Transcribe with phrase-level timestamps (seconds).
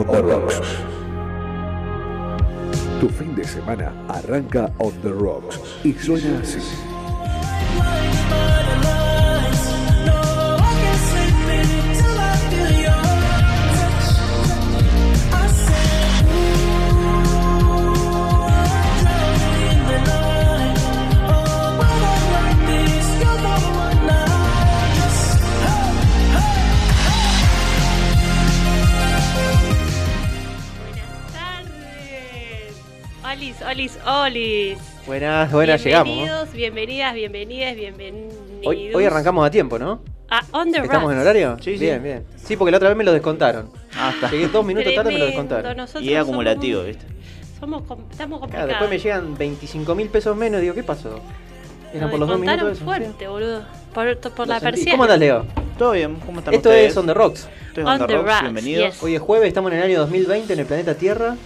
[0.00, 0.60] On the Rocks.
[3.00, 6.58] Tu fin de semana arranca On the Rocks y suena así.
[33.70, 34.78] Olis, olis.
[35.06, 36.12] Buenas, buenas, llegamos.
[36.12, 38.34] Bienvenidos, bienvenidas, bienvenidas, bienvenidos.
[38.64, 40.02] Hoy, hoy arrancamos a tiempo, ¿no?
[40.28, 41.56] a On the ¿Estamos en horario?
[41.60, 41.84] Sí, sí.
[41.84, 42.24] Bien, bien.
[42.36, 43.70] Sí, porque la otra vez me lo descontaron.
[43.96, 44.28] Ah, está.
[44.28, 45.76] Llegué dos minutos tarde y me lo descontaron.
[45.76, 47.06] nosotros Y es somos acumulativo, ¿viste?
[47.60, 48.68] Somos, com- estamos Claro, complicados.
[48.70, 50.60] después me llegan 25 mil pesos menos.
[50.60, 51.20] Digo, ¿qué pasó?
[51.94, 52.80] Eran por los dos minutos.
[52.80, 53.64] fuerte, boludo.
[53.94, 54.90] Por, la persiana.
[54.90, 55.46] ¿Cómo andas, Leo?
[55.78, 56.90] Todo bien, ¿cómo están Esto ustedes?
[56.90, 57.48] es On The Rocks.
[57.68, 58.94] Esto es On On The the Rocks, Rocks, bienvenidos.
[58.94, 59.02] yes.
[59.04, 61.36] Hoy es jueves, estamos en el año 2020 en el planeta Tierra.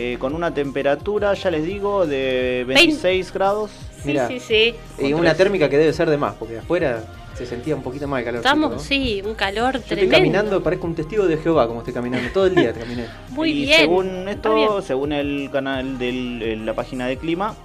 [0.00, 3.72] Eh, con una temperatura, ya les digo, de 26 grados.
[3.96, 4.28] Sí, Mirá.
[4.28, 4.74] sí, sí.
[4.96, 7.02] Y una térmica que debe ser de más, porque afuera
[7.34, 8.38] se sentía un poquito más de calor.
[8.38, 10.16] Estamos, sí, un calor Yo estoy tremendo.
[10.16, 12.28] caminando, parezco un testigo de Jehová, como estoy caminando.
[12.32, 13.06] Todo el día caminé.
[13.30, 13.80] Muy y bien.
[13.80, 14.28] según bien.
[14.28, 17.56] esto, según el canal de la página de clima,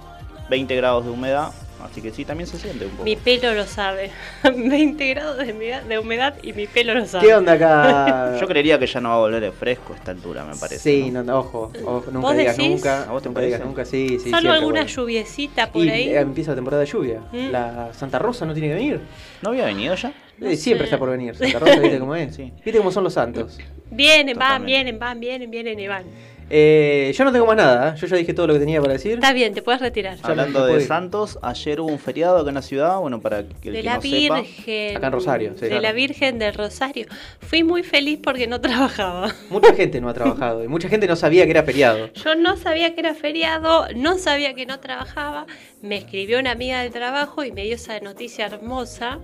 [0.50, 1.52] 20 grados de humedad.
[1.84, 3.04] Así que sí, también se siente un poco.
[3.04, 4.10] Mi pelo lo sabe.
[4.42, 7.26] 20 grados de humedad, de humedad y mi pelo lo sabe.
[7.26, 8.36] ¿Qué onda acá?
[8.40, 10.78] Yo creería que ya no va a volver fresco a esta altura, me parece.
[10.78, 11.22] Sí, ¿no?
[11.22, 12.70] no, ojo, ojo, nunca ¿Vos digas decís?
[12.72, 13.02] nunca.
[13.02, 14.30] ¿A vos te nunca digas nunca, sí, sí.
[14.30, 14.88] Solo alguna bueno.
[14.96, 16.08] lluviecita por Y ahí.
[16.08, 17.20] eh, empieza la temporada de lluvia.
[17.30, 17.50] Mm.
[17.50, 19.00] La Santa Rosa no tiene que venir.
[19.42, 20.12] ¿No había venido ya?
[20.38, 20.94] No Eh, siempre sé.
[20.94, 21.36] está por venir.
[21.36, 22.34] Santa Rosa, ¿viste cómo es?
[22.34, 22.50] Sí.
[22.64, 23.58] ¿Viste cómo son los santos?
[23.90, 24.66] Vienen, van, Totalmente.
[24.72, 26.04] vienen, van, vienen, vienen y van.
[26.50, 27.90] Eh, yo no tengo más nada.
[27.90, 27.98] ¿eh?
[27.98, 29.14] Yo ya dije todo lo que tenía para decir.
[29.14, 30.18] Está bien, te puedes retirar.
[30.22, 30.80] Hablando de.
[30.80, 33.82] Santos, ayer hubo un feriado acá en la ciudad, bueno, para que el de que
[33.82, 34.40] la no sepa.
[34.40, 34.96] Virgen.
[34.96, 35.82] Acá en Rosario, sí, de claro.
[35.82, 37.06] la Virgen del Rosario.
[37.40, 39.34] Fui muy feliz porque no trabajaba.
[39.50, 42.12] Mucha gente no ha trabajado y mucha gente no sabía que era feriado.
[42.12, 45.46] Yo no sabía que era feriado, no sabía que no trabajaba.
[45.82, 49.18] Me escribió una amiga del trabajo y me dio esa noticia hermosa.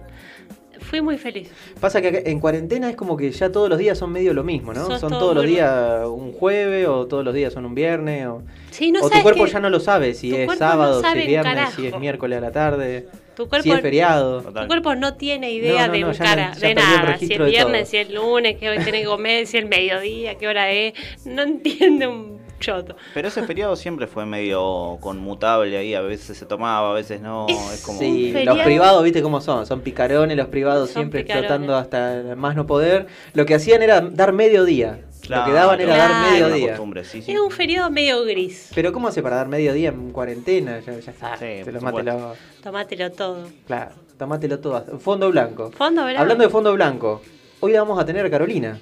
[0.81, 1.51] Fui muy feliz.
[1.81, 4.73] Pasa que en cuarentena es como que ya todos los días son medio lo mismo,
[4.73, 4.87] ¿no?
[4.87, 8.27] Sos son todo todos los días un jueves o todos los días son un viernes
[8.27, 11.19] o, Sí, no o tu cuerpo ya no lo sabe si es no sábado, si
[11.19, 11.73] es viernes, carajo.
[11.81, 14.43] si es miércoles a la tarde, tu cuerpo, si es feriado.
[14.43, 14.65] Total.
[14.65, 17.19] tu cuerpo no tiene idea No, de un cara, de nada.
[17.19, 20.37] Si es viernes, si es lunes, qué hoy tenés que comer, si es el mediodía,
[20.37, 20.95] qué hora es.
[21.25, 22.95] No entiende un choto.
[23.15, 27.47] Pero ese feriado siempre fue medio conmutable ahí, a veces se tomaba, a veces no,
[27.49, 27.99] Es- es como...
[27.99, 31.51] Sí, los privados, viste cómo son, son picarones los privados, Son siempre picarones.
[31.51, 33.07] explotando hasta más no poder.
[33.35, 35.01] Lo que hacían era dar medio día.
[35.29, 36.13] lo que daban era Claro.
[36.15, 36.69] dar medio una día.
[36.69, 37.33] costumbre, sí, sí.
[37.33, 38.71] Es un feriado medio gris.
[38.75, 40.81] Pero ¿cómo hace para dar medio día en cuarentena?
[40.81, 42.35] Ya, ya está, Sí, te lo mátelo.
[42.63, 43.47] Tomátelo todo.
[43.67, 44.99] Claro, tomátelo todo.
[44.99, 45.71] Fondo blanco.
[45.73, 46.21] Fondo blanco.
[46.21, 47.23] Hablando de fondo blanco,
[47.61, 48.79] hoy vamos a tener a Carolina.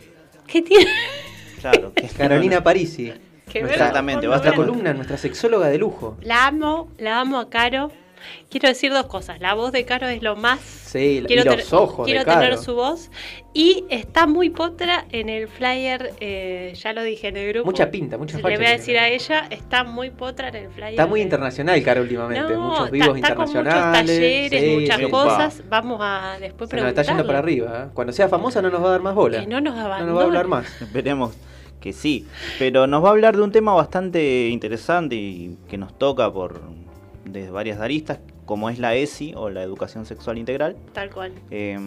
[0.46, 0.86] ¿Qué tiene?
[1.60, 3.12] Claro, que- Carolina Parisi.
[3.48, 6.16] Que ver Nuestra- Exactamente, con va a Nuestra columna, nuestra sexóloga de lujo.
[6.22, 7.90] La amo, la amo a Caro.
[8.50, 9.40] Quiero decir dos cosas.
[9.40, 10.58] La voz de Caro es lo más.
[10.58, 12.40] Sí, Quiero, y los tener- ojos quiero de Caro.
[12.40, 13.10] tener su voz.
[13.54, 16.14] Y está muy potra en el flyer.
[16.20, 17.66] eh, ya lo dije en el grupo.
[17.66, 20.90] Mucha pinta, mucha Le voy a decir a ella, está muy potra en el flyer.
[20.90, 22.52] Está muy de- internacional, Caro, últimamente.
[22.54, 24.16] No, muchos está- vivos con muchos internacionales.
[24.18, 25.10] talleres, sí, muchas sí.
[25.10, 25.62] cosas.
[25.68, 27.84] Vamos a después Se nos está yendo para arriba.
[27.86, 27.90] ¿eh?
[27.94, 29.40] Cuando sea famosa no nos va a dar más bola.
[29.40, 30.82] Que no nos No nos va a hablar más.
[30.82, 31.34] Esperemos
[31.80, 32.26] que sí.
[32.58, 36.60] Pero nos va a hablar de un tema bastante interesante y que nos toca por
[37.24, 40.76] desde varias aristas, como es la ESI o la educación sexual integral.
[40.92, 41.32] Tal cual.
[41.50, 41.78] eh,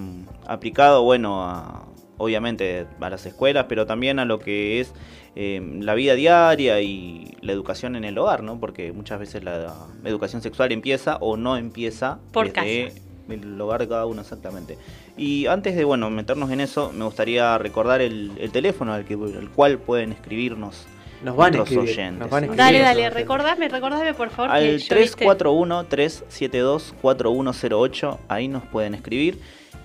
[0.45, 1.87] aplicado, bueno, a,
[2.17, 4.93] obviamente a las escuelas, pero también a lo que es
[5.35, 8.59] eh, la vida diaria y la educación en el hogar, ¿no?
[8.59, 12.93] Porque muchas veces la educación sexual empieza o no empieza Por desde
[13.29, 14.77] el hogar de cada uno, exactamente.
[15.17, 19.13] Y antes de, bueno, meternos en eso, me gustaría recordar el, el teléfono al, que,
[19.13, 20.85] al cual pueden escribirnos
[21.23, 21.89] Nos van escribir.
[21.89, 22.19] oyentes.
[22.19, 22.57] Nos van a escribir.
[22.57, 24.51] Dale, dale, recordame, recordame por favor.
[24.51, 29.39] Al yo, viste, 341-372-4108, ahí nos pueden escribir.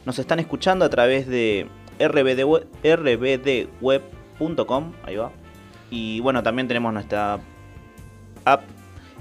[0.04, 1.66] Nos están escuchando a través de
[1.98, 2.66] rbdwe-
[3.76, 5.30] rbdweb.com, ahí va.
[5.90, 7.38] Y bueno, también tenemos nuestra
[8.44, 8.62] app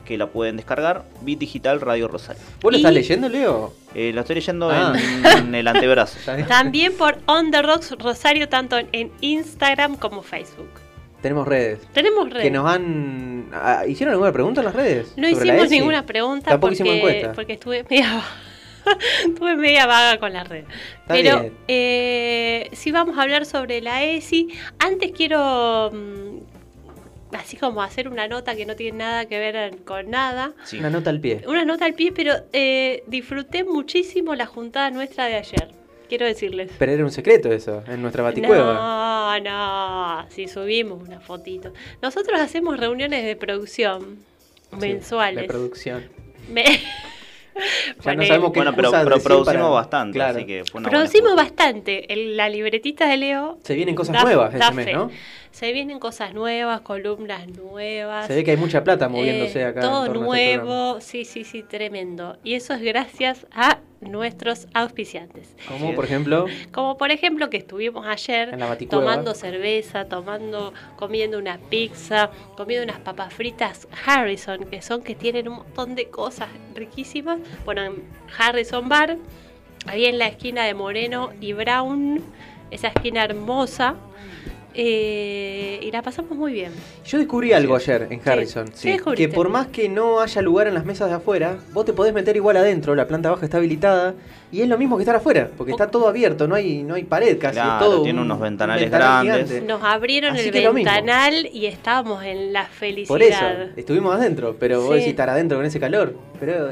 [0.06, 2.42] que la pueden descargar, Bit Digital Radio Rosario.
[2.62, 3.74] ¿Vos lo Y- estás leyendo, Leo?
[3.94, 4.94] Eh, lo estoy leyendo Ah.
[4.96, 6.18] en, en el antebrazo.
[6.48, 10.69] También por On The Rocks Rosario, tanto en- en Instagram como Facebook.
[11.22, 11.80] Tenemos redes.
[11.92, 12.44] Tenemos redes.
[12.44, 13.50] Que nos han...
[13.52, 15.13] ah, ¿Hicieron alguna pregunta en las redes?
[15.18, 15.75] No sobre la hicimos ESI?
[15.80, 17.34] ninguna pregunta Tampoco hicimos porque, encuesta.
[17.34, 18.22] porque estuve media,
[19.25, 20.66] estuve media vaga con la red.
[21.01, 21.54] Está Pero bien.
[21.68, 24.50] eh, sí vamos a hablar sobre la ESI.
[24.78, 26.55] Antes quiero mm,
[27.36, 30.54] así como hacer una nota que no tiene nada que ver con nada.
[30.64, 30.80] Sí.
[30.80, 31.42] Una nota al pie.
[31.48, 35.70] Una nota al pie, pero eh, disfruté muchísimo la juntada nuestra de ayer.
[36.10, 36.72] Quiero decirles.
[36.78, 39.40] Pero era un secreto eso, en nuestra baticueva.
[39.40, 39.40] No,
[40.22, 41.74] no, si subimos una fotito.
[42.02, 44.20] Nosotros hacemos reuniones de producción
[44.80, 45.42] mensuales.
[45.44, 46.04] De producción.
[46.52, 46.64] Me-
[48.04, 50.38] Ya no sabemos qué Bueno, pero, producimos para- bastante, Claro.
[50.38, 52.12] así que fue una buena Producimos bastante.
[52.12, 53.60] El- la libretita de Leo.
[53.64, 54.98] Se vienen cosas da- nuevas da este mes, fe.
[55.56, 58.28] Se vienen cosas nuevas, columnas nuevas.
[58.28, 59.80] Se ve que hay mucha plata moviéndose Eh, acá.
[59.80, 62.38] Todo este nuevo, sí, sí, sí, tremendo.
[62.44, 65.56] Y eso es gracias a nuestros auspiciantes.
[65.66, 68.54] Como por ejemplo, Como por ejemplo que estuvimos ayer
[68.90, 75.48] tomando cerveza, tomando, comiendo una pizza, comiendo unas papas fritas Harrison, que son que tienen
[75.48, 77.40] un montón de cosas riquísimas.
[77.63, 78.04] Bueno, en
[78.38, 79.16] Harrison Bar,
[79.86, 82.22] ahí en la esquina de Moreno y Brown,
[82.72, 83.96] esa esquina hermosa.
[84.77, 86.72] Eh, y la pasamos muy bien.
[87.06, 87.92] yo descubrí algo Sí.
[87.92, 88.30] ayer en Sí.
[88.30, 88.66] Harrison.
[89.16, 92.13] Que por más que no haya lugar en las mesas de afuera, vos te podés
[92.13, 94.13] meter igual adentro, la planta baja está habilitada
[94.51, 97.04] y es lo mismo que estar afuera, porque está todo abierto, no hay, no hay
[97.04, 97.56] pared casi.
[97.56, 99.48] Claro, todo tiene un- unos un ventanales ventanal grandes.
[99.50, 99.68] gigante.
[99.68, 103.07] Nos abrieron Así el ventanal y estábamos en la felicidad.
[103.07, 103.45] Por eso,
[103.75, 106.16] estuvimos adentro, pero vos decís estar adentro con ese calor.
[106.39, 106.72] Pero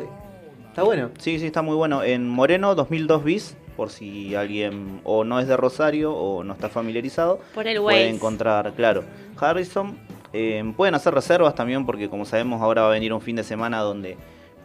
[0.69, 1.11] está bueno.
[1.19, 2.03] Sí, sí, está muy bueno.
[2.03, 6.69] En Moreno 2002 bis, por si alguien o no es de Rosario o no está
[6.69, 9.03] familiarizado, Por el puede encontrar, claro.
[9.39, 9.97] Harrison,
[10.31, 13.43] eh, pueden hacer reservas también porque como sabemos ahora va a venir un fin de
[13.43, 14.17] semana donde,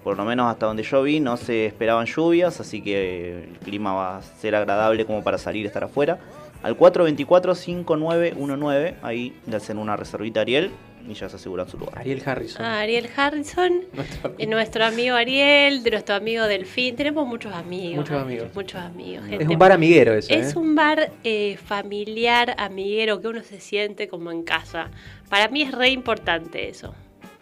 [0.05, 3.93] por lo menos hasta donde yo vi, no se esperaban lluvias, así que el clima
[3.93, 6.19] va a ser agradable como para salir y estar afuera.
[6.63, 10.71] Al 424-5919, ahí le hacen una reservita a Ariel
[11.09, 11.97] y ya se aseguran su lugar.
[11.99, 12.65] Ariel Harrison.
[12.65, 16.95] Ah, Ariel Harrison, nuestro eh, nuestro amigo Ariel, de nuestro amigo Delfín.
[16.97, 17.97] Tenemos muchos amigos.
[17.97, 18.49] Muchos amigos.
[18.55, 19.25] Muchos amigos.
[19.25, 20.35] Es gente un bar amiguero eso.
[20.35, 20.59] Es ¿eh?
[20.59, 24.91] un bar eh, familiar, amiguero, que uno se siente como en casa.
[25.29, 26.95] Para mí es re importante eso.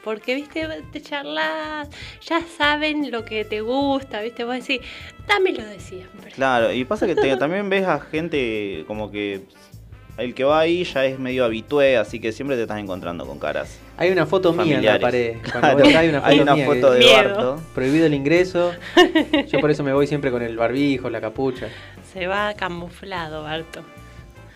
[0.06, 1.88] Porque, viste, te charlas,
[2.24, 4.80] ya saben lo que te gusta, viste, vos decís,
[5.26, 6.30] dámelo de siempre.
[6.30, 9.40] Claro, y pasa que te- también ves a gente como que
[10.16, 13.40] el que va ahí ya es medio habitué, así que siempre te estás encontrando con
[13.40, 15.38] caras Hay una foto mía en la pared.
[15.42, 17.34] Claro, hay una foto, hay una mía foto que- de Miedo.
[17.34, 17.62] Barto.
[17.74, 18.72] Prohibido el ingreso.
[19.48, 21.66] Yo por eso me voy siempre con el barbijo, la capucha.
[22.12, 23.82] Se va camuflado, Barto.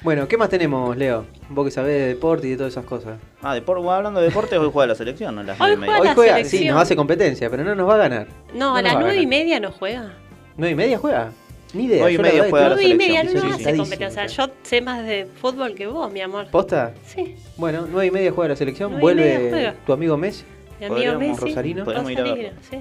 [0.03, 1.27] Bueno, ¿qué más tenemos, Leo?
[1.51, 3.19] Vos que sabés de deporte y de todas esas cosas.
[3.43, 5.43] Ah, depor- hablando de deportes, hoy juega la selección, ¿no?
[5.43, 5.93] Las Hoy nueve y media.
[5.97, 6.63] juega Hoy la juega, selección.
[6.63, 8.27] sí, nos hace competencia, pero no nos va a ganar.
[8.55, 10.15] No, a las nueve y media no juega.
[10.57, 11.33] ¿Nueve y media juega?
[11.75, 11.99] Ni idea.
[11.99, 14.27] Nueve y media juega la Nueve y media selección, no sí, sí, hace competencia.
[14.27, 16.47] Yo sé más de fútbol que vos, mi amor.
[16.51, 16.93] ¿Posta?
[17.07, 18.99] Sí, Bueno, nueve y media juega la selección.
[18.99, 20.45] Vuelve tu amigo Messi.
[20.81, 21.41] mi amigo Messi.
[21.41, 21.85] Rosarino.
[21.85, 22.61] Podríamos ir a Rosarino, verlo.
[22.71, 22.77] sí.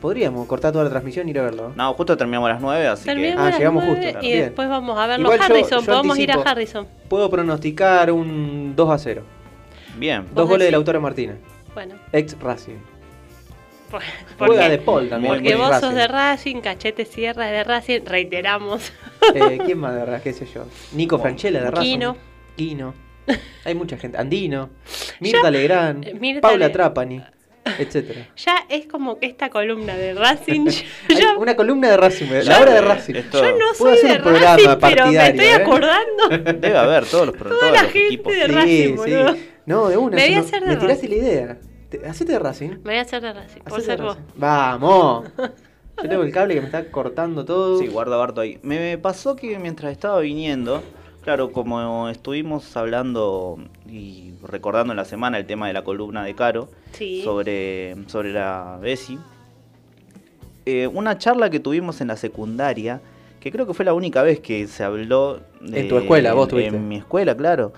[0.00, 1.72] Podríamos cortar toda la transmisión y ir a verlo.
[1.74, 4.40] No, justo terminamos a las 9, así Terminamos Ah, a las llegamos justo, Y bien.
[4.44, 5.80] después vamos a verlo Igual yo- Harrison.
[5.80, 6.34] yo Podemos ir a.
[6.34, 6.86] Harrison.
[7.08, 9.22] Puedo pronosticar un 2 a 0.
[9.92, 10.22] que bien.
[10.26, 10.72] ¿Vos Dos goles de decís?
[10.72, 11.36] Lautaro Martínez.
[11.74, 12.76] Bueno, Ex Racing.
[14.38, 15.32] Juega de Paul también.
[15.34, 15.86] porque vos Racing.
[15.86, 18.92] sos de Racing, Cachete Sierra de Racing, reiteramos.
[19.34, 20.22] Eh, ¿Quién más de Racing?
[20.24, 20.64] ¿Qué sé yo?
[20.92, 21.82] Nico Franchella de Racing.
[21.98, 22.16] Quino.
[22.56, 22.94] Quino.
[23.64, 24.18] Hay mucha gente.
[24.18, 24.68] Andino.
[25.20, 26.12] Mirta Legrand.
[26.20, 27.22] Mirta Paula Le- Trapani.
[27.78, 28.28] Etcétera.
[28.36, 30.66] Ya es como que esta columna de Racing.
[31.38, 32.26] Una columna de Racing.
[32.44, 33.14] La hora de Racing.
[33.14, 35.54] yo no Puedo soy hacer de un programa Racing, pero me estoy ¿eh?
[35.54, 36.28] acordando.
[36.60, 38.32] Debe haber todos los, pro- Toda la gente equipos.
[38.34, 39.36] de Racing, boludo.
[39.66, 40.16] No, de una.
[40.16, 41.08] Me voy si a no- hacer de me tiraste Racing.
[41.08, 41.58] la idea.
[41.88, 42.68] Te- Hacete de Racing.
[42.70, 44.16] Me voy a hacer de Racing, por ser vos.
[44.36, 45.28] Vamos.
[46.02, 47.78] Yo tengo el cable que me está cortando todo.
[47.78, 48.58] Sí, guarda Barto ahí.
[48.62, 50.82] Me pasó que mientras estaba viniendo,
[51.26, 53.58] claro, como estuvimos hablando
[53.90, 57.22] y recordando en la semana el tema de la columna de Caro Sí.
[57.24, 59.18] sobre, sobre la BESI,
[60.66, 63.00] eh, una charla que tuvimos en la secundaria,
[63.40, 65.40] que creo que fue la única vez que se habló...
[65.60, 66.76] de- En tu escuela, vos en- tuviste.
[66.76, 67.72] En mi escuela, claro.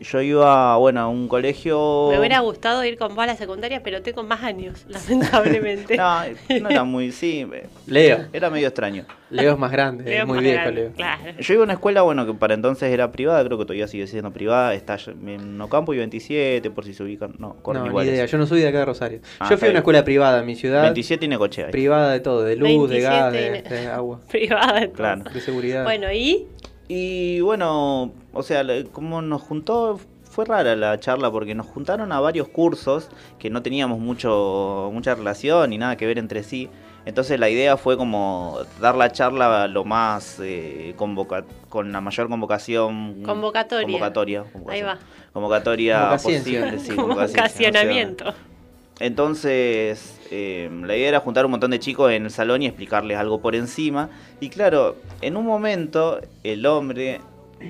[0.00, 2.08] Yo iba, bueno, a un colegio...
[2.10, 5.96] Me hubiera gustado ir con vos a la secundaria, pero tengo más años, lamentablemente.
[5.96, 6.20] No,
[6.60, 7.12] no era muy...
[7.12, 7.46] Sí,
[7.86, 8.26] Leo.
[8.32, 9.04] era medio extraño.
[9.28, 10.04] Leo es más grande.
[10.04, 10.92] Leo es muy viejo, grande, Leo.
[10.92, 11.22] Claro.
[11.38, 14.06] Yo iba a una escuela, bueno, que para entonces era privada, creo que todavía sigue
[14.06, 18.06] siendo privada, está en Ocampo y 27, por si se ubican, no, corren No, ni
[18.08, 18.24] idea.
[18.24, 19.20] Yo no soy de acá de Rosario.
[19.38, 20.82] Ah, Yo fui a una escuela privada en mi ciudad.
[20.82, 21.70] 27 tiene coche ahí.
[21.72, 22.42] Privada de todo.
[22.42, 24.20] De luz, de 27 gas, de, y- de agua.
[24.30, 24.80] Privada.
[24.80, 24.96] de todo.
[24.96, 25.24] Claro.
[25.30, 25.84] De seguridad.
[25.84, 26.46] Bueno, ¿y?
[26.92, 32.18] Y bueno, o sea, como nos juntó, fue rara la charla porque nos juntaron a
[32.18, 36.68] varios cursos que no teníamos mucho mucha relación ni nada que ver entre sí.
[37.06, 42.28] Entonces la idea fue como dar la charla lo más eh, convoca con la mayor
[42.28, 43.86] convocación Convocatoria.
[43.86, 44.98] convocatoria, Ahí va.
[45.32, 48.24] convocatoria posible, sí, Como convocaciencia, ocasionamiento.
[48.30, 52.62] o sea, entonces, eh, la idea era juntar un montón de chicos en el salón
[52.62, 54.10] y explicarles algo por encima.
[54.40, 57.20] Y claro, en un momento, el hombre,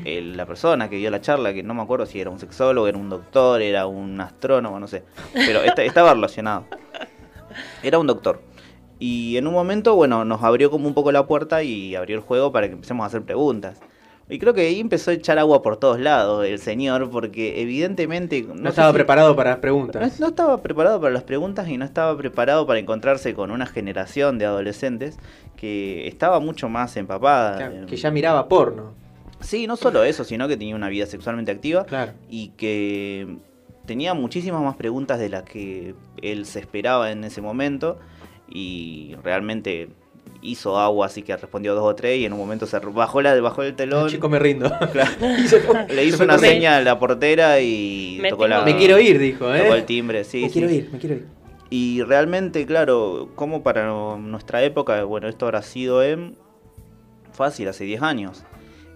[0.04, 2.86] el- la persona que dio la charla, que no me acuerdo si era un sexólogo,
[2.86, 5.02] era un doctor, era un astrónomo, no sé,
[5.32, 6.66] pero esta- estaba relacionado.
[7.82, 8.42] Era un doctor.
[8.98, 12.22] Y en un momento, bueno, nos abrió como un poco la puerta y abrió el
[12.22, 13.80] juego para que empecemos a hacer preguntas.
[14.30, 18.42] Y creo que ahí empezó a echar agua por todos lados el señor, porque evidentemente...
[18.42, 20.20] No, sé estaba si- preparado para las No, preguntas.
[20.20, 24.38] no estaba preparado para las preguntas y no estaba preparado para encontrarse con una generación
[24.38, 25.18] de adolescentes
[25.56, 27.70] que estaba mucho más empapada.
[27.70, 28.94] Que, que ya miraba porno.
[29.40, 32.12] Sí, no solo eso, sino que tenía una vida sexualmente activa Claro.
[32.28, 33.38] y que
[33.86, 37.98] tenía muchísimas más preguntas de las que él se esperaba en ese momento
[38.48, 39.88] y realmente
[40.42, 43.38] hizo agua, así que respondió dos o tres y en un momento se bajó, la,
[43.40, 44.70] bajó el telón, Chico, me rindo.
[44.92, 45.10] Claro.
[45.66, 45.86] Fue.
[45.94, 48.62] le hizo una seña a la portera y Me tocó la...
[48.62, 49.60] Me quiero ir, dijo, ¿eh?
[49.60, 50.52] Tocó el timbre, sí, me sí.
[50.52, 51.26] quiero ir, me quiero ir.
[51.70, 56.36] Y realmente, claro, como para nuestra época, bueno, esto habrá sido en
[57.32, 58.44] fácil, hace 10 años.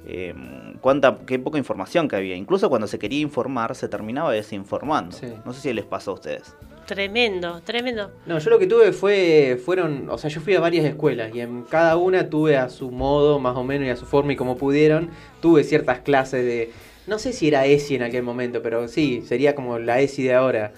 [0.06, 0.34] Eh,
[0.80, 2.36] cuánta, qué poca información que había.
[2.36, 5.16] Incluso cuando se quería informar, se terminaba desinformando.
[5.16, 5.32] Sí.
[5.44, 6.56] No sé si les pasó a ustedes.
[6.86, 8.10] Tremendo, tremendo.
[8.26, 11.40] No, yo lo que tuve fue, fueron, o sea, yo fui a varias escuelas y
[11.40, 14.36] en cada una tuve a su modo, más o menos, y a su forma y
[14.36, 15.10] como pudieron,
[15.40, 16.70] tuve ciertas clases de,
[17.06, 20.34] no sé si era ESI en aquel momento, pero sí, sería como la ESI de
[20.34, 20.72] ahora.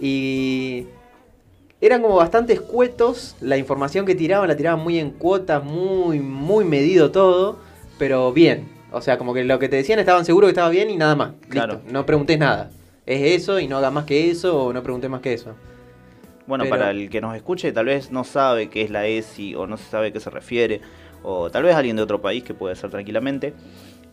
[0.00, 0.86] Y
[1.80, 6.64] eran como bastante escuetos, la información que tiraban la tiraban muy en cuotas, muy, muy
[6.64, 7.58] medido todo,
[7.98, 8.68] pero bien.
[8.90, 11.14] O sea, como que lo que te decían estaban seguros que estaba bien y nada
[11.14, 11.32] más.
[11.32, 11.80] Listo, Claro.
[11.90, 12.70] no preguntes nada.
[13.08, 15.54] Es eso y no hagas más que eso o no preguntes más que eso.
[16.46, 19.54] Bueno, Pero- para el que nos escuche, tal vez no sabe qué es la ESI
[19.54, 20.82] o no se sabe a qué se refiere,
[21.22, 23.54] o tal vez alguien de otro país que puede ser tranquilamente.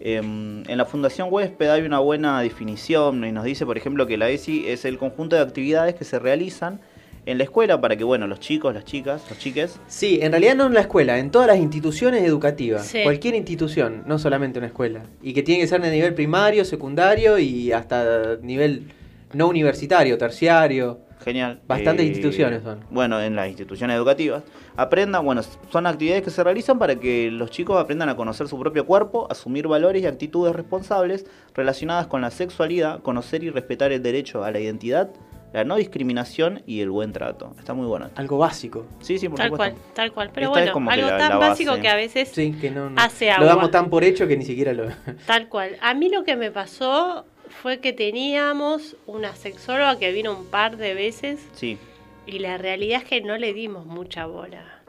[0.01, 4.17] em, en la Fundación Huésped hay una buena definición y nos dice, por ejemplo, que
[4.17, 6.81] la ESI es el conjunto de actividades que se realizan
[7.25, 10.55] en la escuela para que, bueno, los chicos, las chicas, los chiques, Sí, en realidad
[10.55, 12.85] no en la escuela, en todas las instituciones educativas.
[12.85, 13.01] Sí.
[13.03, 15.03] Cualquier institución, no solamente una escuela.
[15.21, 18.91] Y que tiene que ser de nivel primario, secundario y hasta nivel
[19.33, 20.99] no universitario, terciario.
[21.23, 21.59] Genial.
[21.67, 22.81] Bastantes Eh, instituciones son.
[22.91, 24.43] Bueno, en las instituciones educativas.
[24.77, 25.41] Aprendan, bueno,
[25.71, 29.25] son actividades que se realizan para que los chicos aprendan a conocer su propio cuerpo,
[29.31, 34.51] asumir valores y actitudes responsables relacionadas con la sexualidad, conocer y respetar el derecho a
[34.51, 35.09] la identidad,
[35.55, 37.55] la no discriminación y el buen trato.
[37.57, 38.09] Está muy bueno.
[38.15, 38.85] Algo básico.
[38.99, 39.93] Sí, sí, por Tal cual, supuesto.
[39.95, 40.29] tal cual.
[40.33, 42.71] Pero Esta es bueno, como algo la- tan la básico que a veces Sí, que
[42.71, 43.45] no, no- Hace lo agua.
[43.47, 44.87] damos tan por hecho que ni siquiera lo...
[45.25, 45.77] Tal cual.
[45.81, 47.25] A mí lo que me pasó
[47.61, 51.77] fue que teníamos una sexóloga que vino un par de veces Sí,
[52.25, 54.81] y la realidad es que no le dimos mucha bola.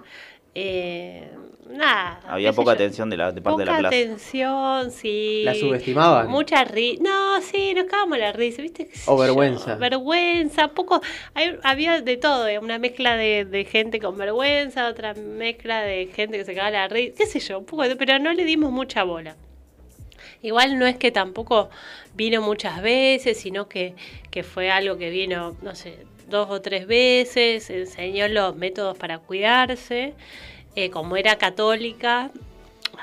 [0.57, 1.31] Eh,
[1.71, 2.21] nada.
[2.27, 4.03] había poca atención de, la, de parte de la Poca clase.
[4.05, 5.43] atención, sí.
[5.45, 6.29] La subestimaban.
[6.29, 7.03] Mucha risa.
[7.03, 8.87] No, sí, nos cagamos la risa, ¿viste?
[8.89, 9.23] ¿Qué sé O yo?
[9.23, 9.75] vergüenza.
[9.77, 11.01] Vergüenza, poco.
[11.35, 16.07] hay- había de todo, eh, una mezcla de, de gente con vergüenza, otra mezcla de
[16.15, 18.45] gente que se cagaba la risa, qué sé yo, un poco de- pero no le
[18.45, 19.37] dimos mucha bola.
[20.43, 21.71] Igual no es que tampoco
[22.15, 23.95] vino muchas veces, sino que,
[24.31, 29.19] que fue algo que vino, no sé, dos o tres veces, enseñó los métodos para
[29.19, 30.15] cuidarse.
[30.77, 32.31] Eh, como era católica,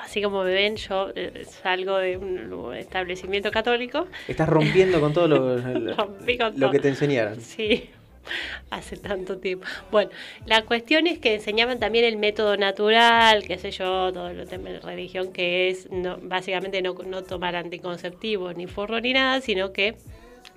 [0.03, 4.08] así como me ven, yo eh, salgo de un establecimiento católico.
[4.27, 7.42] Estás rompiendo con todo lo, lo- lo que te enseñaron.
[7.42, 7.89] Sí,
[8.70, 9.65] hace tanto tiempo.
[9.92, 10.12] Bueno,
[10.46, 14.80] la cuestión es que enseñaban también el método natural, qué sé yo, todo tema de
[14.80, 19.96] religión, que es no, básicamente no, no tomar anticonceptivos ni forro ni nada, sino que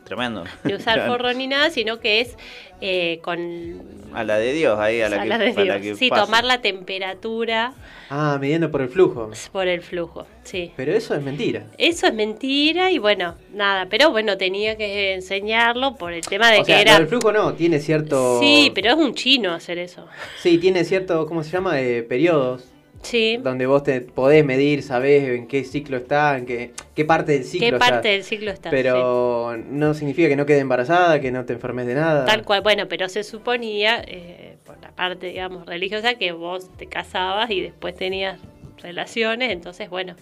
[0.07, 0.45] Tremendo.
[0.65, 2.37] ni usar forro ni nada, sino que es
[2.81, 3.83] eh, con
[4.15, 5.99] A la de Dios, ahí, a la a que, la de a la Dios.
[5.99, 6.23] que Sí, pase.
[6.25, 7.75] tomar la temperatura
[8.09, 9.31] Ah, midiendo por el flujo.
[9.51, 10.71] por el flujo, sí.
[10.77, 11.65] Pero eso es mentira.
[11.77, 16.61] Eso es mentira y bueno, nada, pero bueno, tenía que enseñarlo por el tema de
[16.61, 16.99] o sea, que lo era...
[17.01, 18.39] del flujo no, tiene cierto...
[18.41, 20.07] Sí, pero es un chino hacer eso.
[20.41, 21.81] Sí, tiene cierto, ¿cómo se llama?
[21.81, 22.65] Eh, periodos.
[23.07, 23.39] Sí.
[23.41, 27.45] Donde vos te podés medir, sabés en qué ciclo está, en qué, qué parte del
[27.45, 27.79] ciclo ¿Qué está.
[27.79, 28.71] parte del ciclo está?
[28.71, 32.25] Pero no significa que no quede embarazada, que no te enfermes de nada.
[32.25, 36.87] Tal cual, bueno, pero se suponía, eh, por la parte, digamos, religiosa, que vos te
[36.87, 38.41] casabas y después tenías
[38.83, 40.17] relaciones, entonces, bueno,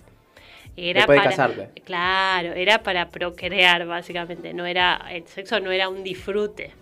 [0.77, 1.31] era Después de para...
[1.31, 1.83] casarte.
[1.85, 6.73] Claro, era para procrear, básicamente, no era, el sexo no era un disfrute,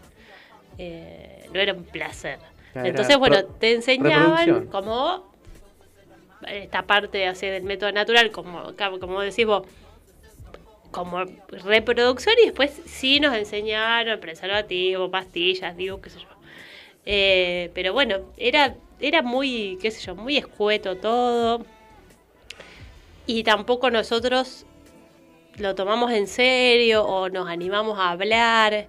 [0.79, 2.39] eh, no era un placer.
[2.75, 5.32] Entonces, bueno, te enseñaban como
[6.49, 9.67] esta parte así del método natural, como, como decís vos,
[10.91, 16.29] como reproducción y después sí nos enseñaron preservativo, pastillas, digo, qué sé yo.
[17.05, 21.65] Eh, pero bueno, era, era muy, qué sé yo, muy escueto todo.
[23.27, 24.67] Y tampoco nosotros
[25.57, 28.89] lo tomamos en serio o nos animamos a hablar.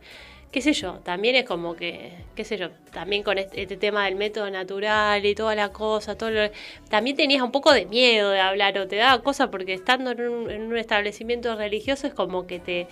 [0.54, 4.06] Qué sé yo, también es como que, qué sé yo, también con este, este tema
[4.06, 6.50] del método natural y toda la cosa, todo lo-
[6.90, 10.22] también tenías un poco de miedo de hablar o te daba cosa porque estando en
[10.30, 12.88] un, en un establecimiento religioso es como que te...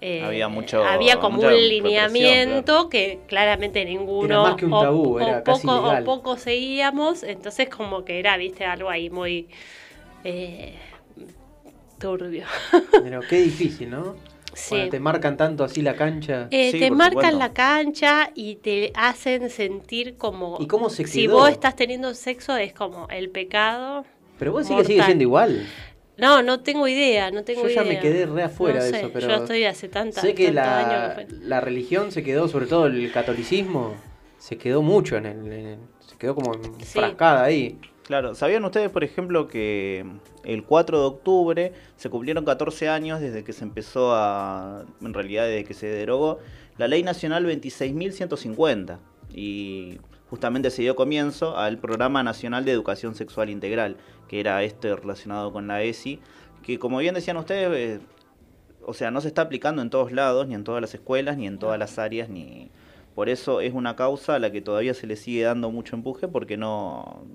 [0.00, 4.80] eh, Había mucho- había como un lineamiento que claramente ninguno Era más que un o-
[4.80, 9.10] tabú, o, era casi poco, o poco seguíamos, entonces como que era, viste, algo ahí
[9.10, 9.48] muy...
[10.24, 10.72] eh,
[11.98, 12.44] turbio.
[13.02, 14.16] Pero qué difícil, ¿no?
[14.58, 14.68] Sí.
[14.70, 16.48] Cuando te marcan tanto así la cancha.
[16.50, 17.38] Eh, Sí, te marcan supuesto.
[17.38, 20.56] la cancha y te hacen sentir como...
[20.60, 24.04] ¿Y cómo se Si vos estás teniendo sexo es como el pecado.
[24.38, 25.66] Pero vos decís que sigue siendo igual.
[26.16, 27.92] No, no tengo idea, no tengo Yo ya idea.
[27.94, 30.50] me quedé re afuera No de sé, eso, pero Yo estoy hace tanta, sé que
[30.52, 33.94] la, que la religión se quedó, sobre todo el catolicismo,
[34.38, 35.46] se quedó mucho en el...
[35.52, 37.78] en el- se quedó como enfrascada ahí.
[38.08, 40.02] Claro, ¿sabían ustedes, por ejemplo, que
[40.42, 45.44] el 4 de octubre se cumplieron 14 años desde que se empezó a, en realidad
[45.44, 46.38] desde que se derogó,
[46.78, 48.96] la Ley Nacional 26.150
[49.34, 49.98] y
[50.30, 55.52] justamente se dio comienzo al Programa Nacional de Educación Sexual Integral, que era este relacionado
[55.52, 56.18] con la ESI,
[56.62, 58.02] que como bien decían ustedes, eh,
[58.86, 61.46] o sea, no se está aplicando en todos lados, ni en todas las escuelas, ni
[61.46, 62.70] en todas las áreas, ni...
[63.14, 66.26] Por eso es una causa a la que todavía se le sigue dando mucho empuje
[66.26, 67.26] porque no...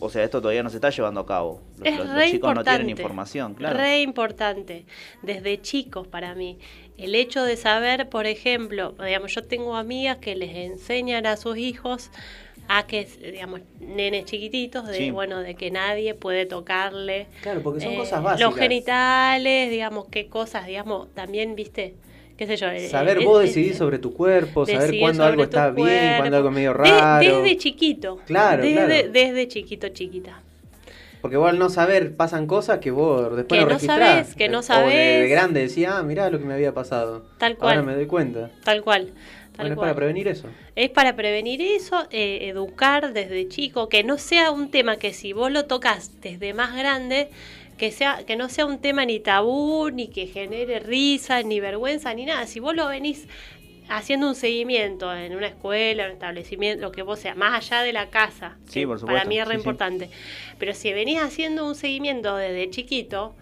[0.00, 1.60] O sea, esto todavía no se está llevando a cabo.
[1.78, 3.78] Los, Es los- los re chicos no tienen información, claro.
[3.78, 4.84] Re importante,
[5.22, 6.58] desde chicos para mí.
[6.98, 11.56] El hecho de saber, por ejemplo, digamos, yo tengo amigas que les enseñan a sus
[11.56, 12.10] hijos
[12.68, 15.10] a que, digamos, nenes chiquititos, de Sí.
[15.10, 18.40] bueno, de que nadie puede tocarle Claro, porque son eh, cosas básicas.
[18.50, 21.94] los genitales, digamos, qué cosas, digamos, también, viste,
[22.36, 22.68] qué sé yo.
[22.68, 26.36] eh, Saber eh, vos eh, decidir sobre tu cuerpo, saber cuándo algo está bien, cuándo
[26.36, 27.42] algo es medio De- raro.
[27.42, 28.18] desde chiquito.
[28.26, 29.12] Claro, desde, claro.
[29.12, 30.40] desde chiquito, chiquita.
[31.20, 33.98] Porque vos al no saber pasan cosas que vos después Que no registrás.
[33.98, 35.20] sabés, que no O de- sabés.
[35.22, 37.24] de, grande decís, ah, mirá lo que me había pasado.
[37.38, 37.78] Tal cual.
[37.78, 38.50] Ahora me doy cuenta.
[38.62, 39.12] Tal cual.
[39.56, 40.48] Tal Bueno, es para prevenir eso.
[40.74, 45.32] Es para prevenir eso, eh, educar desde chico, que no sea un tema que si
[45.32, 47.28] vos lo tocas desde más grande,
[47.84, 52.14] que sea que no sea un tema ni tabú, ni que genere risa, ni vergüenza,
[52.14, 52.46] ni nada.
[52.46, 53.28] Si vos lo venís
[53.90, 57.82] haciendo un seguimiento en una escuela, en un establecimiento, lo que vos sea, más allá
[57.82, 59.68] de la casa, Sí, por para mí es re sí, sí.
[59.68, 60.08] importante.
[60.58, 63.34] Pero si venís haciendo un seguimiento desde chiquito,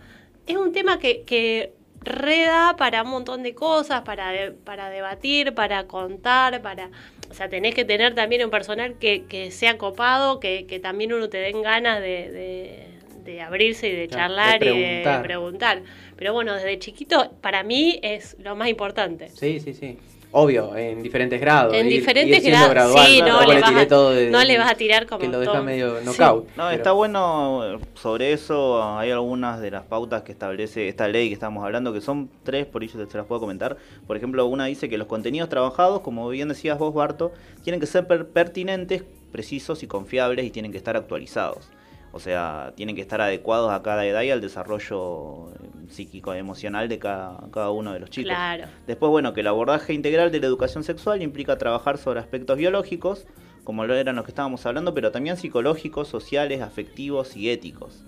[0.49, 5.55] es un tema que, que reda para un montón de cosas, para, de- para debatir,
[5.55, 6.91] para contar, para...
[7.31, 11.13] O sea, tenés que tener también un personal que, que sea copado, que, que también
[11.13, 12.89] uno te den ganas de, de-
[13.25, 15.83] de abrirse y de Claro, charlar de y de preguntar.
[16.17, 19.29] Pero bueno, desde chiquito, para mí es lo más importante.
[19.31, 19.99] Sí, sí, sí.
[20.35, 21.75] Obvio, en diferentes grados.
[21.75, 24.71] En ir- diferentes ir grados, sí, no le vas a- todo de- no le vas
[24.71, 25.63] a tirar como Que lo deja todo.
[25.63, 26.05] medio Sí.
[26.07, 26.47] knockout.
[26.49, 28.83] No, pero- está bueno eh, sobre eso.
[28.97, 32.65] Hay algunas de las pautas que establece esta ley que estamos hablando, que son tres,
[32.65, 33.77] por ello te las puedo comentar.
[34.07, 37.33] Por ejemplo, una dice que los contenidos trabajados, como bien decías vos, Barto,
[37.63, 41.69] tienen que ser per- pertinentes, precisos y confiables y tienen que estar actualizados.
[42.13, 46.39] O sea, tienen que estar adecuados a cada edad y al desarrollo eh, psíquico y
[46.39, 48.29] emocional de cada, cada uno de los chicos.
[48.31, 48.65] Claro.
[48.87, 53.27] Después, bueno, que el abordaje integral de la educación sexual implica trabajar sobre aspectos biológicos,
[53.65, 58.05] como lo eran los que estábamos hablando, pero también psicológicos, sociales, afectivos y éticos.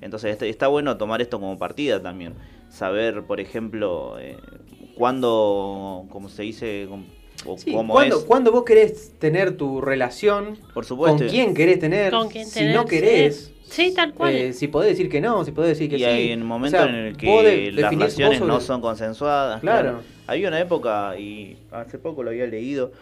[0.00, 2.34] Entonces este- está bueno tomar esto como partida también.
[2.68, 4.36] Saber, por ejemplo, eh,
[4.94, 6.86] cuándo, como se dice,
[7.56, 8.24] Sí, cómo ¿cuándo, es.
[8.24, 10.58] cuándo vos querés tener tu relación?
[10.74, 11.18] Por supuesto.
[11.18, 12.12] ¿Con quién querés tener?
[12.12, 13.52] Con quién si no querés.
[13.68, 14.34] Sí, tal cual.
[14.34, 16.04] eh, si podés decir que no, si podés decir que Y sí.
[16.06, 19.60] hay un O momento sea, en el que de- las relaciones sobre- no son consensuadas.
[19.60, 20.00] Claro.
[20.26, 22.92] Había una época, y hace poco lo había leído,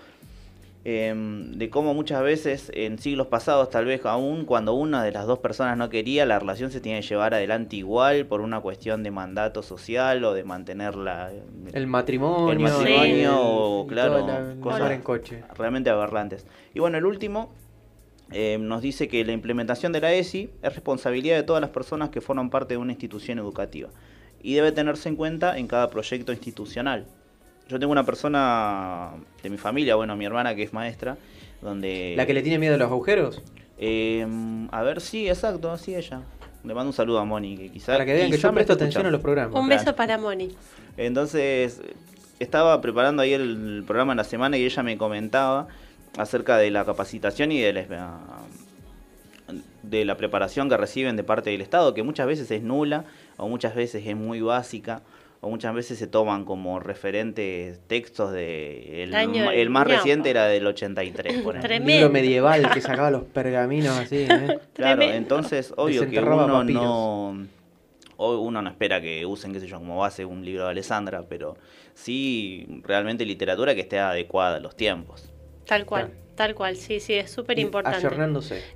[0.88, 5.26] em, de cómo muchas veces en siglos pasados, tal vez aún cuando una de las
[5.26, 9.02] dos personas no quería, la relación se tiene que llevar adelante igual por una cuestión
[9.02, 11.32] de mandato social o de mantenerla
[11.72, 12.52] El matrimonio.
[12.52, 15.42] El matrimonio, o, claro, la- cosas- en coche.
[15.56, 16.46] realmente aberrantes.
[16.72, 17.52] Y bueno, el último
[18.30, 22.10] eh, nos dice que la implementación de la ESI es responsabilidad de todas las personas
[22.10, 23.88] que forman parte de una institución educativa
[24.40, 27.06] y debe tenerse en cuenta en cada proyecto institucional.
[27.68, 29.10] Yo tengo una persona
[29.42, 31.16] de mi familia, bueno, mi hermana que es maestra,
[31.60, 32.14] donde...
[32.16, 33.42] ¿La que le tiene miedo a los agujeros?
[33.78, 34.26] Eh,
[34.70, 36.22] a ver, sí, exacto, así ella.
[36.62, 37.92] Le mando un saludo a Moni, que quizá...
[37.92, 39.60] Para que vean que yo presto atención a los programas.
[39.60, 40.54] Un beso para Moni.
[40.96, 41.82] Entonces,
[42.38, 45.66] estaba preparando ahí el programa en la semana y ella me comentaba
[46.16, 48.08] acerca de la capacitación y de la,
[49.82, 53.04] de la preparación que reciben de parte del Estado, que muchas veces es nula
[53.36, 55.02] o muchas veces es muy básica
[55.46, 60.46] o muchas veces se toman como referentes textos de el, Año el más reciente era
[60.46, 61.60] del 83 por ejemplo.
[61.60, 61.92] Tremendo.
[61.92, 64.26] libro medieval que sacaba los pergaminos así.
[64.28, 64.58] ¿eh?
[64.74, 65.14] Claro, Tremendo.
[65.14, 66.82] entonces obvio que uno papiros.
[66.82, 67.46] no
[68.16, 71.22] o- uno no espera que usen, qué sé yo, como base un libro de Alessandra,
[71.28, 71.56] pero
[71.94, 75.32] sí realmente literatura que esté adecuada a los tiempos.
[75.66, 76.10] Tal cual.
[76.36, 77.98] Tal cual, sí, sí, es súper importante.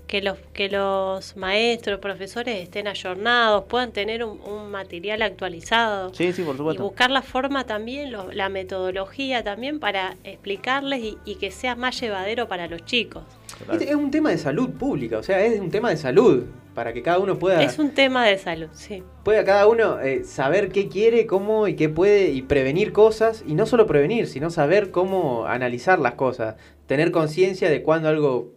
[0.07, 6.13] Que los, que los maestros, profesores estén ayornados, puedan tener un, un material actualizado.
[6.15, 6.83] Sí, sí, por Y supuesto.
[6.83, 12.01] buscar la forma también, lo- la metodología también para explicarles y, y que sea más
[12.01, 13.25] llevadero para los chicos.
[13.59, 13.73] Claro.
[13.75, 16.45] Este Es un tema de salud pública, o sea, es un tema de salud.
[16.75, 19.03] Para que cada uno pueda, Es un tema de salud, sí.
[19.25, 23.43] pueda cada uno eh, saber qué quiere, cómo y qué puede y prevenir cosas.
[23.47, 26.55] Y no solo prevenir, sino saber cómo analizar las cosas.
[26.87, 28.53] Tener conciencia de cuando algo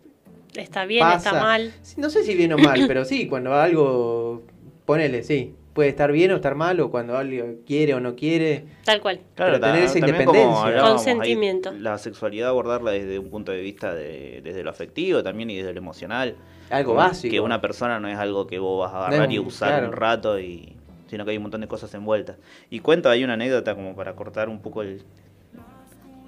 [0.56, 1.30] Está bien, pasa.
[1.30, 1.74] está mal.
[1.98, 4.44] No sé si bien o mal, pero sí, cuando algo,
[4.86, 8.66] ponele, sí, puede estar bien o estar mal, o cuando alguien quiere o no quiere.
[8.86, 9.22] Tal cual.
[9.36, 10.66] Pero tener esa independencia.
[10.66, 11.72] ahí, Consentimiento.
[11.72, 15.74] la sexualidad abordarla desde un punto de vista de, desde lo afectivo también y desde
[15.74, 16.36] lo emocional.
[16.70, 17.32] Algo Como básico.
[17.32, 19.88] Que una persona no es algo que vos vas a agarrar y usar claro.
[19.88, 20.76] un rato y
[21.08, 22.38] sino que hay un montón de cosas envueltas.
[22.72, 25.04] Y cuento ahí una anécdota como para cortar un poco el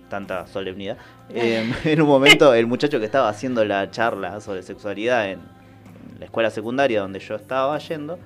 [0.10, 0.98] tanta solemnidad.
[1.34, 6.20] Eh, en un momento el muchacho que estaba haciendo la charla sobre sexualidad en, en
[6.20, 8.20] la escuela secundaria donde yo estaba yendo,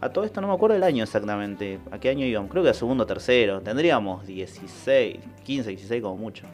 [0.00, 2.70] a todo esto no me acuerdo el año exactamente, a qué año íbamos, creo que
[2.70, 6.44] a segundo o tercero, tendríamos 16, 15, 16 como mucho.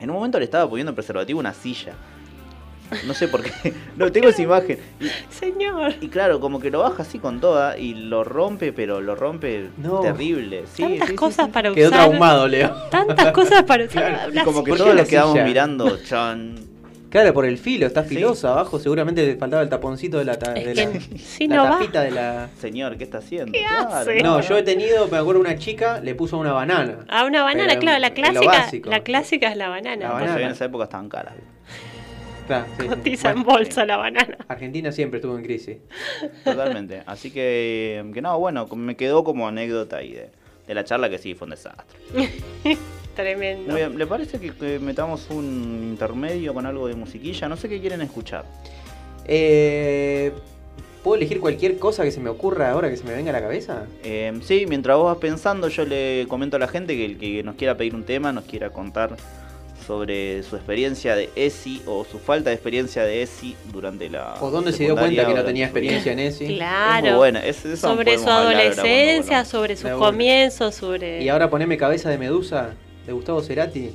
[0.00, 1.92] En un momento le estaba poniendo preservativo a una silla.
[3.06, 3.72] No sé por qué.
[3.96, 4.78] No, tengo esa imagen.
[5.00, 5.94] Y, Señor.
[6.00, 9.70] y claro, como que lo baja así con toda y lo rompe, pero lo rompe
[9.78, 10.00] No.
[10.00, 10.64] terrible.
[10.66, 11.52] Sí, Tantas sí, cosas sí.
[11.52, 12.00] para Quedó usar.
[12.08, 12.70] traumado, Leo.
[12.90, 14.08] Tantas cosas para usar.
[14.12, 16.54] Claro, Y la como que ¿Por qué todos nos quedamos mirando, chan.
[17.12, 18.16] Claro, por el filo, está Sí.
[18.16, 21.64] filosa abajo, seguramente le faltaba el taponcito de la, ta- de la, sí la no
[21.64, 21.70] va.
[21.78, 22.48] tapita de la...
[22.58, 23.52] Señor, ¿qué está haciendo?
[23.52, 24.22] ¿Qué Claro, hace?
[24.22, 27.04] No, yo he tenido, me acuerdo una chica, le puso una banana.
[27.08, 30.06] A una banana, Pero claro, la clásica, la clásica es la banana.
[30.08, 30.40] La banana.
[30.40, 31.34] en esa época estaban caras.
[32.46, 32.88] Claro, sí, sí.
[32.88, 34.36] Cotiza en bolsa la banana.
[34.48, 35.76] Argentina siempre estuvo en crisis.
[36.44, 37.02] Totalmente.
[37.06, 40.30] Así que, que no, bueno, me quedó como anécdota ahí de,
[40.66, 41.98] de la charla que sí fue un desastre.
[43.14, 43.72] Tremendo.
[43.72, 47.48] Muy bien, ¿le parece que, que metamos un intermedio con algo de musiquilla?
[47.48, 48.44] No sé qué quieren escuchar.
[49.26, 50.32] Eh,
[51.02, 53.40] ¿Puedo elegir cualquier cosa que se me ocurra ahora que se me venga a la
[53.40, 53.86] cabeza?
[54.04, 57.42] Eh, sí, mientras vos vas pensando, yo le comento a la gente que el que
[57.42, 59.16] nos quiera pedir un tema, nos quiera contar
[59.84, 64.36] sobre su experiencia de ESI o su falta de experiencia de ESI durante la.
[64.40, 66.20] ¿O dónde se dio cuenta que no tenía experiencia en?
[66.20, 67.16] Es muy Claro.
[67.16, 67.44] buena.
[67.44, 71.20] es- eso sobre su adolescencia, sobre sus comienzos, sobre...
[71.24, 72.74] Y ahora poneme Cabeza de Medusa
[73.06, 73.92] de Gustavo Cerati.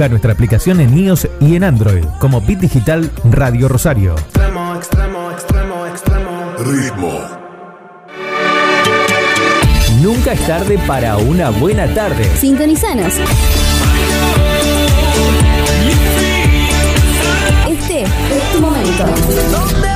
[0.00, 4.14] Busca nuestra aplicación en iOS y en Android como Bit Digital Radio Rosario.
[4.14, 6.54] Extremo, extremo, extremo, extremo.
[6.56, 7.20] Ritmo.
[10.00, 12.24] Nunca es tarde para una buena tarde.
[12.38, 13.12] Sintonizanos.
[17.68, 19.89] Este es tu momento.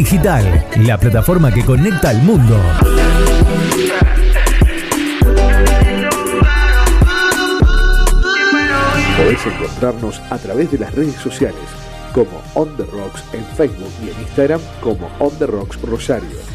[0.00, 2.58] Digital, la plataforma que conecta al mundo.
[9.18, 11.60] Podés encontrarnos a través de las redes sociales
[12.14, 16.49] como On The Rocks en Facebook y en Instagram como On The Rocks Rosario.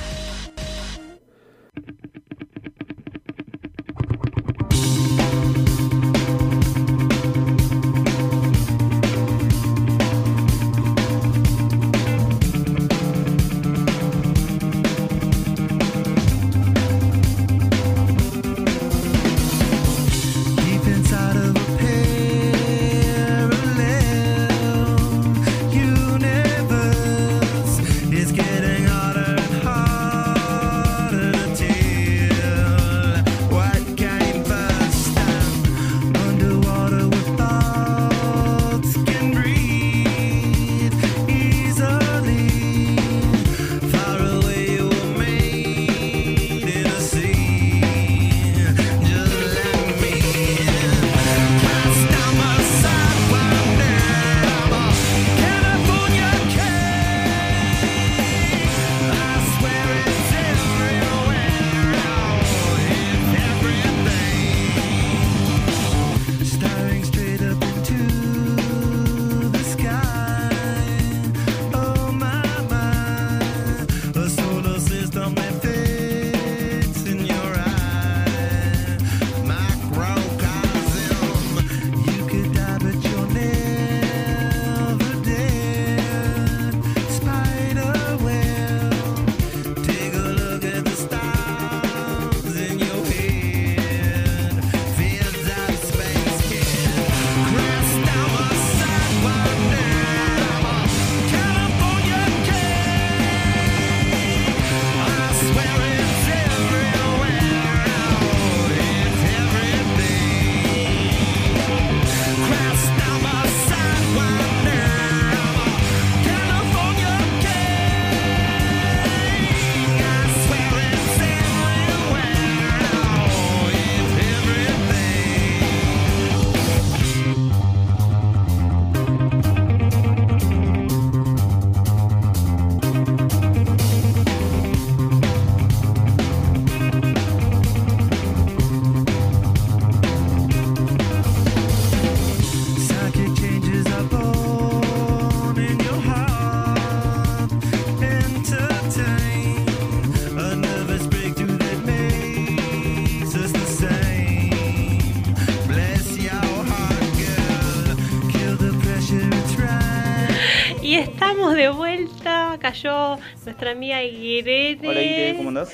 [163.56, 164.78] Nuestra amiga Irene.
[164.90, 165.70] Hola Ire, ¿cómo andás?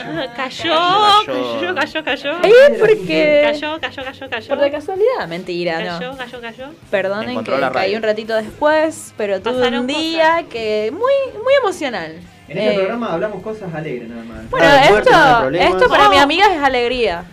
[0.00, 0.74] Ah, Cayó,
[1.26, 1.74] Cayó.
[1.74, 2.32] cayó, cayó, cayó.
[2.42, 2.76] ¿Eh?
[2.78, 3.40] ¿Por qué?
[3.44, 4.48] Cayó, cayó, cayó, cayó.
[4.48, 6.16] Por de casualidad, mentira, Cayó, no.
[6.18, 6.64] cayó, cayó.
[6.90, 11.54] Perdonen Encontró que caí un ratito después, pero tuve Pasaron un día que muy, muy
[11.62, 12.16] emocional.
[12.48, 14.50] En este Eh, programa hablamos cosas alegres nada más.
[14.50, 15.68] Bueno, Nada de muerte, esto, problemas.
[15.74, 16.10] esto para Oh.
[16.10, 17.24] mis amigas es alegría.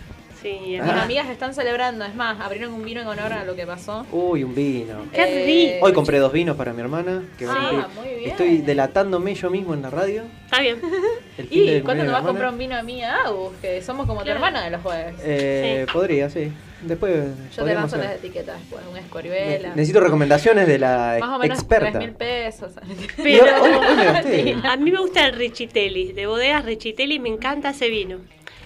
[0.80, 1.02] Mis Ah.
[1.02, 4.06] amigas están celebrando, es más, abrieron un vino en honor a lo que pasó.
[4.12, 5.02] Uy, un vino.
[5.12, 7.22] Qué Eh, Hoy compré dos vinos para mi hermana.
[7.38, 8.30] Que Ah, muy bien.
[8.30, 10.22] Estoy delatándome yo mismo en la radio.
[10.44, 10.78] Está bien.
[11.50, 13.52] ¿Y cuándo nos vas a comprar un vino a mí, a Agus?
[13.60, 14.38] Que somos como tu Claro.
[14.38, 15.14] hermana de los jueves.
[15.24, 16.52] Eh, Podría, sí.
[16.82, 17.12] Después.
[17.14, 18.18] Yo te podríamos lanzo las hacer.
[18.18, 19.68] etiquetas después, una Ne- escorihuela.
[19.76, 21.92] Necesito recomendaciones de la Más o menos experta.
[21.92, 22.72] 3 mil pesos.
[23.16, 24.56] Pero hoy- hoy me gasté.
[24.64, 28.18] a mí me gusta el Richitelli, de bodegas Richitelli, me encanta ese vino.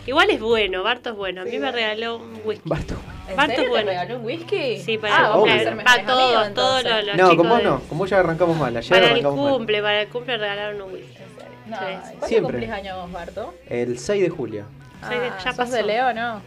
[0.06, 1.42] Igual es bueno, Barto es bueno.
[1.42, 2.62] A mí me regaló un whisky.
[2.68, 2.94] Barto.
[3.28, 3.86] ¿En Barto serio es bueno.
[3.86, 4.78] te regaló un whisky?
[4.80, 7.64] Sí, para ah, el Para todos, amigos, todos los, los No, chicos con vos de-
[7.64, 7.80] no.
[7.80, 8.76] Con vos ya arrancamos mal.
[8.76, 9.52] Ayer Para el arrancamos mal.
[9.54, 11.18] cumple, para el cumple regalaron un whisky.
[11.66, 11.82] No, Sí.
[11.82, 12.52] ¿Cuándo Siempre.
[12.52, 13.54] cumplís años vos, Barto?
[13.68, 14.64] El 6 de julio.
[15.08, 15.72] De- Ah, ya ¿sos pasó.
[15.74, 16.40] de Leo no?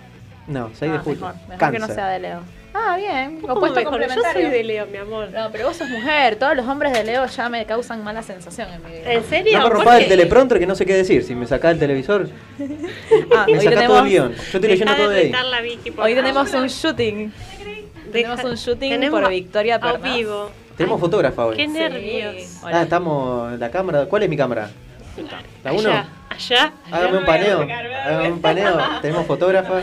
[0.47, 1.19] No, 6 de Ah, julio.
[1.19, 1.71] Mejor, mejor Cáncer.
[1.81, 2.39] que no sea de Leo.
[2.73, 3.41] Ah, bien.
[3.41, 3.99] ¿Cómo Opuesto mejor?
[3.99, 4.47] Yo complementario.
[4.47, 5.29] soy de Leo, mi amor.
[5.31, 6.35] No, pero vos sos mujer.
[6.35, 9.11] Todos los hombres de Leo ya me causan mala sensación en mi vida.
[9.13, 9.53] ¿En serio?
[9.57, 11.23] No me ¿Por rompas el teleprompter que no sé qué decir.
[11.23, 12.29] Si me sacás el televisor,
[13.35, 14.31] Ah, me hoy sacás todo tenemos, el guion.
[14.35, 15.31] Yo estoy leyendo todo de ahí.
[15.31, 17.33] la Vicky, por hoy tenemos un shooting.
[18.11, 20.01] Tenemos un shooting tenemos por Victoria a Pernás.
[20.15, 20.51] vivo.
[20.77, 21.57] Tenemos fotógrafa hoy.
[21.57, 21.69] Qué Sí.
[21.73, 22.59] nervios.
[22.63, 23.59] Ah, estamos.
[23.59, 24.05] La cámara.
[24.05, 24.69] ¿Cuál es mi cámara?
[25.63, 25.89] ¿La 1?
[25.89, 26.73] Allá, allá.
[26.91, 27.61] Hágame un paneo.
[28.05, 28.77] Hágame un paneo.
[29.01, 29.81] Tenemos fotógrafa.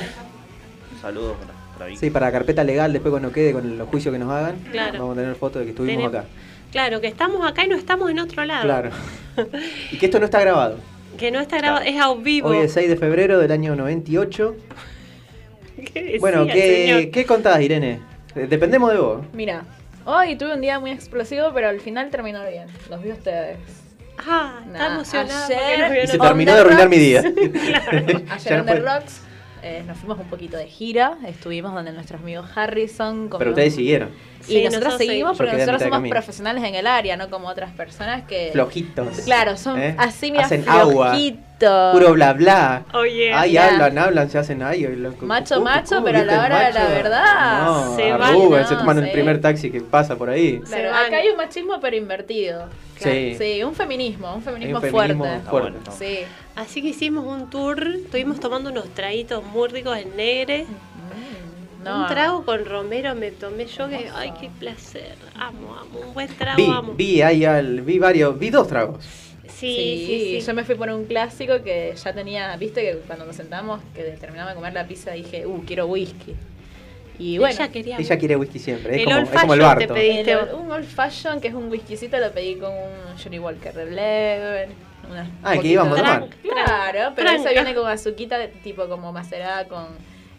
[1.03, 1.37] Saludos
[1.79, 1.97] para.
[1.97, 4.99] Sí, para la carpeta legal, después cuando quede con los juicios que nos hagan, Claro.
[5.01, 6.25] vamos a tener fotos de que estuvimos acá.
[6.73, 8.63] Claro, que estamos acá y no estamos en otro lado.
[8.65, 8.91] Claro.
[9.93, 10.79] y que esto no está grabado.
[11.17, 12.49] Que no está grabado, es a vivo.
[12.49, 14.57] Hoy es 6 de febrero del año 98.
[15.93, 17.11] ¿Qué decía Bueno, ¿qué, señor?
[17.11, 18.01] ¿qué contás, Irene?
[18.35, 19.21] Eh, Dependemos de vos.
[19.33, 19.65] Mira,
[20.05, 22.67] hoy tuve un día muy explosivo, pero al final terminó bien.
[22.91, 23.59] Los vi a ustedes.
[24.19, 25.47] Ah, está Nah, emocionada.
[25.47, 27.21] ayer- Y se terminó de arruinar mi día.
[27.91, 28.81] Ayer Ya en no The.
[28.81, 29.21] Rocks
[29.67, 31.17] eh, nos fuimos un poquito de gira.
[31.27, 33.29] Estuvimos donde nuestro amigo Harrison.
[33.37, 34.11] Pero ustedes siguieron.
[34.43, 36.13] Y Sí, nosotros seguimos porque nosotros somos camino.
[36.13, 38.51] profesionales en el área, no como otras personas que.
[38.53, 39.21] Flojitos.
[39.25, 39.97] Claro, son ¿Eh?
[39.99, 41.13] así, mira, Hacen agua.
[41.59, 42.85] Puro bla bla.
[42.93, 43.69] Oye, Ay, ya.
[43.73, 44.83] hablan, hablan, se hacen ahí.
[44.87, 48.69] lo- Macho, macho, pero a ¿viste la hora de la verdad, No, se arrugan, van,
[48.69, 50.59] se no, toman el primer taxi que pasa por ahí.
[50.59, 50.85] Van.
[50.87, 52.69] acá hay un machismo pero invertido.
[52.99, 53.35] Sí.
[53.39, 55.49] Sí, un feminismo, un feminismo, un feminismo fuerte.
[55.51, 55.79] fuerte.
[55.79, 55.97] Ah, bueno.
[55.99, 56.19] Sí.
[56.57, 60.67] Así que hicimos un tour, estuvimos tomando unos traguitos muy ricos en negre.
[61.85, 65.15] No, Un trago con romero me tomé yo que, ay, qué placer.
[65.39, 66.93] Amo, amo, un buen trago, Vi, amo.
[66.95, 69.05] vi, ahí al, vi varios, vi dos tragos.
[69.59, 70.47] Sí, Sí, sí, sí.
[70.47, 74.03] yo me fui por un clásico que ya tenía, viste que cuando nos sentamos, que
[74.21, 76.35] terminamos de comer la pizza, dije, uh, quiero whisky.
[77.19, 79.61] Y bueno, Ella quería Ella quiere whisky siempre, es, El como, old es como el
[79.63, 79.97] fashion te Barto.
[79.97, 83.75] el- Pediste- un old fashion que es un whiskycito lo pedí con un Johnny Walker
[83.75, 84.69] Red Label.
[85.11, 86.29] una- un Ah, el que íbamos a de- tomar.
[86.43, 87.51] Claro, pero Tranca.
[87.51, 89.87] esa viene con azuquita, de- tipo como macerada con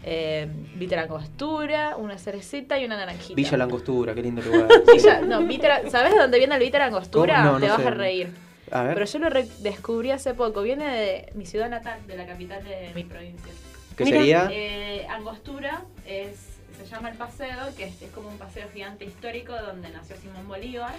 [0.10, 3.34] eh, bitter angostura, una cerecita y una naranjita.
[3.36, 4.68] Villa Langostura, qué lindo lugar.
[4.94, 7.38] Villa- no, bitter- ¿sabes de dónde viene el bitter angostura?
[7.38, 7.52] ¿Cómo?
[7.54, 7.88] No, Te no vas sé.
[7.88, 8.30] a reír.
[8.72, 10.62] A ver, Pero yo lo re- descubrí hace poco.
[10.62, 13.52] Viene de mi ciudad natal, de la capital de mi provincia.
[13.96, 14.50] ¿qué Mira, sería?
[14.52, 19.54] Eh, Angostura es, se llama el paseo, que es, es como un paseo gigante histórico
[19.54, 20.94] donde nació Simón Bolívar.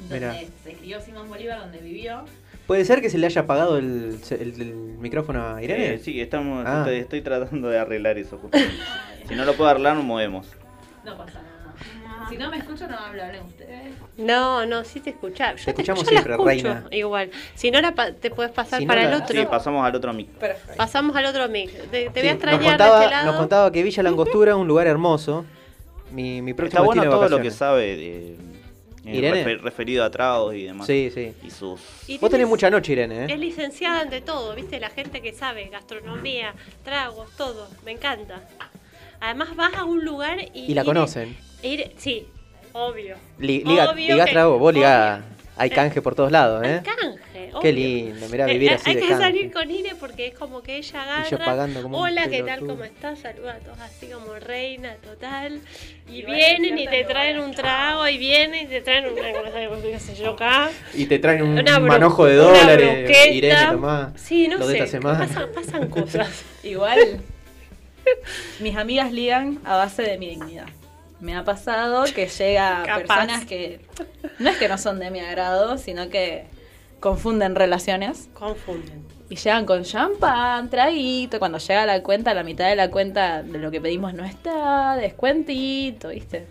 [0.00, 0.34] Donde Mira.
[0.64, 2.24] se crió Simón Bolívar, donde vivió.
[2.66, 5.94] ¿Puede ser que se le haya apagado el, el- el micrófono a Irene?
[5.94, 6.78] Eh, sí, estamos, Ah.
[6.80, 8.38] estoy, estoy tratando de arreglar eso.
[8.38, 8.74] justamente.
[9.28, 10.48] si no lo puedo arreglar, nos movemos.
[11.04, 11.55] No pasa nada.
[12.28, 13.92] Si no me escucho, no hablo, hablen ustedes.
[14.16, 15.54] No, no, sí te escuchaba.
[15.56, 16.84] Yo Te escuchamos yo la siempre, escucho reina.
[16.90, 17.30] Igual.
[17.54, 19.40] Si no, la pa- te puedes pasar Si no, para la- el otro.
[19.40, 20.28] Sí, pasamos al otro mic.
[20.30, 20.76] Perfecto.
[20.76, 21.72] Pasamos al otro mix.
[21.90, 23.26] Te, te voy a nos, extrañar contaba, de este lado.
[23.26, 25.44] nos contaba que Villa Langostura es un lugar hermoso.
[26.12, 28.36] Mi, mi próximo Está bueno destino de todo lo que sabe de, eh,
[29.16, 29.44] Irene.
[29.44, 30.86] refer- referido a tragos y demás.
[30.86, 31.32] Sí, sí.
[31.44, 31.80] Y sus...
[32.08, 33.36] Y Vos tenés mucha noche, Irene, Es ¿eh?
[33.38, 34.80] licenciada en de todo, ¿viste?
[34.80, 36.54] La gente que sabe, gastronomía,
[36.84, 37.68] tragos, todo.
[37.84, 38.40] Me encanta.
[39.20, 40.70] Además vas a un lugar y...
[40.70, 41.36] Y la conocen.
[41.66, 42.26] Ir- sí,
[42.72, 43.16] obvio.
[43.38, 45.22] Li- liga, Obvio ligás que- trago, vos ligás.
[45.58, 46.74] Hay canje por todos lados, ¿eh?
[46.74, 47.72] Hay canje, Qué obvio.
[47.72, 49.22] lindo, mirá, Eh, vivir eh, así Hay de que canje.
[49.24, 51.26] salir con Ire porque es como que ella agarra.
[51.26, 52.44] Y yo pagando como un Hola, ¿qué tal?
[52.60, 52.68] pelotudo".
[52.74, 53.18] ¿Cómo estás?
[53.20, 55.62] Saluda a todos así como reina total.
[56.12, 59.32] Y, Y vienen y te no traen un trago y vienen y te traen una
[59.32, 60.68] cosa, qué sé yo acá.
[60.92, 63.10] Y te traen un Una manojo de dólares.
[63.32, 64.12] Irene, tomá.
[64.14, 64.84] Sí, no lo de sé.
[64.84, 65.26] esta semana.
[65.26, 66.44] Pasan, pasan cosas.
[66.64, 66.98] Igual,
[68.60, 70.66] mis amigas ligan a base de mi dignidad.
[71.20, 72.98] Me ha pasado que llega Capaz.
[73.00, 73.80] personas que
[74.38, 76.44] no es que no son de mi agrado, sino que
[77.00, 79.04] confunden relaciones Confunden.
[79.30, 81.38] y llegan con champán, traguito.
[81.38, 84.96] Cuando llega la cuenta, la mitad de la cuenta de lo que pedimos no está,
[84.96, 86.46] descuentito, ¿viste?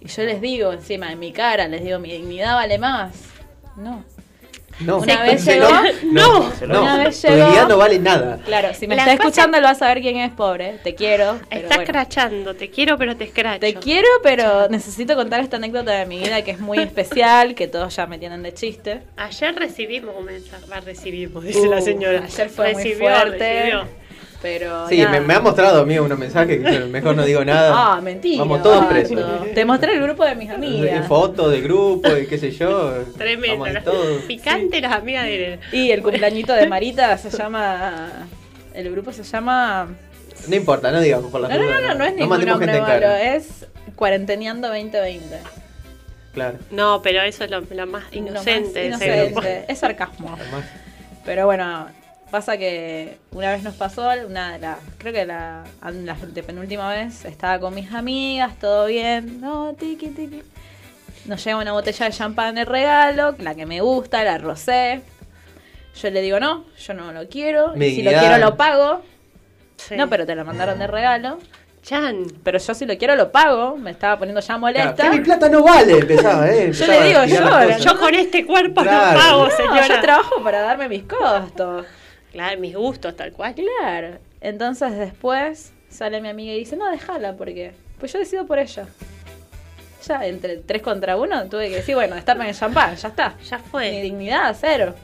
[0.00, 3.12] Y yo les digo encima en mi cara, les digo, mi dignidad vale más.
[3.76, 4.04] No.
[4.80, 5.68] No, Una vez llegó-
[6.04, 6.50] no,
[6.82, 8.38] Una vez tu llegó- dignidad no vale nada.
[8.44, 10.78] Claro, si me La está escuchando, él va a saber quién es pobre.
[10.82, 11.38] Te quiero.
[11.48, 11.82] pero Está bueno.
[11.82, 12.54] escrachando.
[12.54, 13.60] Te quiero, pero te escracho.
[13.60, 17.68] Te quiero, pero necesito contar esta anécdota de mi vida que es muy especial, que
[17.68, 19.02] todos ya me tienen de chiste.
[19.16, 20.64] Ayer recibimos un mensaje.
[20.70, 22.22] Va, recibimos, dice la Uh, señora.
[22.24, 23.38] Ayer fue muy Recibió, fuerte.
[23.60, 23.88] recibió.
[24.44, 24.86] Pero.
[24.90, 27.72] Sí, me, me ha mostrado a mí unos mensajes que mejor no digo nada.
[27.74, 28.40] Ah, mentira.
[28.40, 29.18] Vamos todos presos.
[29.54, 31.08] Te mostré el grupo de mis amigas.
[31.08, 32.92] fotos del grupo y qué sé yo.
[33.16, 33.64] Tremendo.
[33.82, 34.22] Todos.
[34.24, 35.60] Picante las amigas de Irene.
[35.72, 38.28] Y el cumpleañito de Marita se llama.
[38.74, 39.88] El grupo se llama.
[40.46, 42.80] No importa, no digamos por la No, no, no, no, no es ningún mandemos nombre
[42.82, 43.66] malo, es
[43.96, 45.38] Cuarenteneando 2020.
[46.34, 46.58] Claro.
[46.70, 49.64] No, pero eso es lo, lo más inocente Lo más inocente.
[49.68, 50.36] Es sarcasmo.
[50.38, 50.66] Además,
[51.24, 51.86] Pero bueno,
[52.30, 56.14] pasa que una vez nos pasó, una de las, creo que la, la
[56.46, 60.42] penúltima vez, estaba con mis amigas, todo bien, no, tiki, tiki.
[61.26, 65.00] Nos llega una botella de champán de regalo, la que me gusta, la rosé.
[66.00, 69.02] Yo le digo, no, yo no lo quiero, si lo quiero lo pago.
[69.76, 69.96] Sí.
[69.96, 71.38] No, pero te lo mandaron de regalo.
[71.82, 72.24] Chan.
[72.42, 75.02] Pero yo si lo quiero lo pago, me estaba poniendo ya claro, molesta.
[75.10, 76.72] que mi plata no vale, empezaba, ¿eh?
[76.72, 77.78] Yo le digo, yo.
[77.78, 79.12] Yo con este cuerpo Claro.
[79.12, 79.86] no pago, No, señora.
[79.88, 81.84] yo trabajo para darme mis costos.
[82.34, 83.54] Claro, mis gustos, tal cual.
[83.54, 84.18] Claro.
[84.40, 87.70] Entonces después Sale mi amiga y dice, no, déjala, porque
[88.00, 88.84] pues yo decido por ella.
[90.04, 93.38] Ya, entre tres contra uno, tuve que decir, bueno, destapen el champán, ya está.
[93.48, 94.02] Ya Mi fue.
[94.02, 94.96] dignidad, cero.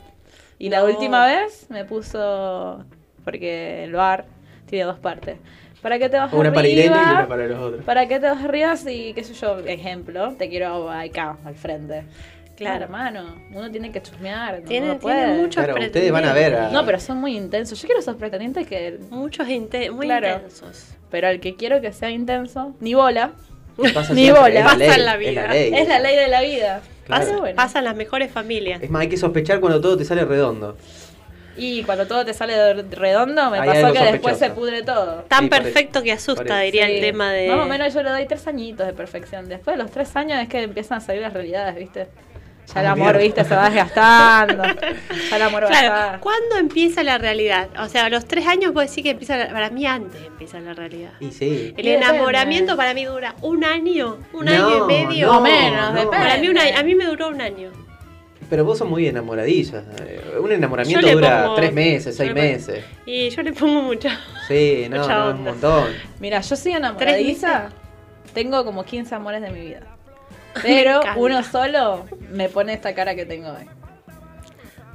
[0.59, 2.85] Y la última vez me puso,
[3.25, 4.25] porque el bar
[4.67, 5.39] tiene dos partes.
[5.81, 6.55] ¿Para qué te vas Una arriba?
[6.55, 7.85] para Irene y una para los otros.
[7.85, 12.03] ¿Para qué te vas arriba si, qué sé yo, ejemplo, te quiero acá, al frente?
[12.61, 12.85] Claro.
[12.85, 15.27] Hermano, uno tiene que chusmear, Tiene- no tiene puede.
[15.39, 16.55] mucho- Claro, ustedes van a ver.
[16.55, 17.81] a- No, pero son muy intensos.
[17.81, 18.99] Yo quiero esos pretendientes que...
[19.11, 20.29] Muchos inte- muy Claro.
[20.29, 20.89] intensos.
[21.11, 23.33] Pero al que quiero que sea intenso, ni bola.
[23.95, 24.61] Pasa Ni siempre, bola.
[24.61, 25.43] es Pasa ley, en la Es vida.
[25.47, 25.73] la ley.
[25.75, 26.83] Es la ley de la vida.
[27.07, 27.25] Claro.
[27.27, 27.57] Pero bueno.
[27.57, 28.83] Pasan las mejores familias.
[28.83, 30.77] Es más, hay que sospechar cuando todo te sale redondo.
[31.57, 35.25] Y cuando todo te sale de- redondo, me pasó que después se pudre todo.
[35.29, 36.65] Tan Sí, parece- perfecto que asusta, parece.
[36.67, 37.49] diría el tema de.
[37.49, 39.49] Más o menos yo le doy tres añitos de perfección.
[39.49, 42.07] Después de los tres años es que empiezan a salir las realidades, ¿viste?
[42.75, 43.19] Ya el amor.
[43.19, 43.45] ¿viste?
[43.45, 44.63] Se va desgastando.
[45.31, 46.21] Ya el amor va a Claro, estar.
[46.21, 47.69] ¿cuándo empieza la realidad?
[47.81, 50.61] O sea, a los tres años puedo decir que empieza, la- para mí antes empieza
[50.61, 51.11] la realidad.
[51.21, 51.75] Y sí.
[51.77, 51.95] El Y depende.
[51.95, 55.27] enamoramiento para mí dura un año, un No, año y medio.
[55.27, 56.01] no, O menos, no.
[56.01, 56.17] depende.
[56.17, 57.71] Para mí, una- a mí me duró un año.
[58.49, 59.85] Pero vos sos muy enamoradilla.
[60.01, 62.85] Eh, Un enamoramiento dura pongo- tres meses, seis pongo- meses.
[63.07, 64.09] Y yo le pongo mucho.
[64.49, 65.85] Sí, no, Mucha no, es un montón.
[66.19, 67.69] Mira, yo soy enamoradiza.
[68.35, 69.81] Tengo como 15 amores de mi vida.
[70.63, 73.67] Pero uno solo me pone esta cara que tengo hoy.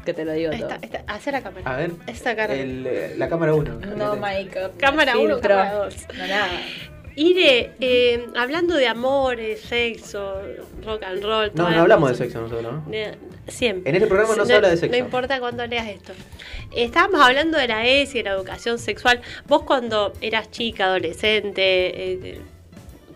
[0.06, 0.70] Que te lo digo todo.
[0.82, 1.72] Esta, hace la cámara.
[1.72, 1.92] A ver.
[2.06, 2.54] Esta cara.
[2.54, 3.80] el, eh, la cámara 1.
[3.96, 4.78] No make-up.
[4.78, 5.96] Cámara no uno, filtro, cámara dos.
[6.16, 6.48] No nada.
[7.18, 10.42] Ire, eh, hablando de amores, sexo,
[10.84, 11.52] rock and roll.
[11.56, 12.94] No, no hablamos de sexo nosotros, ¿no?
[13.48, 13.90] Siempre.
[13.90, 14.92] En este programa no se habla de sexo.
[14.92, 16.14] No importa cuándo leas esto.
[16.76, 19.22] Estábamos hablando de la ESI, de la educación sexual.
[19.48, 22.42] Vos cuando eras chica, adolescente, eh,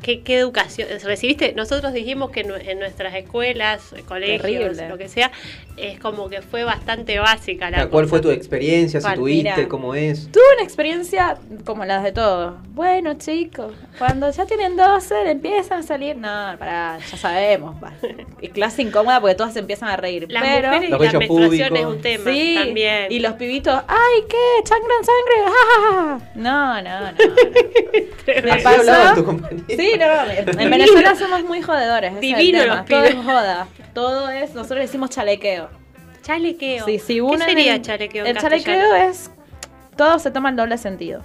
[0.02, 1.54] ¿qué, qué educación recibiste?
[1.54, 4.90] Nosotros dijimos que en nue- en nuestras escuelas, colegios, Terrible.
[4.90, 5.32] lo que sea,
[5.78, 8.10] es como que fue bastante básica la ¿Cuál cosa.
[8.10, 9.00] fue tu experiencia?
[9.02, 9.68] Si tuviste, Mira.
[9.70, 10.30] cómo es.
[10.32, 12.56] Tuve una experiencia como las de todos.
[12.70, 16.18] Bueno, chicos, cuando ya tienen 12, le empiezan a salir.
[16.18, 16.28] No,
[16.60, 17.76] pará, ya sabemos.
[18.42, 20.26] Y clase incómoda porque todas se empiezan a reír.
[20.30, 20.68] Las pero.
[20.70, 23.06] mujeres y bellos menstruaciones es un tema Sí, también.
[23.12, 24.68] y los pibitos, ¡ay, qué!
[24.68, 25.36] ¡Sangran sangre!
[25.46, 26.32] ¡Ja, ja, ja!
[26.36, 27.12] No, no, no.
[27.12, 27.20] no.
[28.44, 29.16] Me pasó.
[29.16, 29.64] tus compañeros.
[29.92, 30.32] Sí, no,
[30.62, 32.14] en Venezuela somos muy jodedores.
[32.14, 32.76] ese es el Divino tema.
[32.78, 33.68] los Todo es joda.
[33.94, 35.70] Todo es, nosotros decimos chalequeo.
[36.22, 36.86] Chalequeo.
[36.86, 38.26] Sí, si ¿Qué uno sería el- chalequeo?
[38.26, 39.32] en El chalequeo es.
[39.96, 41.22] Todo se toma en doble sentido.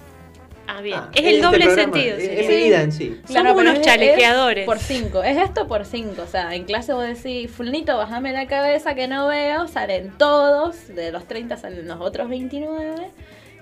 [0.67, 0.97] Ah, bien.
[0.99, 2.17] Ah, es el este doble programa, sentido.
[2.17, 2.29] Es, sí.
[2.31, 3.21] es vida en sí.
[3.27, 4.65] Somos pero unos es- es chalequeadores.
[4.65, 5.21] por cinco.
[5.23, 6.23] Es esto por cinco.
[6.23, 9.67] O sea, en clase vos decís, Fulnito, bajame la cabeza que no veo.
[9.67, 10.87] Salen todos.
[10.87, 12.95] De los 30 salen los otros 29.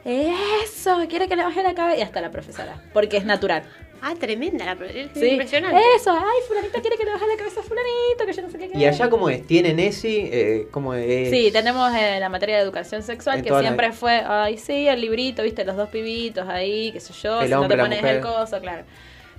[0.06, 1.98] Eso, quiere que le baje la cabeza.
[2.00, 2.82] Y hasta la profesora.
[2.94, 3.64] Porque es natural.
[4.06, 4.76] Ah, tremenda la
[5.14, 5.28] Sí.
[5.28, 5.80] impresionante.
[5.96, 8.58] Eso, ay, Fulanito quiere que le baje la cabeza a Fulanito, que yo no sé
[8.58, 8.78] qué.
[8.78, 9.48] ¿Y allá cómo es?
[9.48, 10.30] ¿Tienen ESI?
[10.30, 11.30] Eh, ¿Cómo es?
[11.30, 15.00] Sí, tenemos eh, la materia de educación sexual En que siempre fue, ay, sí, el
[15.00, 18.20] librito, viste, los dos pibitos ahí, qué sé yo, El si no te pones el
[18.20, 18.84] coso, claro.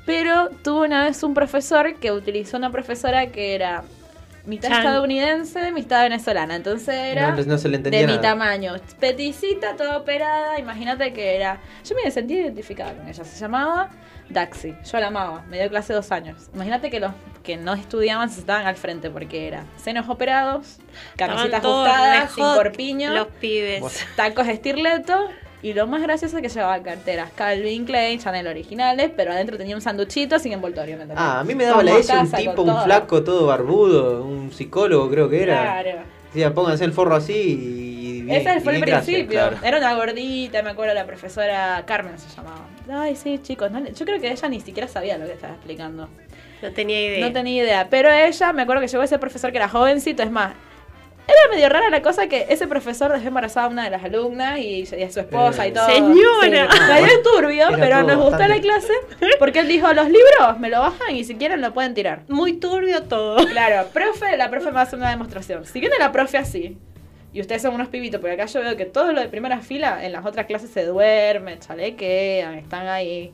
[0.06, 3.84] Pero tuve una vez un profesor que utilizó una profesora que era
[4.46, 4.78] mitad Chan.
[4.78, 6.56] estadounidense, mitad venezolana.
[6.56, 10.58] Entonces era No, no se le entendía de mi tamaño, peticita, toda operada.
[10.58, 11.60] Imagínate que era.
[11.86, 13.24] Yo me sentí identificada con ella.
[13.24, 13.90] Se llamaba
[14.28, 14.74] Daxi.
[14.90, 15.44] Yo la amaba.
[15.48, 16.48] Me dio clase dos años.
[16.54, 17.12] Imagínate que los
[17.42, 20.78] que no estudiaban se estaban al frente porque era senos operados,
[21.16, 24.06] camisetas ajustadas, sin corpiño, Los pibes.
[24.16, 25.28] Tacos estirleto.
[25.62, 29.74] Y lo más gracioso es que llevaba carteras Calvin Klein, Chanel originales, pero adentro tenía
[29.74, 30.98] un sanduchito sin envoltorio.
[30.98, 31.06] ¿me?
[31.16, 32.84] Ah, a mí me daba la ESI un tipo, un todo.
[32.84, 35.62] flaco, todo barbudo, un psicólogo creo que era.
[35.82, 36.00] Claro.
[36.26, 38.46] Decía, pónganse el forro así y bien.
[38.46, 39.38] Ese y fue el gracias, principio.
[39.38, 39.56] claro.
[39.62, 42.66] Era una gordita, me acuerdo, la profesora Carmen se llamaba.
[42.90, 43.70] Ay, sí, chicos.
[43.70, 46.08] no le- yo creo que ella ni siquiera sabía lo que estaba explicando.
[46.62, 47.26] No tenía idea.
[47.26, 47.88] No tenía idea.
[47.90, 50.22] Pero ella, me acuerdo que llegó ese profesor que era jovencito.
[50.22, 50.52] Es más,
[51.26, 54.58] era medio rara la cosa que ese profesor dejó embarazada a una de las alumnas
[54.58, 55.86] y, y a su esposa y todo.
[55.86, 56.68] Señora.
[56.70, 56.78] Sí.
[57.02, 58.92] Medio turbio, Era pero nos gustó bastante- la clase
[59.38, 62.22] porque él dijo: Los libros me lo bajan y si quieren lo pueden tirar.
[62.28, 63.36] Muy turbio todo.
[63.46, 65.64] Claro, profe, la profe me va a hacer una demostración.
[65.64, 66.76] Si viene la profe así,
[67.34, 70.02] y ustedes son unos pibitos, porque acá yo veo que todo lo de primera fila,
[70.06, 73.32] en las otras clases se duermen, chalequean, están ahí.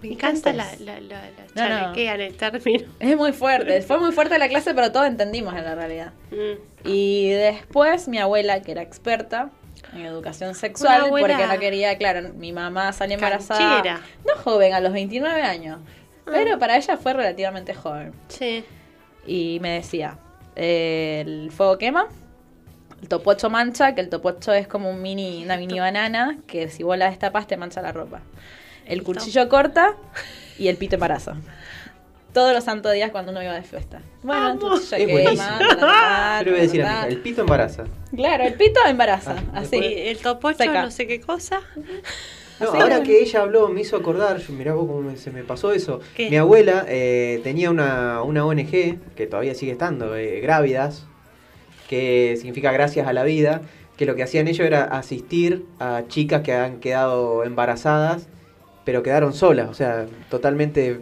[0.00, 1.80] Me encanta la, la, la, la No, no.
[1.82, 2.88] chalequea en el término.
[3.00, 6.12] Es muy fuerte, fue muy fuerte la clase, pero todos entendimos en la realidad.
[6.30, 6.88] Mm.
[6.88, 9.50] Y después mi abuela, que era experta
[9.94, 13.82] en educación sexual, porque no quería, claro, mi mamá salió embarazada.
[13.82, 14.00] Canchera.
[14.26, 15.78] No joven, a los 29 años.
[16.24, 18.12] Pero para ella fue relativamente joven.
[18.28, 18.64] Sí.
[19.26, 20.18] y me decía,
[20.56, 22.08] el fuego quema,
[23.02, 26.82] el topocho mancha, que el topocho es como un mini, una mini banana, que si
[26.84, 28.20] vos la destapas te mancha la ropa.
[28.86, 29.12] El Listo.
[29.14, 29.94] cuchillo corta
[30.58, 31.34] y el pito embarazo.
[32.32, 34.00] Todos los santos días cuando uno iba de fiesta.
[34.22, 34.60] Bueno, el Amo.
[34.70, 35.58] cuchillo Es buenísimo.
[35.58, 37.84] quema, le voy a decir el pito embaraza.
[38.16, 39.76] Claro, el pito embaraza, Ah, así.
[39.82, 40.82] El topocho, Seca.
[40.82, 41.60] no sé qué cosa.
[42.60, 43.02] No, Así ahora es.
[43.02, 46.00] que ella habló, me hizo acordar, yo- mirá vos cómo me- se me pasó eso.
[46.14, 46.30] ¿Qué?
[46.30, 51.06] Mi abuela eh, tenía una, una ONG, que todavía sigue estando, eh, Grávidas,
[51.92, 53.60] que significa gracias a la vida,
[53.98, 58.28] que lo que hacían ellos era asistir a chicas que han quedado embarazadas,
[58.86, 61.00] pero quedaron solas, o sea, totalmente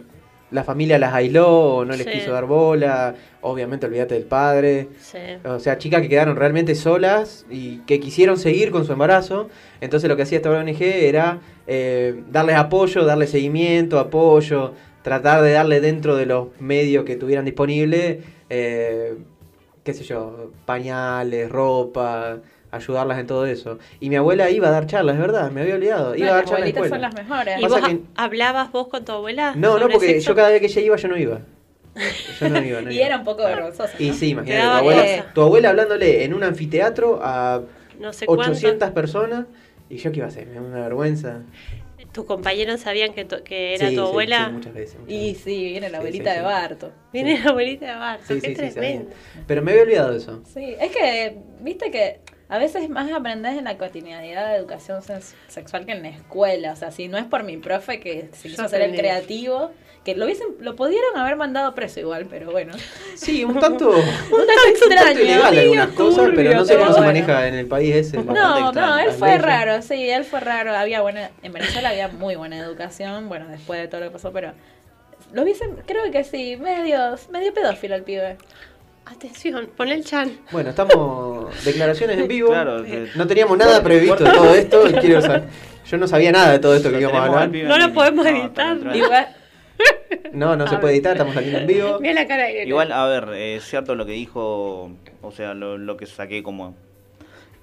[0.51, 2.11] la familia las aisló, o no les Sí.
[2.11, 4.89] quiso dar bola, obviamente olvídate del padre.
[4.99, 5.17] Sí.
[5.45, 9.47] O sea, chicas que quedaron realmente solas y que quisieron seguir con su embarazo.
[9.79, 14.73] Entonces lo que hacía esta ONG era eh, darles apoyo, darles seguimiento, apoyo,
[15.03, 18.19] tratar de darle dentro de los medios que tuvieran disponible,
[18.49, 19.15] eh,
[19.91, 22.37] qué sé yo, pañales, ropa,
[22.71, 23.77] ayudarlas en todo eso.
[23.99, 26.15] Y mi abuela iba a dar charlas, es verdad, me había olvidado.
[26.15, 27.59] Iba a dar las charlas abuelitas son las mejores.
[27.59, 29.53] ¿Y vos que- hablabas vos con tu abuela?
[29.55, 30.29] No, no, porque sexo?
[30.31, 31.39] yo cada vez que ella iba, yo no iba.
[32.39, 33.93] Yo no iba, no Y era un poco vergonzosa.
[33.99, 34.13] Y ¿no?
[34.13, 37.61] sí, Te imagínate, tu abuela, tu abuela hablándole en un anfiteatro a
[37.99, 38.93] No sé 800 cuánto.
[38.93, 39.45] personas.
[39.89, 40.47] ¿Y yo qué iba a hacer?
[40.47, 41.39] Me da una vergüenza.
[42.11, 44.47] ¿Tus compañeros sabían que, tu- que era Sí, tu abuela?
[44.47, 44.99] sí, muchas veces.
[44.99, 46.45] muchas Y sí, viene la abuelita sí, de sí.
[46.45, 46.91] Barto.
[47.13, 48.73] Viene la abuelita de Barto, Sí, qué sí, sí, sabía.
[48.73, 49.11] tremendo.
[49.47, 50.41] Pero me había olvidado de eso.
[50.53, 55.35] Sí, es que, viste que a veces más aprendes en la cotidianidad de educación sex-
[55.47, 56.73] sexual que en la escuela.
[56.73, 59.71] O sea, si no es por mi profe que se Yo quiso hacer el creativo,
[60.03, 62.73] que lo hubiesen, lo pudieron haber mandado preso igual, pero bueno.
[63.15, 65.19] Sí, un tanto, un Un tanto extraño.
[65.19, 68.17] ilegal algunas cosas, pero no sé cómo se maneja en el país ese.
[68.17, 68.97] No, no, extraño.
[68.99, 69.41] él fue leyes.
[69.43, 70.75] raro, sí, él fue raro.
[70.75, 74.31] Había buena, en Venezuela había muy buena educación, bueno, después de todo lo que pasó,
[74.31, 74.53] pero
[75.33, 78.37] lo hubiesen, creo que sí, medio, medio pedófilo el pibe.
[79.05, 80.31] Atención, pon el chan.
[80.51, 81.53] Bueno, estamos.
[81.65, 82.49] Declaraciones en vivo.
[82.49, 84.83] Claro, que- No teníamos nada previsto de todo esto.
[85.01, 85.43] quiero saber-
[85.89, 87.49] Yo no sabía nada de todo esto que íbamos a hablar.
[87.49, 88.77] No lo podemos editar.
[88.95, 89.27] Igual,
[90.33, 91.99] No, no se puede editar, estamos saliendo en vivo.
[92.01, 92.63] Mira la cara de.
[92.63, 96.75] Igual, a ver, es cierto lo que dijo, o sea, lo, lo que saqué como...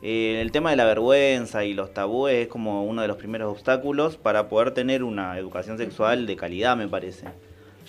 [0.03, 3.51] eh, el tema de la vergüenza y los tabúes es como uno de los primeros
[3.53, 7.27] obstáculos para poder tener una educación sexual de calidad, me parece.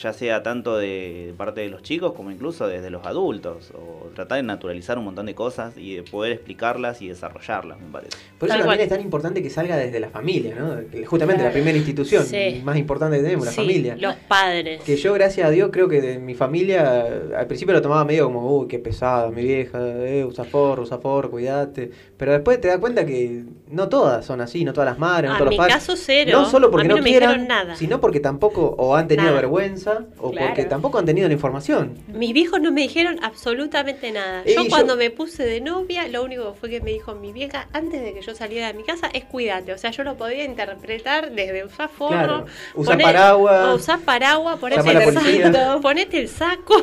[0.02, 3.72] Ya sea tanto de parte de los chicos como incluso desde los adultos.
[3.76, 7.92] O tratar de naturalizar un montón de cosas y de poder explicarlas y desarrollarlas, me
[7.92, 8.12] parece.
[8.38, 8.80] Por eso Tal también cual.
[8.80, 10.78] es tan importante que salga desde la familia, ¿no?
[11.06, 12.62] Justamente la primera institución Sí.
[12.64, 13.98] más importante que tenemos, la Sí, familia.
[14.00, 14.82] Los padres.
[14.84, 17.04] Que yo, gracias a Dios, creo que de mi familia
[17.38, 20.98] al principio lo tomaba medio como, uy, qué pesada, mi vieja, eh, usa forro, usa
[21.00, 21.92] forro, cuidate.
[22.16, 25.36] Pero después te das cuenta que no todas son así, no todas las madres, no
[25.36, 25.76] A todos mi los padres.
[25.86, 26.32] caso cero.
[26.40, 27.76] No solo porque A mí no, no me quieran, nada.
[27.76, 29.42] sino porque tampoco o han tenido Nada.
[29.42, 29.89] vergüenza
[30.20, 30.48] o Claro.
[30.48, 31.98] porque tampoco han tenido la información.
[32.08, 34.44] Mis viejos no me dijeron absolutamente nada.
[34.46, 37.32] Yo yo- cuando me puse de novia, lo único que fue que me dijo mi
[37.32, 39.74] vieja antes de que yo saliera de mi casa es cuídate.
[39.74, 42.46] O sea, yo lo podía interpretar desde usar forro, Claro.
[42.76, 43.66] Usar poner- paraguas.
[43.68, 45.14] o usar paraguas, ponete el
[45.54, 46.76] saco, ponete el saco.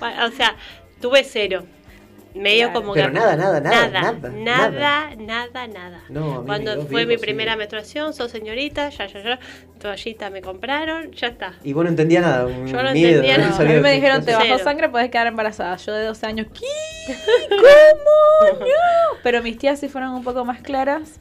[0.00, 0.56] o sea,
[1.00, 1.64] tuve cero.
[2.34, 2.80] Medio Claro.
[2.80, 6.00] como Pero que nada, nada, nada, nada, nada, nada, nada, nada.
[6.08, 7.20] No, Cuando fue mi sí.
[7.20, 9.38] primera menstruación, sos señorita, ya, ya, ya,
[9.78, 11.54] toallita me compraron, ya está.
[11.62, 13.08] Y vos no entendías nada, un Yo no miedo.
[13.22, 13.60] entendía no nada.
[13.60, 15.76] a mí me dijeron, te bajó sangre, puedes quedar embarazada.
[15.76, 17.14] Yo de 12 años, ¿qué?
[17.48, 18.58] ¿Cómo?
[18.60, 18.66] No.
[19.22, 21.20] Pero mis tías sí fueron un poco más claras.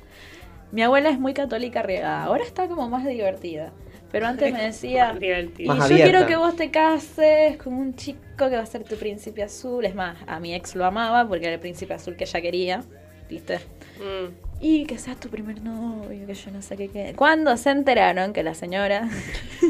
[0.71, 2.23] Mi abuela es muy católica regada.
[2.23, 3.71] Ahora está como más divertida.
[4.11, 5.15] Pero antes me decía,
[5.57, 8.95] y yo quiero que vos te cases con un chico que va a ser tu
[8.95, 9.85] príncipe azul.
[9.85, 12.83] Es más, a mi ex lo amaba porque era el príncipe azul que ella quería.
[13.29, 13.57] ¿Viste?
[13.99, 14.33] Mm.
[14.61, 16.89] Y que sea tu primer novio, que yo no sé qué.
[16.89, 17.13] qué.
[17.15, 19.09] Cuando se enteraron que la señora.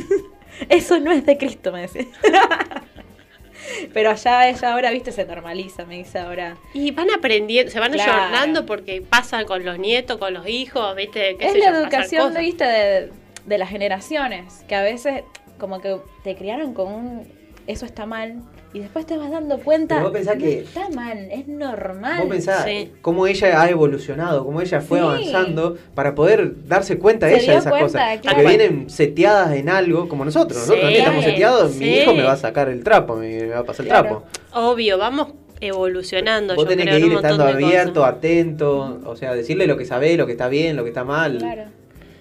[0.69, 2.05] Eso no es de Cristo, me decía.
[3.93, 6.57] Pero allá ella ahora, viste, se normaliza, me dice ahora.
[6.73, 8.11] Y van aprendiendo, se van Claro.
[8.11, 11.37] ayornando porque pasan con los nietos, con los hijos, ¿viste?
[11.37, 13.11] ¿Qué Es sé la yo, educación, viste, de,
[13.45, 15.23] de las generaciones, que a veces
[15.59, 17.27] como que te criaron con un
[17.67, 18.41] eso está mal
[18.73, 22.17] y después te vas dando cuenta Pero vos pensás no que- está mal, es normal.
[22.19, 22.91] Vos pensás Sí.
[23.01, 25.03] cómo ella ha evolucionado, cómo ella fue Sí.
[25.05, 28.19] avanzando para poder darse cuenta Se ella de esas cuenta, cosas.
[28.21, 28.37] claro.
[28.37, 30.57] Que vienen seteadas en algo, como nosotros.
[30.59, 31.79] Nosotros también estamos seteados, sí.
[31.79, 34.23] mi hijo me va a sacar el trapo, me, va a pasar el trapo.
[34.53, 35.27] Obvio, vamos
[35.61, 36.55] evolucionando.
[36.55, 38.15] Vos yo tenés creo, que ir estando abierto, cosas.
[38.15, 41.37] atento, o sea, decirle lo que sabe, lo que está bien, lo que está mal.
[41.37, 41.63] Claro.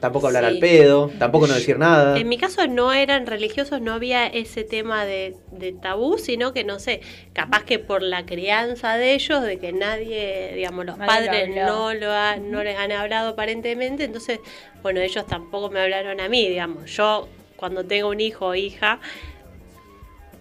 [0.02, 0.50] Tampoco hablar Sí.
[0.50, 2.18] al pedo, tampoco no decir nada.
[2.18, 6.64] En mi caso no eran religiosos, no había ese tema de, de tabú, sino que
[6.64, 7.00] no sé,
[7.32, 11.94] capaz que por la crianza de ellos, de que nadie, digamos, los Nadie padres no
[11.94, 14.40] lo ha- no les han hablado aparentemente, entonces,
[14.82, 16.90] bueno, ellos tampoco me hablaron a mí, digamos.
[16.96, 18.98] Yo cuando tengo un hijo o hija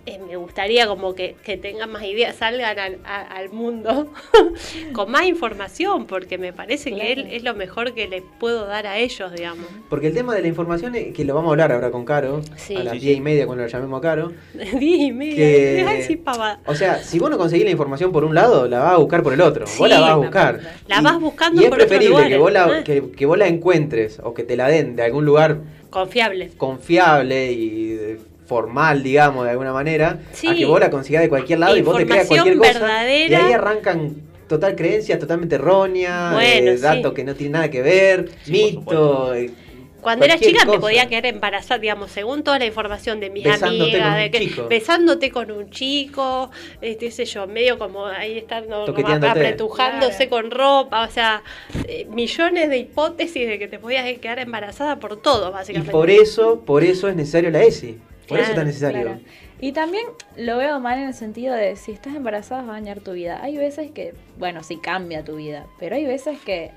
[0.06, 4.12] eh, me gustaría como que, que tengan más ideas, salgan al, a- al mundo
[4.94, 8.88] con más información, porque me parece que él es lo mejor que le puedo dar
[8.88, 9.66] a ellos, digamos.
[9.90, 12.42] Porque el tema de la información, es que lo vamos a hablar ahora con Caro,
[12.56, 12.76] Sí.
[12.76, 13.18] a las Sí, 10 sí.
[13.18, 14.32] y media cuando lo llamemos a Caro.
[14.54, 16.60] Diez y media, Que- deja de decir pavada.
[16.66, 19.24] O sea, si vos no conseguís la información por un lado, la vas a buscar
[19.24, 19.68] por el otro.
[19.68, 20.60] Sí, vos la vas a buscar.
[20.88, 22.40] La Y- vas buscando Y es por preferible que lugares.
[22.40, 22.84] vos, la, Ah.
[22.84, 26.50] que, que vos la encuentres o que te la den de algún lugar Confiable.
[26.58, 28.20] confiable y de-
[28.56, 30.48] formal, digamos, de alguna manera, Sí.
[30.50, 32.74] a que vos la consigas de cualquier lado y vos te creas cualquier cosa.
[32.74, 33.40] verdadera.
[33.40, 34.14] Y ahí arrancan
[34.50, 36.84] total creencias totalmente erróneas, Bueno, eh, sí.
[36.84, 38.80] datos que no tienen nada que ver, Sí, por mito.
[38.82, 39.34] supuesto.
[39.36, 39.52] eh,
[40.02, 40.82] Cuando era cualquier chica me cosa.
[40.82, 44.32] podía quedar embarazada, digamos, según toda la información de mis Besándote amigas, con de un
[44.32, 44.68] que chico.
[44.68, 46.50] besándote con un chico,
[46.82, 50.30] este, qué sé yo, medio como ahí estando como apretujándose Claro.
[50.30, 51.44] con ropa, o sea,
[51.88, 55.92] eh, millones de hipótesis de que te podías quedar embarazada por todo, Y básicamente.
[55.94, 57.98] por eso, por eso es necesario la ESI.
[58.32, 59.02] Por eso es tan Claro, necesario.
[59.02, 59.20] Claro.
[59.60, 60.06] Y también
[60.38, 63.40] lo veo mal en el sentido de si estás embarazada va a dañar tu vida.
[63.44, 66.72] Hay veces que, bueno, sí cambia tu vida, pero hay veces que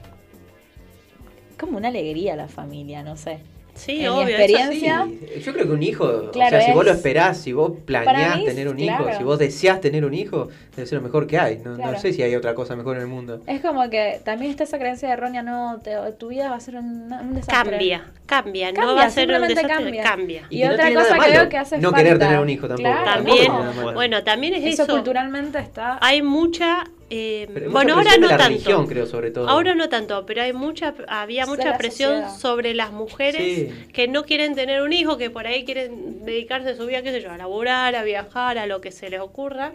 [1.59, 3.39] como una alegría la familia, no sé.
[3.75, 5.41] Sí, en obvio, experiencia- sí.
[5.45, 7.73] Yo creo que un hijo, Claro, o sea, si vos lo es- esperás, si vos
[7.85, 11.27] planeás mí tener un hijo, si vos deseás tener un hijo, debe ser lo mejor
[11.27, 11.59] que hay.
[11.65, 13.41] No, no sé si hay otra cosa mejor en el mundo.
[13.47, 16.77] Es como que también está esa creencia errónea, no, te- tu vida va a ser
[16.77, 17.71] un, un desastre.
[17.73, 20.03] Cambia, cambia, no Cambia, va a ser un desastre, cambia.
[20.03, 20.43] cambia.
[20.51, 21.99] Y, no otra cosa que veo que hace no falta.
[22.05, 22.89] querer tener un hijo tampoco.
[22.89, 23.05] Claro.
[23.05, 24.93] También, Tampoco bueno, también es Eso, eso.
[24.93, 25.99] culturalmente está.
[26.01, 26.85] Hay mucha
[27.17, 28.45] eh, bueno, ahora no tanto.
[28.45, 29.49] religión, creo, sobre todo.
[29.49, 32.39] Ahora no tanto, pero hay mucha, había mucha la presión sociedad.
[32.39, 33.69] sobre las mujeres Sí.
[33.93, 37.13] que no quieren tener un hijo, que por ahí quieren dedicarse a su vida, qué
[37.13, 39.73] sé yo, a laburar, a viajar, a lo que se les ocurra,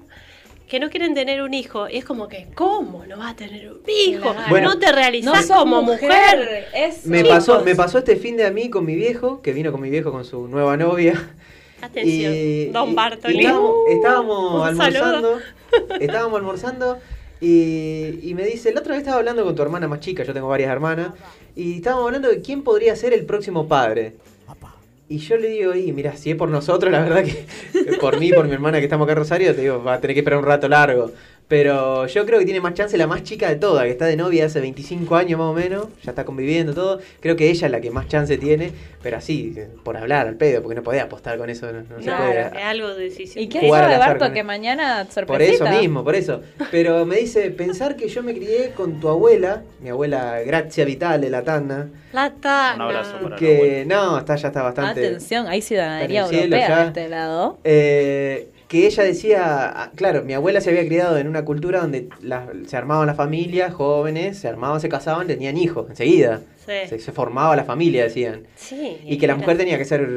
[0.68, 1.88] que no quieren tener un hijo.
[1.90, 4.36] Y es como que, ¿cómo no vas a tener un hijo?
[4.50, 6.68] Bueno, no te realizás no como mujer.
[7.06, 7.30] Me Chicos.
[7.30, 9.90] pasó, me pasó este fin de a mí con mi viejo, que vino con mi
[9.90, 11.14] viejo con su nueva novia.
[11.82, 15.40] Atención, Y- Don y estábamos, almorzando.
[16.00, 17.00] Estábamos almorzando
[17.42, 20.34] y, y me dice, la otra vez estaba hablando con tu hermana más chica, yo
[20.34, 21.14] tengo varias hermanas,
[21.56, 24.16] y estábamos hablando de quién podría ser el próximo padre.
[25.12, 27.46] Y yo le digo, y mira, si es por nosotros, la verdad que,
[27.84, 30.00] que por mí, por mi hermana que estamos acá en Rosario, te digo, va a
[30.00, 31.12] tener que esperar un rato largo.
[31.50, 34.16] Pero yo creo que tiene más chance la más chica de todas, que está de
[34.16, 37.00] novia hace 25 años más o menos, ya está conviviendo todo.
[37.22, 38.72] Creo que ella es la que más chance tiene,
[39.02, 42.12] pero así, por hablar al pedo, porque no podía apostar con eso, no, no se
[42.12, 42.40] puede.
[42.42, 43.44] es algo de decisión.
[43.44, 45.70] ¿Y qué al de Barto que mañana Por sorpresita?
[45.72, 46.42] eso mismo, por eso.
[46.70, 51.32] Pero me dice, pensar que yo me crié con tu abuela, mi abuela Grazia Vitale,
[51.32, 52.76] la Tana, La tana.
[52.76, 55.08] Un abrazo para- que no, está, ya está bastante...
[55.08, 57.58] Atención, hay ciudadanía europea de este lado.
[57.64, 62.08] Eh, que ella decía, ah, claro, mi abuela se había criado en una cultura donde
[62.22, 66.40] las- se armaban las familias, jóvenes, se armaban, se casaban, tenían hijos, enseguida.
[66.66, 66.88] Sí.
[66.88, 68.44] Se, se formaba la familia, decían.
[68.56, 70.08] Sí, Y que la mujer tenía que ser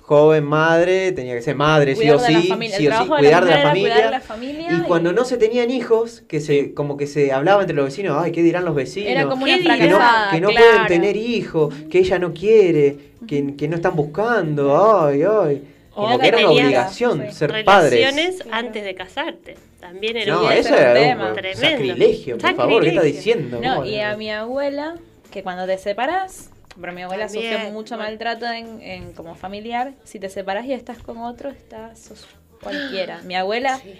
[0.00, 2.78] joven madre, tenía que ser madre, sí o la sí, familia.
[2.78, 3.92] sí o sí, de la cuidar de la familia.
[3.94, 7.06] cuidar de la familia Y y- cuando no se tenían hijos, que se como que
[7.06, 9.10] se hablaba entre los vecinos, ay, ¿qué dirán los vecinos?
[9.10, 9.98] Era como ¿Qué una que no,
[10.30, 10.66] que no claro.
[10.66, 12.96] pueden tener hijos, que ella no quiere,
[13.26, 15.62] que, que no están buscando, ay, ay.
[15.98, 17.90] O Como que era una obligación sí, ser padres.
[17.92, 18.56] relaciones Claro.
[18.56, 19.56] antes de casarte.
[19.80, 21.28] También era No, un eso era un era tema.
[21.30, 21.60] un Tremendo.
[21.68, 23.32] sacrilegio, por favor, ¿qué estás Sacrilegio.
[23.34, 23.60] diciendo?
[23.60, 24.94] No, ¿Cómo y a mi abuela,
[25.32, 28.10] que cuando te separás, pero mi abuela También, sufrió mucho bueno.
[28.10, 32.26] maltrato en, en- como familiar, si te separás y estás con otro, estás sos
[32.62, 33.20] cualquiera.
[33.24, 33.94] Mi abuela Sí.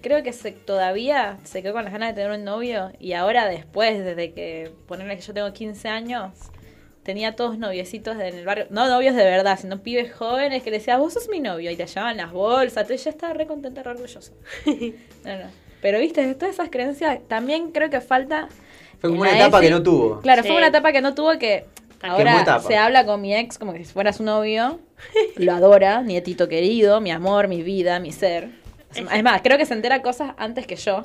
[0.00, 3.46] creo que se, todavía se quedó con las ganas de tener un novio y ahora
[3.48, 6.30] después, desde que ponerle que yo tengo 15 años,
[7.04, 10.78] tenía todos noviecitos en el barrio, no novios de verdad, sino pibes jóvenes que le
[10.78, 13.46] decían, vos sos mi novio y te llevaban las bolsas, todo, y ella estaba re
[13.46, 14.32] contenta, re orgullosa.
[15.24, 15.46] No, no.
[15.80, 18.48] Pero viste, todas esas creencias, también creo que falta...
[19.00, 20.20] Fue como una etapa que no tuvo.
[20.22, 20.48] Claro, Sí.
[20.48, 21.66] fue una etapa que no tuvo que
[22.02, 24.80] ahora se habla con mi ex como que si fuera su novio,
[25.36, 28.48] lo adora, nietito querido, mi amor, mi vida, mi ser.
[28.94, 31.02] Es es más, creo que se entera cosas antes que yo,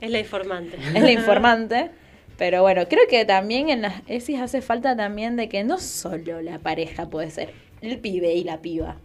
[0.00, 0.76] Es la informante.
[0.94, 1.90] es la informante.
[2.40, 6.40] Pero bueno, creo que también en las ESIs hace falta también de que no solo
[6.40, 8.96] la pareja puede ser el pibe y la piba.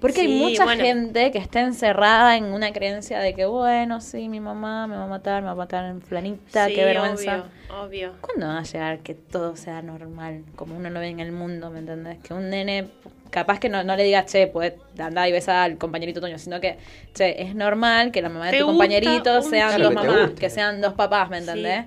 [0.00, 0.82] Porque hay Sí, mucha bueno.
[0.82, 5.04] gente que está encerrada en una creencia de que, bueno, sí, mi mamá me va
[5.04, 7.44] a matar, me va a matar en flanita, Sí, qué vergüenza.
[7.68, 8.12] Obvio, obvio.
[8.20, 10.42] ¿Cuándo va a llegar que todo sea normal?
[10.56, 12.18] Como uno lo ve en el mundo, ¿me entendés?
[12.18, 12.88] Que un nene,
[13.30, 16.60] capaz que no, no le diga, che, pues andar y besar al compañerito tuyo, sino
[16.60, 16.76] que,
[17.14, 19.30] che, es normal que la mamá de ¿Te tu compañerito chico?
[19.30, 21.84] dos mamás, que sean dos papás, ¿me entendés?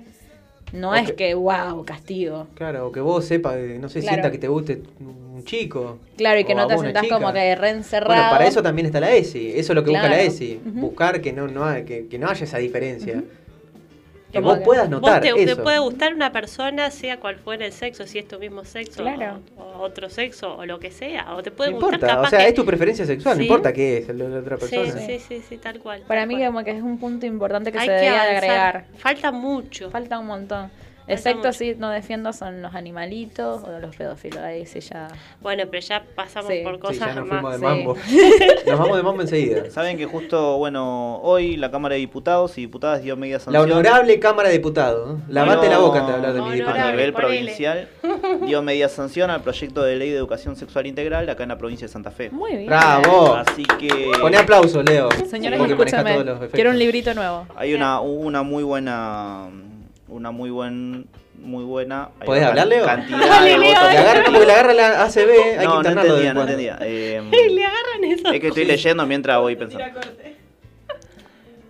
[0.72, 2.46] No es que- wow, castigo.
[2.54, 4.14] Claro, o que vos sepas, no sé, Claro.
[4.14, 5.98] sienta que te guste un chico.
[6.16, 8.14] Claro, y que no te sentás como que reencerrado.
[8.14, 9.50] Bueno, para eso también está la ESI.
[9.52, 10.20] Eso es lo que busca la.
[10.22, 10.60] ESI.
[10.64, 13.22] Buscar que no, no, hay- que, que no haya esa diferencia.
[14.34, 15.62] Que vos puedas Vos notar te, te eso.
[15.62, 19.40] puede gustar una persona, sea cual fuera el sexo, si es tu mismo sexo Claro.
[19.56, 22.16] o, o otro sexo o lo que sea, o te No puede gustar importa, o
[22.16, 23.46] capaz sea, que- es tu preferencia sexual, no Sí.
[23.46, 25.00] importa qué es la la otra Sí, persona.
[25.06, 26.02] sí, sí, sí, tal cual.
[26.06, 26.46] Para tal mí cual.
[26.48, 28.44] como que es un punto importante que Hay se que debería de avanzar.
[28.76, 28.84] agregar.
[28.98, 29.90] Falta mucho.
[29.90, 30.70] Falta un montón.
[31.06, 31.52] Mucho.
[31.52, 34.38] sí no defiendo son los animalitos o los pedófilos.
[34.40, 35.08] Ahí sí ya.
[35.40, 36.60] Bueno, pero ya pasamos Sí.
[36.64, 37.40] por Sí, cosas ya nos más.
[37.40, 37.64] fuimos de sí.
[37.64, 37.96] mambo.
[38.66, 39.70] Nos vamos de mambo enseguida.
[39.70, 43.70] Saben que justo, bueno, hoy la Cámara de Diputados y Diputadas dio media La sanción.
[43.70, 45.18] honorable Cámara de Diputados.
[45.18, 45.22] ¿no?
[45.28, 46.62] Lavate la boca antes de hablar de mi Honorable.
[46.64, 46.90] a diputado.
[46.92, 47.88] nivel provincial
[48.46, 51.86] dio media sanción al proyecto de ley de educación sexual integral acá en la provincia
[51.86, 52.30] de Santa Fe.
[52.30, 52.66] Muy bien.
[52.66, 53.34] Bravo.
[53.34, 55.08] Así que Poné aplausos, Leo.
[55.28, 56.24] Señores, escúchame.
[56.52, 57.46] Quiero un librito nuevo.
[57.56, 59.48] hay una una muy buena
[60.08, 61.06] una muy buen
[61.42, 62.84] muy buena ¿Podés hablar, Leo?
[62.84, 63.60] cantidad de votos.
[63.60, 66.78] Le agarra, porque le agarra la ACB, hay que no, no entendía, no entendía.
[66.82, 68.30] Eh, Le agarran eso.
[68.30, 69.84] es que estoy leyendo mientras voy pensando.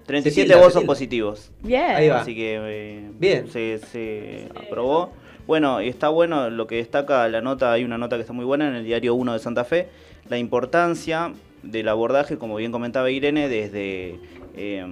[0.07, 0.87] 37 Cecilia, votos Cecilia.
[0.87, 1.51] positivos.
[1.63, 1.91] Bien.
[1.97, 2.21] Ahí va.
[2.21, 3.51] Así que eh, Bien.
[3.51, 5.13] Se, se aprobó.
[5.47, 8.45] Bueno, y está bueno lo que destaca la nota, hay una nota que está muy
[8.45, 9.89] buena en el diario 1 de Santa Fe,
[10.29, 11.33] la importancia
[11.63, 14.19] del abordaje, como bien comentaba Irene, desde
[14.57, 14.87] eh,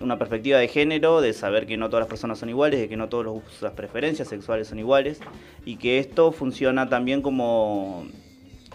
[0.00, 2.96] una perspectiva de género, de saber que no todas las personas son iguales, de que
[2.96, 5.20] no todas las preferencias sexuales son iguales,
[5.64, 8.06] y que esto funciona también como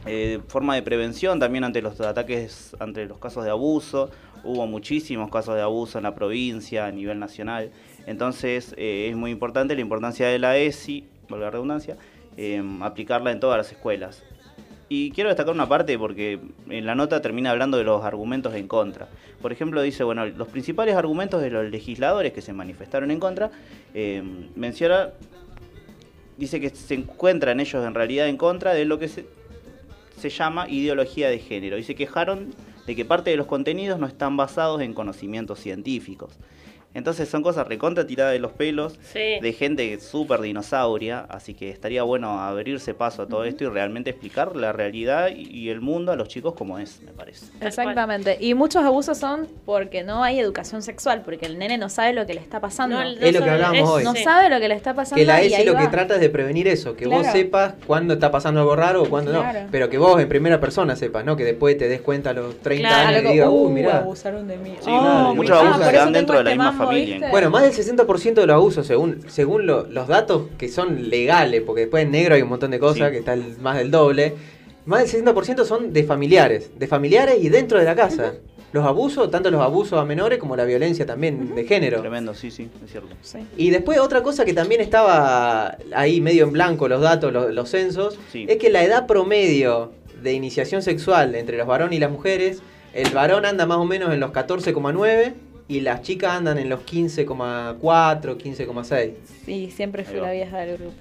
[0.05, 4.09] eh, forma de prevención también ante los ataques, ante los casos de abuso.
[4.43, 7.71] Hubo muchísimos casos de abuso en la provincia, a nivel nacional.
[8.05, 11.97] Entonces eh, es muy importante la importancia de la ESI, valga la redundancia,
[12.35, 14.23] eh, aplicarla en todas las escuelas.
[14.95, 16.39] Y quiero destacar una parte porque
[16.69, 19.07] en la nota termina hablando de los argumentos en contra.
[19.41, 23.49] Por ejemplo, dice, bueno, los principales argumentos de los legisladores que se manifestaron en contra,
[23.95, 24.21] eh,
[24.55, 25.09] menciona,
[26.37, 29.25] dice que se encuentran ellos en realidad en contra de lo que se,
[30.19, 32.53] se llama ideología de género y se quejaron
[32.85, 36.37] de que parte de los contenidos no están basados en conocimientos científicos.
[36.93, 39.39] Entonces son cosas recontra tiradas de los pelos, Sí.
[39.41, 44.09] de gente súper dinosauria, así que estaría bueno abrirse paso a todo esto y realmente
[44.11, 47.45] explicar la realidad y el mundo a los chicos como es, me parece.
[47.61, 48.37] Exactamente.
[48.39, 52.25] Y muchos abusos son porque no hay educación sexual, porque el nene no sabe lo
[52.25, 52.97] que le está pasando.
[52.97, 54.05] No, No, Es lo que hablábamos hoy.
[54.15, 54.23] sí.
[54.23, 55.15] sabe lo que le está pasando.
[55.19, 58.13] Que la y ESI lo que trata es de prevenir eso, que vos sepas cuándo
[58.13, 59.61] está pasando algo raro o cuándo Claro.
[59.63, 59.67] no.
[59.71, 61.35] Pero que vos en primera persona sepas, ¿no?
[61.35, 63.07] Que después te des cuenta a los 30 Claro.
[63.17, 63.97] años y digas, uh, uy, mirá.
[63.99, 64.75] abusaron de mí.
[64.79, 67.15] Sí, Oh, muchos abusos por se dan dentro de la este misma mambo, familia.
[67.15, 67.29] ¿viste?
[67.31, 71.61] Bueno, más del 60% de los abusos, según, según lo- los datos que son legales,
[71.65, 73.11] porque después en negro hay un montón de cosas, Sí.
[73.13, 74.33] que está el- más del doble,
[74.85, 78.33] más del 60% son de familiares, de familiares y dentro de la casa.
[78.73, 81.99] Los abusos, tanto los abusos a menores como la violencia también de género.
[82.01, 83.15] Tremendo, sí, sí, es cierto.
[83.21, 83.37] Sí.
[83.55, 87.69] Y después otra cosa que también estaba ahí medio en blanco los datos, los, los
[87.69, 88.45] censos, Sí.
[88.49, 89.91] es que la edad promedio
[90.23, 92.63] de iniciación sexual entre los varones y las mujeres,
[92.95, 95.33] el varón anda más o menos en los 14,9
[95.67, 99.11] y las chicas andan en los 15,4, 15,6.
[99.45, 100.93] Sí, siempre fui la vieja del grupo.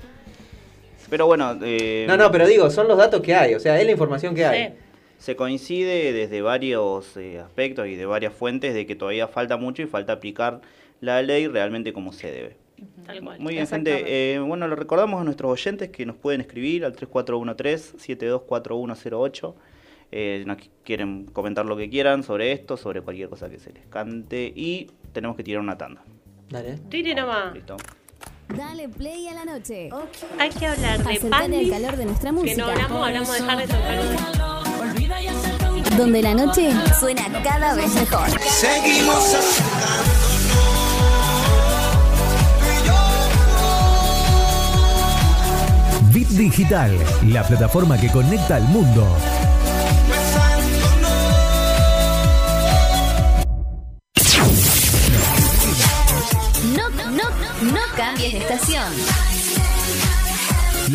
[1.11, 3.85] Pero bueno, eh, No, no, pero digo, son los datos que hay, o sea, es
[3.85, 4.75] la información que hay.
[5.19, 9.83] Se coincide desde varios eh, aspectos y de varias fuentes de que todavía falta mucho
[9.83, 10.61] y falta aplicar
[11.01, 12.57] la ley realmente como se debe.
[13.07, 13.39] Tal cual.
[13.39, 14.35] Muy bien, gente.
[14.35, 19.55] Eh, bueno, le recordamos a nuestros oyentes que nos pueden escribir al 3413-724108.
[20.15, 23.87] Eh, nos quieren comentar lo que quieran sobre esto, sobre cualquier cosa que se les
[23.87, 24.53] cante.
[24.55, 26.03] Y tenemos que tirar una tanda.
[26.51, 26.77] Dale.
[26.91, 27.55] Tire nomás.
[27.55, 27.77] ¿Listo?
[28.55, 29.89] Dale play a la noche.
[30.39, 32.67] Hay que hablar de Acercate al calor de nuestra que no música.
[32.67, 35.97] hablamos, hablamos de Harrison Ford.
[35.97, 38.29] Donde la noche suena cada vez mejor.
[38.41, 39.37] Seguimos
[46.13, 46.91] Bit Digital,
[47.29, 49.07] la plataforma que conecta al mundo.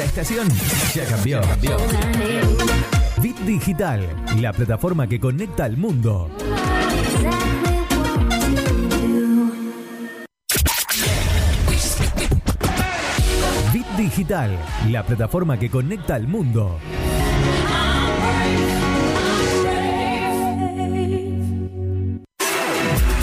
[0.08, 0.47] Estación
[0.93, 1.41] ya cambió.
[3.22, 4.01] Bit Digital,
[4.39, 6.30] la plataforma que conecta al mundo.
[13.74, 14.58] Bit Digital,
[14.89, 16.80] la plataforma que conecta al mundo.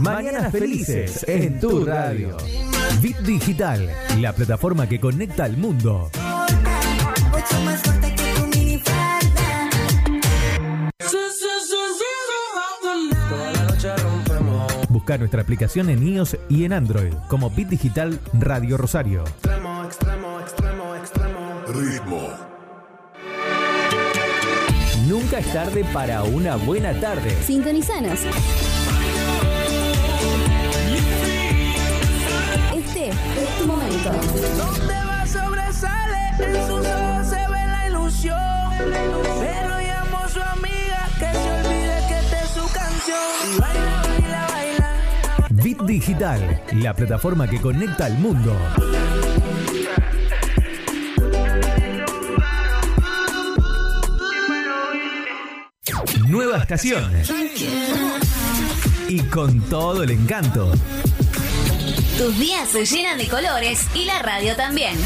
[0.00, 2.36] Mañanas felices en tu radio.
[3.00, 6.10] Bit Digital, la plataforma que conecta al mundo.
[14.88, 19.24] Busca nuestra aplicación en iOS y en Android como Bit Digital Radio Rosario.
[19.24, 22.28] extremo, extremo, extremo, extremo Ritmo.
[25.08, 27.30] Nunca es tarde para una buena tarde.
[27.42, 28.20] Sintonizanos.
[33.68, 34.10] Momento.
[34.56, 38.36] Donde va sobresale, en sus ojos se ve la ilusión.
[38.78, 43.18] Pero llamo a su amiga que se olvide que esta es su canción.
[43.54, 45.62] Y baila, baila, baila.
[45.62, 48.56] Bit Digital, la plataforma que conecta al mundo.
[56.26, 57.12] Nueva estación.
[59.08, 60.72] Y con todo el encanto.
[62.18, 64.96] Tus días se llenan de colores y la radio también.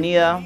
[0.04, 0.42] Bienvenida.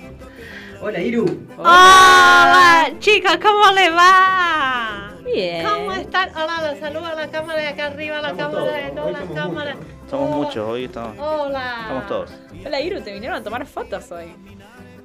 [0.81, 1.25] Hola, Iru.
[1.57, 5.13] Hola, chicos, ¿cómo le va?
[5.25, 5.65] Bien.
[5.67, 6.29] ¿Cómo están?
[6.35, 9.31] Hola, los saludo a la cámara de acá arriba, a la cámara de todas las
[9.31, 9.77] cámaras.
[10.09, 10.37] Somos Hola.
[10.37, 11.77] muchos, hoy estamos, Hola.
[11.81, 12.31] estamos todos.
[12.65, 14.27] Hola Iru, te vinieron a tomar fotos hoy.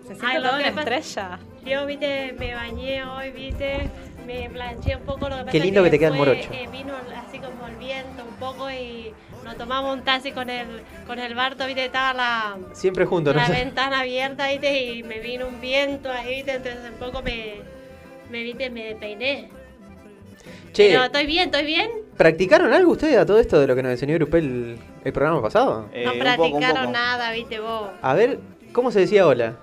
[0.03, 1.39] Se siente Ay, toda una estrella.
[1.65, 3.91] Yo, viste, me bañé hoy, viste,
[4.27, 6.49] me planché un poco lo que pasa Qué lindo que te queda el morocho.
[6.53, 6.95] eh, vino
[7.27, 9.13] así como el viento un poco y
[9.45, 13.41] nos tomamos un taxi con el, con el Barto, viste, estaba la, Siempre juntos, ¿no?
[13.41, 17.55] la ventana abierta, viste, y me vino un viento ahí, viste, entonces un poco me,
[18.31, 19.51] me viste, me peiné.
[20.73, 21.91] Che, Pero estoy bien, estoy bien.
[22.17, 25.89] ¿practicaron algo ustedes a todo esto de lo que nos enseñó Grupel el programa pasado?
[25.93, 26.93] Eh, no un poco, un practicaron poco.
[26.93, 27.91] nada, viste vos.
[28.01, 28.39] A ver,
[28.73, 29.57] ¿cómo se decía hola?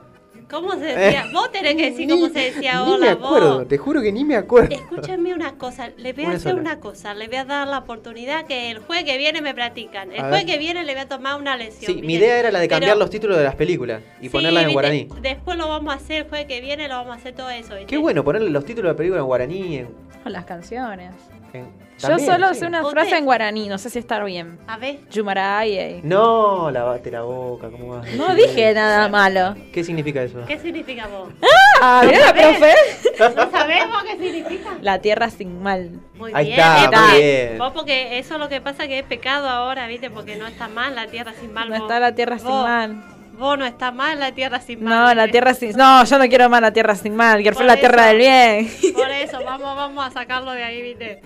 [0.49, 1.25] ¿Cómo se decía?
[1.31, 3.67] vos tenés que decir cómo se decía ni hola, me acuerdo, vos.
[3.67, 4.73] te juro que ni me acuerdo.
[4.75, 6.61] Escúchame una cosa, le voy a Una hacer sola.
[6.61, 10.11] una cosa, le voy a dar la oportunidad que el jueves que viene me practican.
[10.11, 11.93] El jueves que viene le voy a tomar una lesión.
[11.93, 14.29] Sí, mi idea era la de cambiar Pero- los títulos de las películas y Sí,
[14.29, 15.07] ponerlas en guaraní.
[15.21, 17.75] Después lo vamos a hacer el jueves que viene, lo vamos a hacer todo eso.
[17.75, 17.85] ¿viste?
[17.85, 19.75] Qué bueno ponerle los títulos de la película en guaraní.
[19.77, 19.87] En,
[20.23, 21.13] Con las canciones.
[21.53, 22.61] en- Yo solo sí.
[22.61, 24.57] sé una frase en guaraní, no sé si está bien.
[24.67, 26.01] A ver, Yumaraye.
[26.03, 28.13] No, lavate la boca, ¿cómo vas?
[28.13, 29.55] No dije nada malo.
[29.73, 30.39] ¿Qué significa eso?
[30.47, 31.29] ¿qué significa vos?
[31.81, 32.73] Ah, ¿vieron la profe?
[33.19, 34.77] ¿No sabemos qué significa?
[34.81, 35.91] La tierra sin mal.
[36.15, 37.09] Muy Ahí bien, está, ¿eh?
[37.11, 37.57] muy bien.
[37.57, 40.09] Vos porque eso es lo que pasa que es pecado ahora, ¿viste?
[40.09, 41.69] Porque no está mal la tierra sin mal.
[41.69, 41.83] No vos.
[41.83, 43.03] está la tierra sin mal.
[43.39, 44.93] Vos no está mal la tierra sin mal.
[44.93, 45.71] No, la tierra sin...
[45.77, 47.41] No, yo no quiero más la tierra sin mal.
[47.41, 48.69] Quiero la tierra del bien.
[48.93, 51.21] Por eso, vamos, vamos a sacarlo de ahí, ¿viste?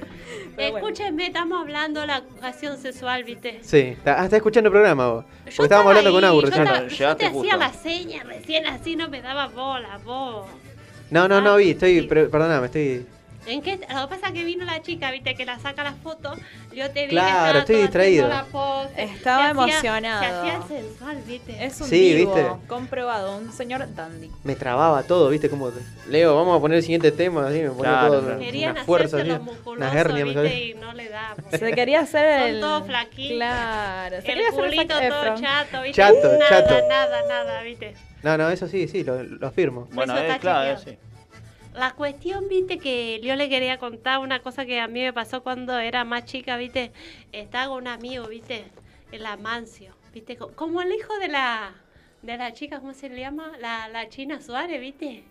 [0.56, 0.88] Pero bueno.
[0.88, 3.60] Escúchenme, estamos hablando de la educación sexual, ¿viste?
[3.64, 5.26] Sí, está, ah, está escuchando el programa vos.
[5.26, 6.68] Yo Porque estábamos hablando con ahí, yo recién.
[6.68, 7.40] estaba- Yo, te justo.
[7.42, 10.46] hacía la seña recién así, no me daba bola, vos.
[11.10, 12.08] No, no, no Ah, vi, estoy, sí.
[12.08, 13.06] perdóname, estoy...
[13.46, 13.78] ¿En qué?
[13.78, 16.34] Lo que pasa es que vino la chica, viste, que la saca la foto.
[16.74, 18.28] Yo te vi Claro, estoy todo distraído.
[18.28, 20.20] la pose, Estaba se hacía- emocionado.
[20.22, 21.66] Se hacía sensual, viste.
[21.66, 22.50] Es un Sí, divo, ¿viste?
[22.68, 24.32] comprobado, un señor dandy.
[24.44, 25.50] Me trababa todo, ¿viste?
[25.50, 25.72] Como,
[26.10, 28.40] Leo, vamos a poner el siguiente tema, así me ponía Claro, todo.
[28.40, 30.70] Querían unas fuerzas, hacerse así, me viste, salían.
[30.70, 31.36] y no le da.
[31.52, 32.60] Se quería hacer Son el...
[32.62, 33.36] todos flaquitos.
[33.36, 34.10] Claro.
[34.10, 35.42] Se El quería hacer el todo Efron.
[35.42, 36.02] chato, viste.
[36.02, 36.88] Chato, nada, chato.
[36.88, 37.94] nada, nada, viste.
[38.24, 39.88] No, no, eso sí, sí, lo, lo afirmo.
[39.92, 40.98] Bueno, eh, claro, sí.
[41.74, 45.42] La cuestión, viste, que yo le quería contar una cosa que a mí me pasó
[45.44, 46.92] cuando era más chica, viste.
[47.32, 48.66] Estaba con un amigo, viste,
[49.12, 51.74] el Amancio, viste, co- como el hijo de la
[52.22, 53.58] de la chica, ¿cómo se le llama?
[53.60, 55.24] La, la China Suárez, viste.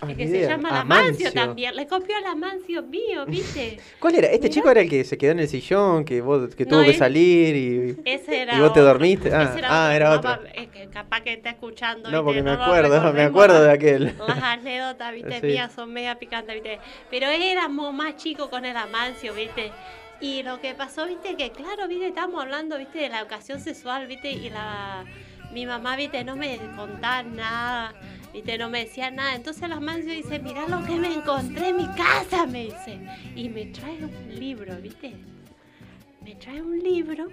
[0.00, 0.48] Ah, que se idea.
[0.50, 1.32] llama Ah, Lamancio Mancio.
[1.32, 1.76] también.
[1.76, 3.78] Le copió el Amancio mío, viste.
[3.98, 4.26] ¿Cuál era?
[4.28, 4.54] Este Mirá.
[4.54, 6.94] chico era el que se quedó en el sillón, que vos que No, tuvo que
[6.94, 7.96] salir y...
[8.04, 9.34] Ese era ¿Y vos te dormiste?
[9.34, 10.48] Ah, Ese ah, era Papá, otro.
[10.54, 12.10] es que capaz que está escuchando.
[12.10, 14.14] No, viste, porque me acuerdo, me acuerdo de aquel.
[14.26, 15.46] Las anécdotas, viste, Sí.
[15.46, 16.78] mías son media picantes, viste.
[17.10, 19.72] Pero éramos más chicos con el Amancio, viste.
[20.20, 24.06] Y lo que pasó, viste, que claro, viste, estábamos hablando, viste, de la educación sexual,
[24.08, 25.04] viste, y la
[25.52, 27.94] mi mamá, viste, no me contaba nada,
[28.38, 29.34] viste, no me decía nada.
[29.34, 33.00] Entonces el Amancio dice, mirá lo que me encontré en mi casa, me dice.
[33.34, 35.14] Y me trae un libro, viste.
[36.22, 37.26] Me trae un libro.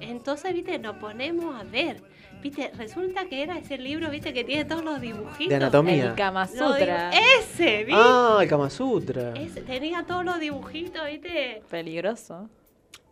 [0.00, 2.02] Entonces, viste, nos ponemos a ver.
[2.42, 5.48] Viste, resulta que era ese libro, viste, que tiene todos los dibujitos.
[5.48, 6.10] De anatomía.
[6.10, 7.10] El Kama Sutra.
[7.10, 7.92] Ese, ¿viste?
[7.94, 9.32] Ah, el Kama Sutra.
[9.34, 11.62] Ese, tenía todos los dibujitos, ¿viste?
[11.70, 12.50] Peligroso.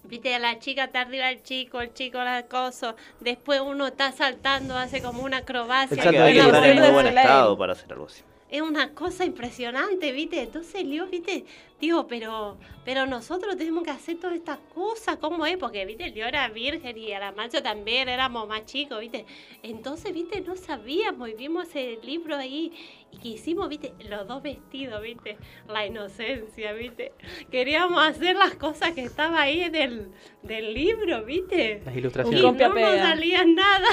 [0.04, 2.96] Viste, la chica está arriba del chico, el chico el acoso.
[3.20, 6.02] Después uno está saltando, hace como una acrobacia.
[6.02, 8.22] El Hay que, estar en muy buen estado para hacer algo así.
[8.50, 10.42] Es una cosa impresionante, ¿viste?
[10.42, 11.46] Entonces Leo, ¿viste?
[11.82, 15.56] Digo, pero pero nosotros tenemos que hacer todas estas cosas, ¿cómo es?
[15.56, 16.10] Porque, ¿viste?
[16.10, 19.26] Leo era virgen y Aramancio también éramos más chicos, ¿viste?
[19.64, 20.40] Entonces, ¿viste?
[20.42, 22.72] No sabíamos y vimos ese libro ahí
[23.10, 23.94] y que hicimos, ¿viste?
[24.08, 25.38] Los dos vestidos, ¿viste?
[25.68, 27.14] La inocencia, ¿viste?
[27.50, 30.08] Queríamos hacer las cosas que estaba ahí en el
[30.42, 31.82] del libro, ¿viste?
[31.84, 32.44] Las Y ilustraciones.
[32.44, 33.88] Un no nos salía nada.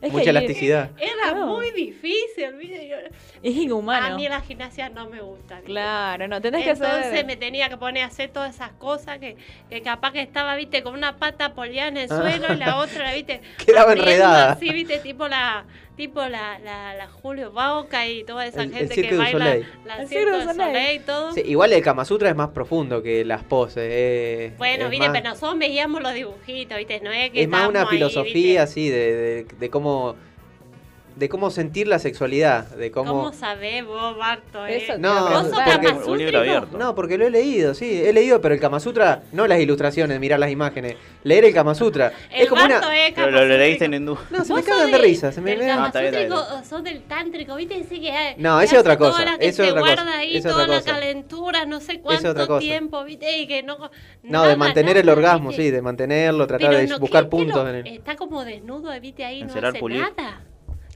[0.00, 0.90] Es Mucha que elasticidad.
[0.98, 1.46] Era No.
[1.46, 2.88] muy difícil, ¿viste?
[2.88, 2.96] Yo-
[3.42, 4.06] es inhumano.
[4.06, 5.56] a mí la gimnasia no me gusta.
[5.56, 5.70] ¿viste?
[5.70, 9.36] Claro, no, tenés que Entonces me tenía que poner a hacer todas esas cosas que,
[9.70, 12.16] que capaz que estaba, viste, con una pata apoyada en el Ah.
[12.20, 14.52] suelo y la otra, viste, Quedaba enredada.
[14.52, 15.64] Así, viste, tipo la,
[15.96, 19.20] tipo la, la, la Julio Bauca y toda esa El- el gente Cirque que du
[19.22, 19.66] baila Soleil.
[19.84, 20.56] la El Cirque Soleil.
[20.56, 21.32] Soleil y todo.
[21.32, 23.82] Sí, igual el Kama Sutra es más profundo que las poses.
[23.90, 27.68] eh, Bueno, viste, más- pero nosotros veíamos los dibujitos, viste, no es que es más
[27.68, 30.14] una ahí, filosofía así de, de, de cómo
[31.16, 34.66] de cómo sentir la sexualidad, de cómo, ¿Cómo sabés vos, Barto?
[34.66, 34.76] eh?
[34.84, 35.80] Eso No, te iba a ¿Vos sos preguntar.
[35.80, 36.78] porque- Kama Un libro abierto.
[36.78, 40.20] No, porque lo he leído, sí, he leído, pero el Kama Sutra, no las ilustraciones,
[40.20, 42.12] mirar las imágenes, leer el Kama Sutra.
[42.30, 44.18] El es como Barto una es Pero lo, lo leíste en hindú.
[44.30, 47.02] No, se me cagan de de- risa, se me del me- Kama Ah, sos del
[47.04, 47.78] tántrico, ¿viste?
[47.78, 49.94] Ese que hay- No, esa es otra cosa, la que esa es se otra cosa,
[49.94, 50.92] guarda ahí es toda otra la cosa.
[50.92, 52.58] calentura, no sé cuánto cosa.
[52.60, 53.38] tiempo, ¿viste?
[53.38, 53.78] Y que no...
[53.78, 53.88] No,
[54.22, 57.66] nada, de mantener el orgasmo, sí, de mantenerlo, tratar de buscar ¿qué- qué puntos.
[57.86, 59.24] Está como desnudo, ¿viste?
[59.24, 60.42] Ahí no hace nada.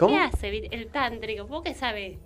[0.01, 0.17] ¿Cómo?
[0.17, 1.45] ¿Qué hace el tántrico?
[1.47, 2.17] ¿Vos qué sabés?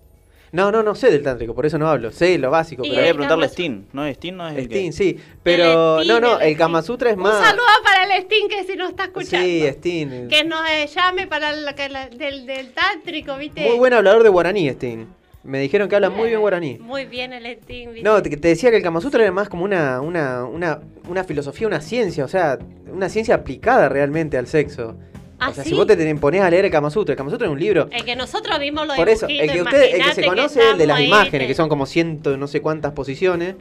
[0.53, 2.13] No, no, no sé del tántrico, por eso no hablo.
[2.13, 4.15] Sé lo básico, Y Pero voy a el preguntarle a Kama Steam, ¿no?
[4.15, 5.19] Steam no es el que- Steam, sí.
[5.43, 6.83] Pero, El no, Steam, no, el el Kama.
[6.83, 7.45] Sutra es Un más...
[7.45, 9.45] saludo para el Steam que si nos está escuchando.
[9.47, 10.29] Sí, Steam.
[10.29, 13.67] Que nos eh, llame para la, que la- del, del tántrico, ¿viste?
[13.69, 15.07] Muy buen hablador de guaraní, Steam.
[15.43, 16.79] Me dijeron que habla muy bien guaraní.
[16.79, 18.09] Muy bien el Steam, ¿viste?
[18.09, 21.25] No, te, te decía que el Kama Sutra era más como una, una, una, una
[21.25, 22.59] filosofía, una ciencia, o sea,
[22.93, 24.97] una ciencia aplicada realmente al sexo.
[25.45, 25.71] ¿Ah, o sea, sí?
[25.71, 27.89] si vos te ponés a leer el Kama Sutra, el Kama Sutra es un libro.
[27.91, 30.73] El que nosotros vimos los Por eso, el que usted, el que se conoce es
[30.73, 33.55] el de las imágenes, que son como ciento no sé cuántas posiciones,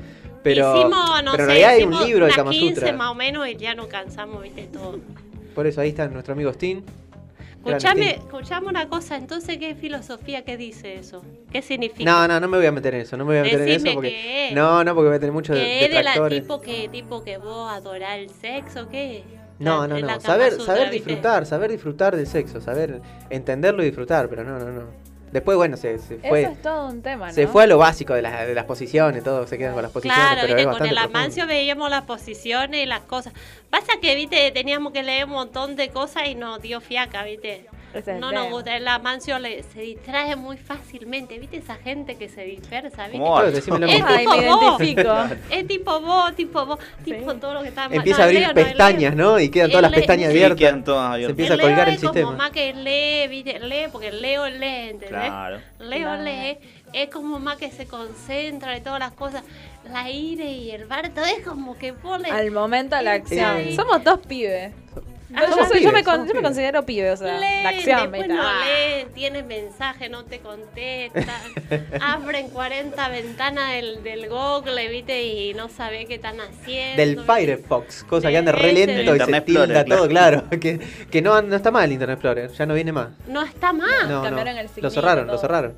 [0.44, 2.94] pero, hicimos, no pero en realidad hay un libro del Kama 15 Sutra.
[2.94, 4.64] más o menos y ya no cansamos, ¿viste?
[4.72, 5.00] Todo.
[5.54, 6.52] Por eso ahí está nuestro amigo.
[6.52, 6.84] Gran
[7.66, 11.24] Escuchame, escuchame una cosa, entonces, ¿qué filosofía qué dice eso?
[11.50, 12.10] ¿Qué significa?
[12.10, 13.68] No, no, no me voy a meter en eso, no me voy a meter en
[13.68, 14.10] Decime eso porque...
[14.10, 14.54] qué es.
[14.54, 16.42] No, no, porque voy a tener muchos ¿Que es de la detractores.
[16.42, 18.90] tipo que, tipo que vos adorás el sexo?
[18.90, 19.24] ¿Qué?
[19.64, 20.20] No, La- no, la no.
[20.22, 21.10] Saber, saber ¿viste?
[21.10, 25.04] disfrutar, saber disfrutar del sexo, saber entenderlo y disfrutar, pero no, no, no.
[25.32, 26.44] Después, bueno, se, se fue.
[26.44, 27.34] Eso es todo un tema, ¿no?
[27.34, 29.92] Se fue a lo básico de, las de las posiciones, todo se quedan con las
[29.92, 31.18] posiciones, Claro, pero viste, es con el profundo.
[31.18, 33.34] Amancio veíamos las posiciones y las cosas.
[33.72, 37.66] Pasa que, viste, teníamos que leer un montón de cosas y nos dio fiaca, viste.
[38.20, 42.44] No nos gusta, el Amancio le, se distrae muy fácilmente, viste, esa gente que se
[42.44, 43.20] dispersa, viste.
[43.20, 43.52] ¿Cómo Claro, va?
[43.52, 44.08] decime lo Es mismo.
[44.10, 44.82] Ay, tipo me vos.
[44.82, 45.16] identifico.
[45.52, 47.38] Es tipo vos, tipo vos, tipo Sí.
[47.40, 49.40] todo lo que está Empieza a abrir pestañas, ¿no?
[49.40, 50.58] Y quedan todas las El pestañas sí, abiertas.
[50.60, 51.30] quedan todas Se abiertas.
[51.32, 52.32] empieza a El Leo colgar el es como sistema.
[52.38, 55.10] más que lee, viste, lee, porque el Leo lee, ¿entendés?
[55.10, 55.60] Claro.
[55.80, 56.24] Leo Claro.
[56.24, 56.58] lee,
[56.94, 59.44] es como más que se concentra de todas las cosas.
[59.92, 62.30] La ire y el bar, todo es como que pone...
[62.32, 63.64] Al momento de la acción.
[63.66, 63.76] Sí.
[63.76, 64.72] Somos dos pibes.
[65.36, 65.46] Ah,
[65.82, 68.12] Yo, me, con- yo me considero pibe, o sea, Leen, la acción.
[68.12, 68.62] después no Ah.
[68.64, 71.26] leen, tienen mensaje, no te contestan,
[72.02, 76.98] abren 40 ventanas del, del Google, viste, y no sabe qué están haciendo.
[76.98, 77.34] Del ¿viste?
[77.34, 80.44] Firefox, cosa que De anda re lento y se Internet tilda Explorer, todo, claro.
[80.62, 80.80] Que,
[81.10, 83.10] que no, no está mal el Internet Explorer, ya no viene más.
[83.28, 84.24] No está mal, No, no.
[84.24, 85.74] cambiaron el Lo cerraron, lo cerraron.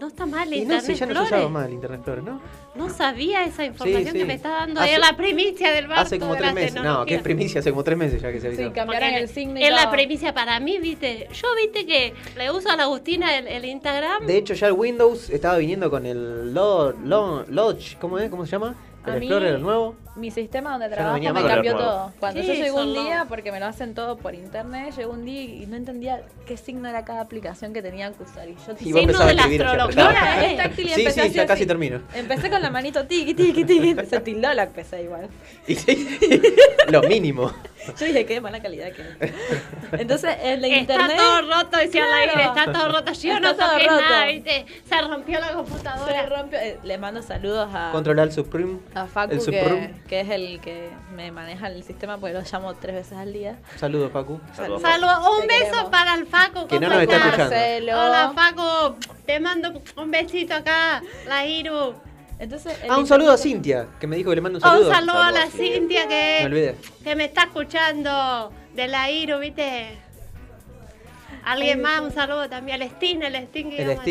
[0.00, 2.40] No está mal el Y no, Internet sí, ya no se el Internet Explorer, ¿no?
[2.74, 4.18] No sabía esa información sí.
[4.18, 4.80] que me está dando.
[4.80, 6.82] Hace- es la primicia del barco Hace como tres meses.
[6.82, 8.62] No, que es primicia, hace como tres meses ya que se avisó.
[8.64, 11.28] Sí, cambiaron el signo Es la primicia para mí, viste.
[11.32, 14.26] Yo, viste que le uso a la Agustina el, el Instagram.
[14.26, 18.28] De hecho, ya el Windows estaba viniendo con el Lo- Lo- Lodge, ¿cómo es?
[18.30, 18.74] ¿Cómo se llama?
[19.04, 19.96] A El mí- Explorer, el nuevo.
[20.16, 22.12] Mi sistema donde no trabajo me cambió todo.
[22.18, 25.24] Cuando Sí, yo llego un día, porque me lo hacen todo por internet, llegó un
[25.26, 28.48] día y no entendía qué signo era cada aplicación que tenía que usar.
[28.48, 31.22] Y yo Y Sí, vos no empezabas a de la astrología, táctil y Sí, empecé
[31.28, 31.66] sí, ya casi así.
[31.66, 32.00] termino.
[32.14, 33.94] Empecé con la manito tiqui, tiqui, tiqui.
[34.08, 35.28] Se tildó la empecé igual.
[35.66, 36.18] Y sí,
[36.88, 37.52] lo mínimo.
[37.98, 39.32] Yo dije, qué mala calidad que es.
[39.92, 41.16] Entonces, el de Está internet.
[41.16, 42.30] todo roto, decía la Claro.
[42.30, 43.12] aire, está todo roto.
[43.12, 44.00] Yo Está no toqué roto.
[44.00, 44.66] nada, viste.
[44.88, 46.26] Se rompió la Se computadora.
[46.26, 46.58] rompió.
[46.58, 48.78] eh, le mando saludos a, Control Alt Supreme.
[48.94, 49.94] a Facu, el que, Supreme.
[50.08, 53.58] que es el que me maneja el sistema, porque lo llamo tres veces al día.
[53.76, 54.40] Saludos, Facu.
[54.54, 54.82] Saludos.
[54.82, 55.90] Saludos, un Te beso queremos.
[55.90, 56.66] para el Faco.
[56.66, 57.52] Que no ¿cómo nos está estás?
[57.52, 58.00] escuchando.
[58.02, 58.96] Hola, Faco.
[59.26, 61.94] Te mando un besito acá, la Iru.
[62.38, 64.90] Entonces, Ah, un saludo a Cintia, que me dijo que le mando un Un saludo.
[64.92, 65.46] saludo a la.
[65.46, 66.74] Cintia Me que, olvidé.
[67.02, 69.98] que me está escuchando de la Iru, ¿viste?
[71.44, 73.70] Alguien más, un saludo también al Sting, el Sting.
[73.70, 74.06] que El íbamos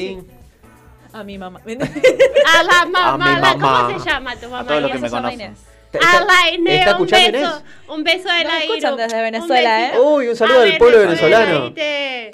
[1.14, 1.20] a.
[1.20, 1.62] A mi mamá.
[1.66, 3.88] A la mamá, mi la- mamá.
[3.88, 4.68] ¿cómo se llama tu mamá?
[4.68, 5.02] todos los que Inés?
[5.02, 5.48] me Se llama conocen.
[5.48, 5.60] Inés.
[6.04, 7.52] A la Inés, ¿Está un escuchando beso.
[7.60, 7.64] Inés?
[7.88, 8.74] Un beso de Nos la Iru.
[8.74, 9.94] escuchan desde Un Venezuela.
[9.94, 10.00] ¿eh?
[10.00, 11.74] Uy, un saludo A al pueblo venezolano.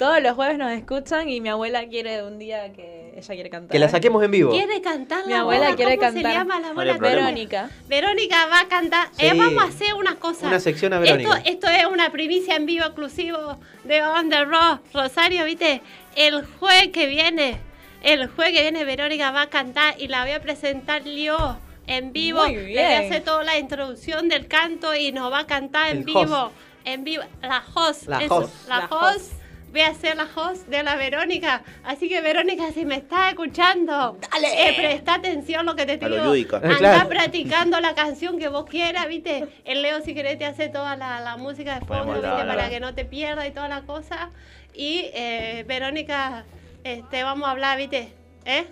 [0.00, 3.70] Todos los jueves nos escuchan y mi abuela quiere un día que ella quiere cantar.
[3.70, 4.50] Que la saquemos en vivo.
[4.50, 6.32] Quiere cantar Mi la abuela bola, quiere ¿cómo cantar.
[6.32, 6.98] se llama la No problema.
[7.08, 7.70] Verónica.
[7.88, 9.08] Verónica va a cantar.
[9.12, 9.26] Sí.
[9.26, 10.44] Eh, vamos a hacer unas cosas.
[10.44, 11.42] Una sección a Esto, Verónica.
[11.50, 14.80] esto es una primicia en vivo exclusivo de On The Rock.
[14.94, 15.82] Rosario, ¿viste?
[16.16, 17.58] El jueves que viene,
[18.02, 22.12] el jueves que viene Verónica va a cantar y la voy a presentar yo en
[22.12, 22.42] vivo.
[22.44, 23.04] Muy Le voy a bien.
[23.10, 26.20] hacer toda la introducción del canto y nos va a cantar en El vivo.
[26.22, 26.54] host.
[26.84, 27.22] En vivo.
[27.42, 28.08] La host.
[28.08, 28.68] La eso, host.
[28.68, 29.16] La, La host.
[29.16, 29.32] host.
[29.72, 31.62] Voy a ser la host de la Verónica.
[31.82, 36.16] Así que, Verónica, si me estás escuchando, eh, presta atención lo que te A lo
[36.16, 36.26] digo.
[36.28, 36.56] lúdica.
[36.58, 37.08] Anda Claro.
[37.08, 39.48] practicando la canción que vos quieras, ¿viste?
[39.64, 42.28] El Leo, si querés, te hace toda la, la música de fondo, ¿viste?
[42.28, 44.30] Para que no te pierdas y toda la cosa.
[44.74, 46.44] Y, eh, Verónica,
[46.84, 48.12] este, vamos a hablar, ¿viste?
[48.44, 48.66] ¿Eh?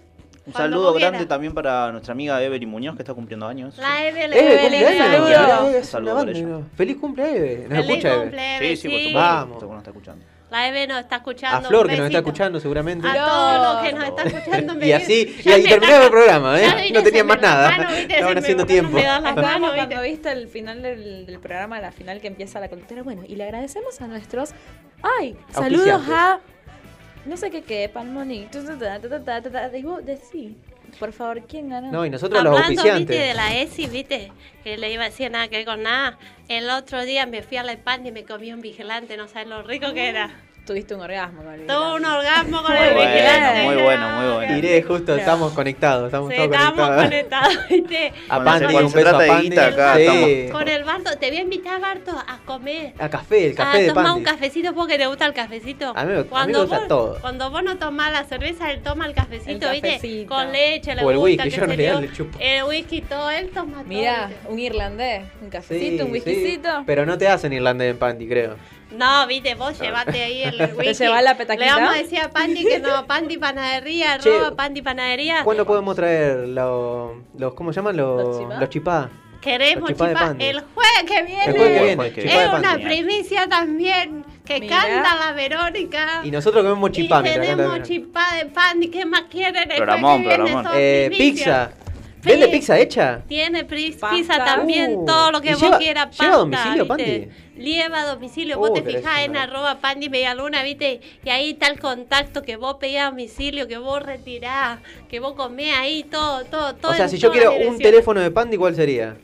[0.47, 1.29] Un Cuando saludo grande quieras.
[1.29, 3.77] también para nuestra amiga Evelyn Muñoz que está cumpliendo años.
[3.79, 4.33] La Evelyn.
[4.33, 4.99] Eve, Evelyn, cumpleaños.
[4.99, 5.29] saludo.
[5.29, 6.47] Mirá, Eve, es Saludo una por ella.
[6.47, 6.67] ¿no?
[6.77, 7.67] Feliz cumple, Eve.
[7.69, 9.19] Nos Feliz escucha, cumple, Eve, Sí, sí, por supuesto.
[9.19, 9.59] Vamos.
[9.61, 10.25] Seguro nos está escuchando.
[10.51, 11.67] La Eve nos está escuchando.
[11.67, 13.07] A Flor, que nos está escuchando seguramente.
[13.09, 14.85] A todos los que nos están escuchando.
[14.87, 16.91] Y así, y ahí me terminaba el programa, ¿eh?
[16.93, 17.71] No tenían más me da nada.
[17.77, 18.15] mano, ¿viste?
[18.15, 18.97] Estaban me- haciendo me tiempo.
[18.99, 20.33] da las Es como manos, cuando ¿viste?
[20.33, 23.03] el final del, del programa, la final que empieza la conductora.
[23.03, 24.51] Bueno, y le agradecemos a nuestros.
[25.03, 25.37] ¡Ay!
[25.53, 26.41] Saludos a.
[27.27, 28.49] No sé qué, qué, Palmoni.
[29.73, 30.57] Y vos decí,
[30.99, 31.91] por favor, ¿quién ganó?
[31.91, 33.37] No, y nosotros los Hablando, viste, de auspiciantes.
[33.37, 34.33] la ESI, viste,
[34.65, 36.19] que le iba a decir nada que ver con nada.
[36.49, 39.49] El otro día me fui a la España y me comí un vigilante, no sabes
[39.49, 40.31] lo rico que era.
[40.67, 43.63] Tuviste un orgasmo con el Tuvo un orgasmo con Muy el bueno, vigilante.
[43.65, 44.55] muy bueno, muy bueno.
[44.55, 47.57] Tiré justo, estamos conectados, estamos Sí, todos estábamos conectados.
[47.57, 48.13] conectados, ¿viste?
[48.29, 49.59] A Pandi, un beso a Pandi.
[49.59, 50.49] acá Sí.
[50.53, 52.93] Con el Barto, te voy a invitar, Barto, a comer.
[52.99, 54.19] A café, el café a de tomar Pandi.
[54.19, 55.93] un cafecito porque te gusta el cafecito.
[55.97, 57.19] A mí me- a mí me cuando gusta vos, todo.
[57.21, 59.89] Cuando vos no tomás la cerveza, él toma el cafecito, El ¿viste?
[59.95, 60.35] cafecito.
[60.35, 62.39] Con leche, le O el gusta, whisky, yo en realidad le chupo.
[62.41, 64.53] El whisky, todo, él toma Mira, todo.
[64.53, 66.13] un irlandés, un Sí, cafecito, un sí.
[66.13, 66.83] whiskycito.
[66.87, 68.57] Pero no te hacen irlandés en Pandi, creo.
[68.93, 71.05] No, viste, vos llevate ahí el whisky.
[71.05, 71.65] llevás la petaquita?
[71.67, 75.45] Le vamos a decir a Pandi que no, Pandi Panadería, Che, arroba Pandi Panadería.
[75.45, 77.97] ¿Cuándo podemos traer los, los ¿cómo se llaman?
[77.97, 79.09] Los, ¿Los chipá.
[79.41, 81.45] Queremos, chipá el jueves que viene.
[81.47, 86.21] El jueves que viene, jueves que chipá es una primicia también que canta la Verónica.
[86.25, 88.89] Y nosotros comemos chipá y tenemos chipá de Pandi.
[88.89, 89.71] ¿Qué más quieren?
[89.71, 90.73] El Programón, jueves que viene programón.
[90.73, 91.71] son Eh, pizza.
[92.23, 93.23] ¿Vende pizza hecha?
[93.27, 94.11] Tiene Pasta.
[94.15, 96.05] pizza también, Uh, todo lo que ¿y vos lleva- quieras.
[96.19, 97.31] lleva pasta, domicilio, ¿viste?
[97.61, 98.59] Lleva a domicilio.
[98.59, 101.01] Vos Uh, te fijás en arroba Pandi Medialuna, ¿viste?
[101.25, 105.35] Y ahí está el contacto que vos pedís a domicilio, que vos retirás, que vos
[105.35, 106.93] comés ahí, todo, todo, todo.
[106.93, 109.17] O sea, si yo quiero un teléfono de Pandi, ¿cuál sería?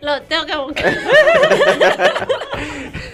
[0.00, 0.94] Lo tengo que buscar.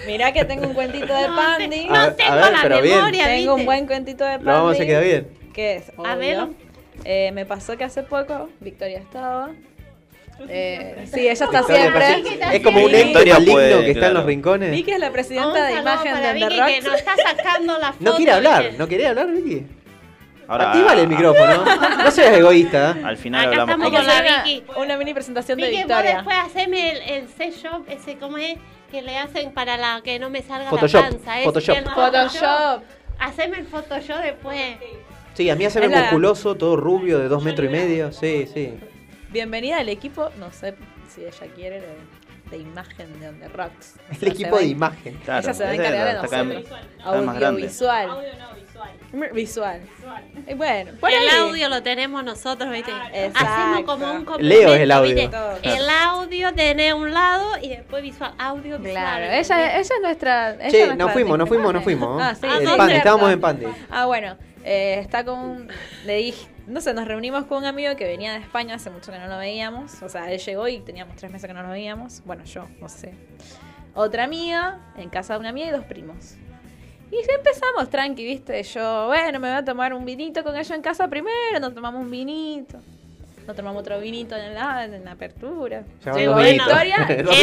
[0.07, 1.85] Mirá que tengo un cuentito de No Pandi.
[1.85, 2.95] no A- tengo a ver, la pero bien.
[2.97, 4.45] memoria, Tengo un buen cuentito de Pandi.
[4.45, 5.27] Lo vamos a hacer quedar bien.
[5.53, 5.91] ¿Qué es?
[6.03, 6.47] A ver.
[7.03, 9.51] Eh, me pasó que hace poco Victoria estaba.
[10.49, 11.91] Eh, sí, ella está Victoria
[12.23, 12.55] siempre.
[12.57, 14.13] Es como un ente Victoria maligno puede, que está en claro.
[14.15, 14.71] los rincones.
[14.71, 16.83] Vicky es la presidenta de imagen de The Vicky que Rocks.
[16.85, 18.03] nos está sacando la foto.
[18.11, 19.65] No quiere hablar, no quería hablar, Vicky.
[20.47, 21.63] Ahora, Actívale el micrófono.
[22.03, 22.97] No seas egoísta.
[23.05, 24.63] Al final Acá hablamos estamos con la Vicky.
[24.75, 26.15] una, mini presentación de Vicky, vos Victoria.
[26.15, 28.55] después haceme el, el C-Shop, ese, ¿cómo es?
[28.91, 31.35] Que le hacen para la que no me salga Photoshop, la panza.
[31.37, 31.77] ese, Photoshop.
[31.77, 32.83] el Photoshop.
[33.19, 34.75] Haceme el Photoshop después.
[35.35, 38.11] Sí, a mí hace ver Es la- musculoso, todo rubio, de dos metros y medio.
[38.11, 38.73] Sí, sí.
[39.31, 40.75] Bienvenida al equipo, no sé
[41.13, 41.87] si ella quiere, de,
[42.51, 43.95] de imagen de The Rocks.
[44.09, 45.15] O El equipo de imagen.
[45.23, 46.13] Claro, ella se va a encargar de
[46.53, 46.81] nosotros.
[47.03, 48.09] Audiovisual.
[49.13, 49.81] Mm, Visual.
[50.47, 51.37] Y bueno, por el ahí.
[51.39, 52.91] audio lo tenemos nosotros, ¿viste?
[53.13, 53.39] Exacto.
[53.47, 55.29] Hacemos como un complemento, Leo es el audio.
[55.63, 58.93] El audio tiene un lado y después visual, audio visual.
[58.93, 60.53] Claro, ella, ella es nuestra.
[60.55, 62.21] ella es Che, nos fuimos, nos fuimos, nos fuimos.
[62.21, 63.65] Ah, estábamos en Pandi.
[63.89, 65.39] Ah, bueno, eh, está con.
[65.39, 65.67] un-
[66.05, 66.47] Le dije.
[66.71, 69.27] No sé, nos reunimos con un amigo que venía de España, hace mucho que no
[69.27, 70.01] lo veíamos.
[70.01, 72.21] O sea, él llegó y teníamos tres meses que no nos veíamos.
[72.23, 73.13] Bueno, yo, no sé.
[73.93, 76.35] Otra amiga, en casa de una amiga y dos primos.
[77.11, 78.63] Y ya empezamos tranqui, viste.
[78.63, 81.59] Yo, bueno, me voy a tomar un vinito con ella en casa primero.
[81.59, 82.79] Nos tomamos un vinito.
[83.51, 85.83] Nos tomamos otro vinito en la, en la apertura.
[86.05, 86.29] Dos Él,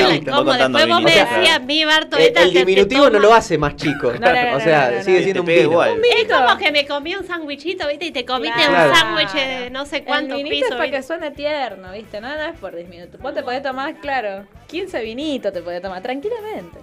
[0.07, 0.35] vinitos.
[0.35, 3.59] como después vos me decías, mi Barto, El, esta el te diminutivo no lo hace
[3.59, 4.11] más chico.
[4.19, 5.99] no, no, o sea, no, no, sigue siendo un igual.
[5.99, 8.07] Un Es como que me comí un sándwichito, ¿viste?
[8.07, 8.91] Y te comiste Claro.
[8.91, 10.71] un sándwich de no sé cuántos el vinito pisos.
[10.71, 12.23] es para que suene tierno, ¿viste?
[12.23, 13.21] No, no es por 10 minutos.
[13.21, 16.79] Vos te podés tomar, claro, 15 vinitos te podés tomar tranquilamente.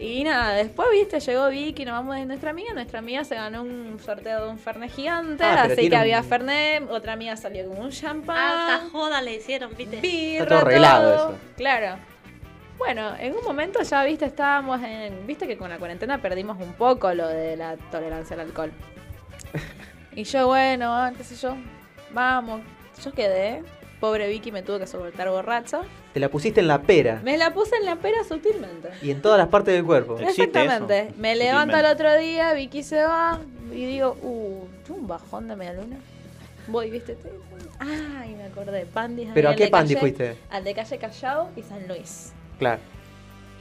[0.00, 2.72] Y nada, después, viste, llegó Vicky, nos vamos de nuestra amiga.
[2.72, 5.42] Nuestra amiga se ganó un sorteo de un Fernet gigante.
[5.42, 6.88] Ah, así que un- había Fernet.
[6.88, 8.90] Otra amiga salió con un Alta champán.
[8.90, 10.00] joda le hicieron, ¿viste?
[10.00, 11.28] birra, Está todo arreglado todo.
[11.30, 11.38] eso.
[11.56, 11.96] Claro.
[12.78, 15.26] Bueno, en un momento ya, viste, estábamos en.
[15.26, 18.70] Viste que con la cuarentena perdimos un poco lo de la tolerancia al alcohol.
[20.14, 21.56] Y yo, bueno, ah, qué sé yo,
[22.12, 22.60] vamos.
[23.04, 23.64] Yo quedé.
[23.98, 25.80] Pobre Vicky me tuvo que soportar borracha.
[26.18, 28.88] Te la pusiste en la pera Me la puse en la pera sutilmente.
[29.02, 30.18] y en todas las partes del cuerpo.
[30.18, 30.98] Exactamente.
[31.02, 33.38] eso, Me levanto al otro día, Vicky se va
[33.72, 35.96] y digo, uh, un bajón de media luna.
[36.66, 37.14] Voy, viste.
[37.14, 37.30] te-
[37.78, 38.84] Ay, me acordé.
[38.86, 39.28] Pandi.
[39.32, 40.36] ¿Pero a qué de Pandi calle- fuiste?
[40.50, 42.32] Al de calle Callao y San Luis.
[42.58, 42.80] Claro.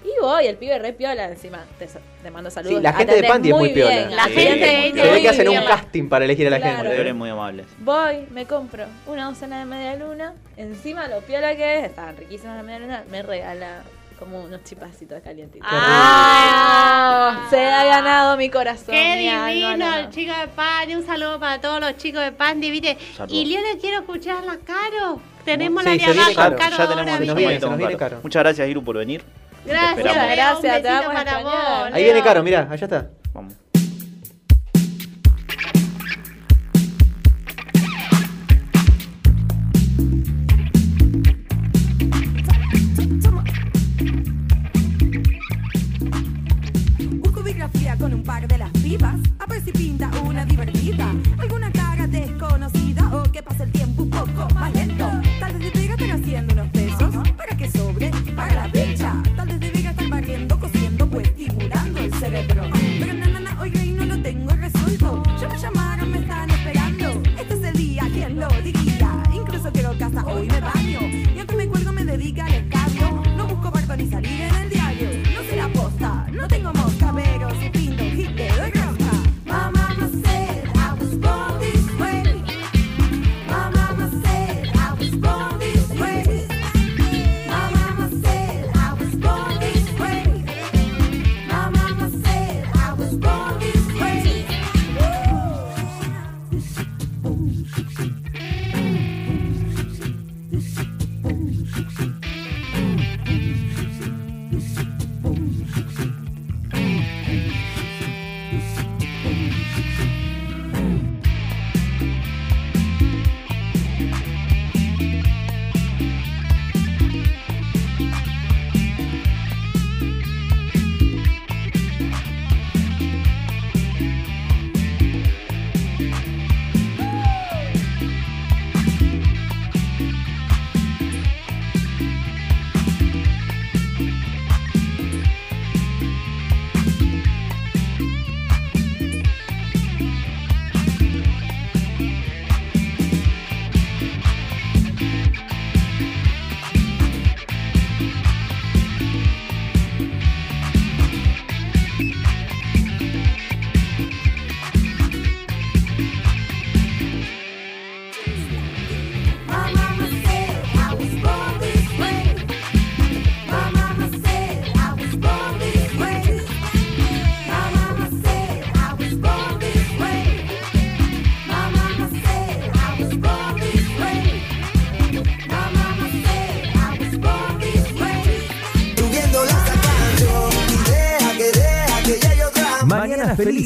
[0.07, 1.65] Y voy, el pibe re piola encima.
[1.77, 1.87] Te,
[2.23, 2.77] te mando saludos.
[2.77, 3.91] Sí, la gente de Pandi es muy piola.
[3.91, 6.89] bien, La Sí, gente Se ve que hacen un casting para elegir a la Claro.
[6.89, 7.13] gente.
[7.13, 7.65] Muy amables.
[7.79, 10.33] Voy, me compro una docena de media luna.
[10.55, 13.03] Encima lo piola que es, estaban riquísimas las media luna.
[13.11, 13.81] Me regala
[14.17, 15.67] como unos chipacitos calientitos.
[15.69, 17.47] Ah.
[17.49, 18.87] se ha ganado mi corazón.
[18.95, 19.97] Qué mi alma, divino no, no.
[19.97, 20.95] el chico de Pandi.
[20.95, 22.97] Un saludo para todos los chicos de Pandi, ¿viste?
[23.27, 25.19] Y yo le quiero escuchar la Caro.
[25.45, 26.55] Tenemos Sí, la de abajo, Caro.
[26.57, 27.25] Caro, ya ahora, tenemos se ¿viste?
[27.27, 28.09] nos viene, un se nos viene caro.
[28.09, 28.19] caro.
[28.23, 29.23] Muchas gracias, Iru, por venir.
[29.67, 31.43] Gracias, Gracias, un te besito vamos a para extrañar.
[31.83, 33.09] vos, Ahí viene Caro, mirá, allá está.
[33.33, 33.53] Vamos.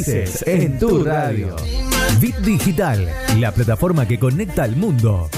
[0.03, 1.55] Felices en tu radio.
[2.19, 5.29] Bit Digital, la plataforma que conecta al mundo.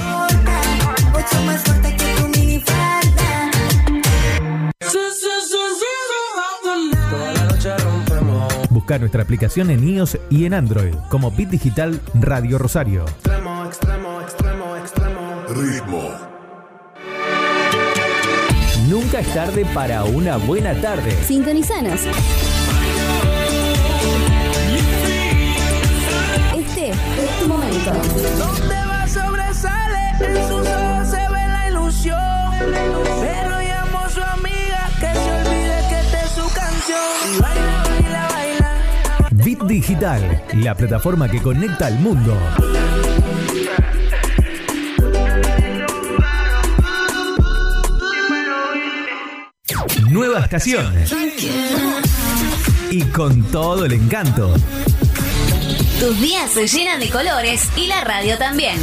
[8.70, 13.06] Busca nuestra aplicación en iOS y en Android como Bit Digital Radio Rosario.
[13.06, 15.44] Extremo, extremo, extremo, extremo.
[15.50, 16.34] Ritmo.
[18.90, 21.12] Nunca es tarde para una buena tarde.
[21.24, 22.02] Sintonizanos.
[27.86, 32.18] Donde va sobresale, en sus ojos se ve la ilusión.
[33.20, 37.36] Pero llamó a su amiga que se olvide que esta es su canción.
[37.36, 39.30] Y baila, baila, baila.
[39.32, 42.38] Bit Digital, la plataforma que conecta al mundo.
[50.10, 50.94] Nueva estación.
[52.92, 54.54] Y con todo el encanto.
[56.04, 58.78] Tus días se llenan de colores y la radio también.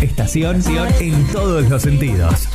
[0.00, 0.62] Estación
[1.00, 2.46] en todos los sentidos.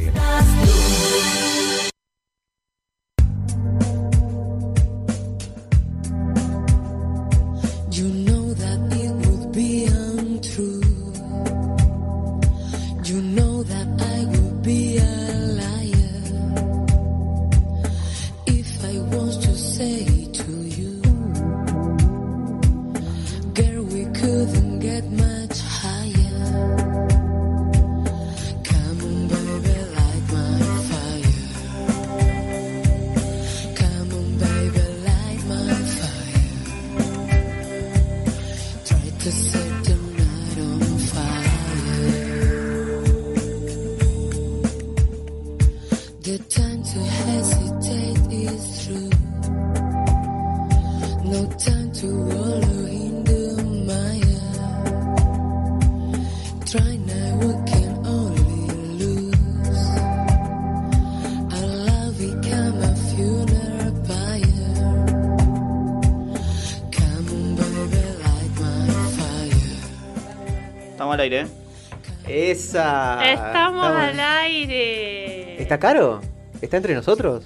[76.69, 77.45] ¿Está entre nosotros?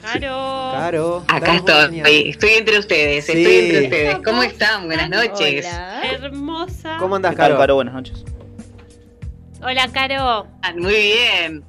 [0.00, 0.70] Caro.
[0.72, 1.24] Caro.
[1.26, 3.32] Acá estoy, estoy entre ustedes, Sí.
[3.32, 4.18] estoy entre ustedes.
[4.24, 4.86] ¿Cómo están?
[4.86, 5.66] Buenas noches.
[5.66, 6.02] Hola.
[6.12, 6.96] Hermosa.
[7.00, 7.58] ¿Cómo andás, ¿Qué tal, Caro?
[7.58, 7.74] Caro?
[7.74, 8.24] Buenas noches.
[9.60, 10.46] Hola, Caro.
[10.62, 11.64] Ah, Muy bien.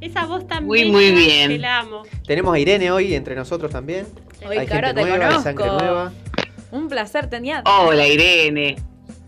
[0.00, 1.50] Esa voz tan Muy, muy bien.
[1.50, 2.02] que la amo.
[2.26, 4.04] Tenemos a Irene hoy entre nosotros también.
[4.44, 5.42] Hoy, hay Caro, gente te nueva, hay conozco.
[5.44, 6.12] sangre nueva.
[6.72, 8.74] Un placer, tenía Hola, Irene.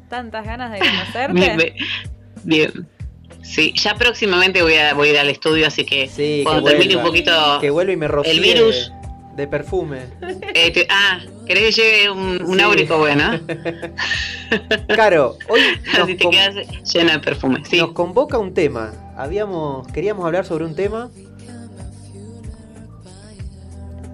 [0.08, 1.76] tantas ganas de conocerte.
[2.42, 2.88] Bien.
[3.42, 6.70] Sí, ya próximamente voy a, voy a ir al estudio, así que Sí, cuando que
[6.70, 7.08] termine un vuelva.
[7.10, 8.92] poquito Que vuelve y me rocíe el virus.
[9.36, 10.00] de perfume.
[10.54, 12.62] eh, te- ah, ¿querés que lleve un, un Sí.
[12.62, 13.40] áurico bueno?
[14.94, 16.54] Caro, hoy nos, Así te quedas
[16.92, 17.62] llena de perfume.
[17.68, 17.78] Sí.
[17.78, 18.92] nos convoca un tema.
[19.16, 21.10] Habíamos, queríamos hablar sobre un tema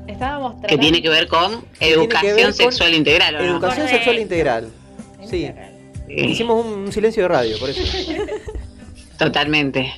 [0.06, 0.80] Estábamos Que tratando.
[0.82, 3.44] tiene que ver con tiene que educación ver con sexual integral, ¿o no?
[3.44, 3.96] educación Correcto.
[3.96, 4.72] sexual integral.
[5.28, 5.50] Sí,
[6.08, 7.82] Sí, hicimos un, un silencio de radio, por eso.
[9.18, 9.92] Totalmente.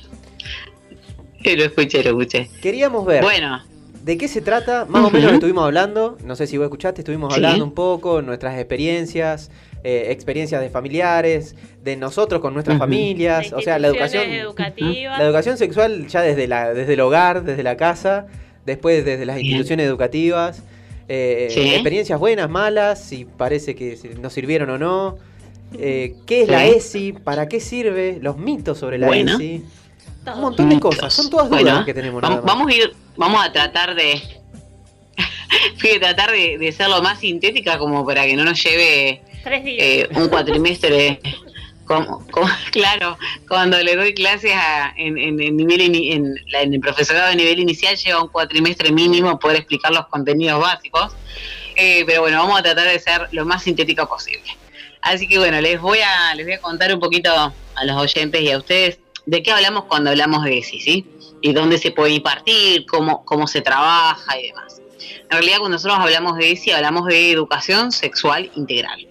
[1.43, 2.49] Lo escuché, lo escuché.
[2.61, 3.63] Queríamos ver Bueno,
[4.03, 7.33] de qué se trata, más o menos estuvimos hablando, no sé si vos escuchaste, estuvimos
[7.33, 7.37] Sí.
[7.39, 9.49] hablando un poco, nuestras experiencias,
[9.83, 15.17] eh, experiencias de familiares, de nosotros con nuestras familias, o sea, la educación, educativas.
[15.17, 18.27] la educación sexual ya desde, la, desde el hogar, desde la casa,
[18.65, 19.47] después desde las Bien.
[19.47, 20.63] instituciones educativas,
[21.07, 21.61] eh, Sí.
[21.73, 25.17] experiencias buenas, malas, si parece que nos sirvieron o no.
[25.77, 26.51] Eh, ¿Qué es Sí.
[26.51, 27.11] la ESI?
[27.13, 28.17] ¿Para qué sirve?
[28.21, 29.33] Los mitos sobre la Bueno.
[29.35, 29.63] ESI.
[30.33, 32.21] Un montón de cosas, son todas dudas Bueno, que tenemos.
[32.21, 32.45] vam- nada más.
[32.45, 34.21] vamos a ir, vamos a tratar de,
[35.77, 39.21] fui a tratar de, de ser lo más sintética como para que no nos lleve
[39.43, 39.77] Tres días.
[39.79, 41.19] eh, un cuatrimestre.
[41.85, 43.17] Como, como- claro,
[43.47, 47.29] cuando le doy clases a- en, en- en nivel ini- en, la- en el profesorado
[47.29, 51.13] de nivel inicial lleva un cuatrimestre mínimo poder explicar los contenidos básicos.
[51.75, 54.43] Eh, pero bueno, vamos a tratar de ser lo más sintético posible.
[55.01, 58.41] Así que bueno, les voy a les voy a contar un poquito a los oyentes
[58.41, 58.99] y a ustedes
[59.29, 61.05] de qué hablamos cuando hablamos de ESI, ¿sí?
[61.41, 64.81] Y dónde se puede impartir, cómo, cómo se trabaja y demás.
[64.99, 69.07] En realidad, cuando nosotros hablamos de ESI, hablamos de educación sexual integral.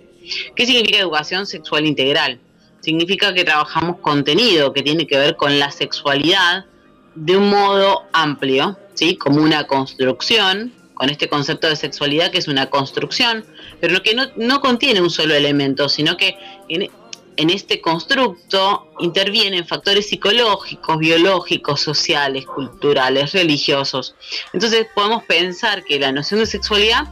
[0.57, 2.41] ¿Qué significa educación sexual integral?
[2.81, 6.67] Significa que trabajamos contenido que tiene que ver con la sexualidad
[7.15, 9.17] de un modo amplio, ¿sí?
[9.17, 13.45] Como una construcción, con este concepto de sexualidad que es una construcción,
[13.81, 16.37] pero que no, no contiene un solo elemento, sino que
[16.69, 16.91] en-
[17.37, 24.17] en este constructo intervienen factores psicológicos, biológicos, sociales, culturales, religiosos.
[24.53, 27.05] Entonces podemos pensar que la noción de sexualidad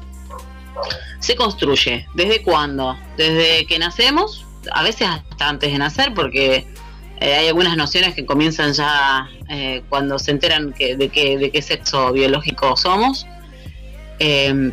[1.20, 2.06] se construye.
[2.14, 2.96] ¿Desde cuándo?
[3.16, 6.66] Desde que nacemos, a veces hasta antes de nacer, porque
[7.20, 11.62] eh, hay algunas nociones que comienzan ya eh, cuando se enteran de, qué, de qué
[11.62, 13.26] sexo biológico somos.
[14.18, 14.72] Eh,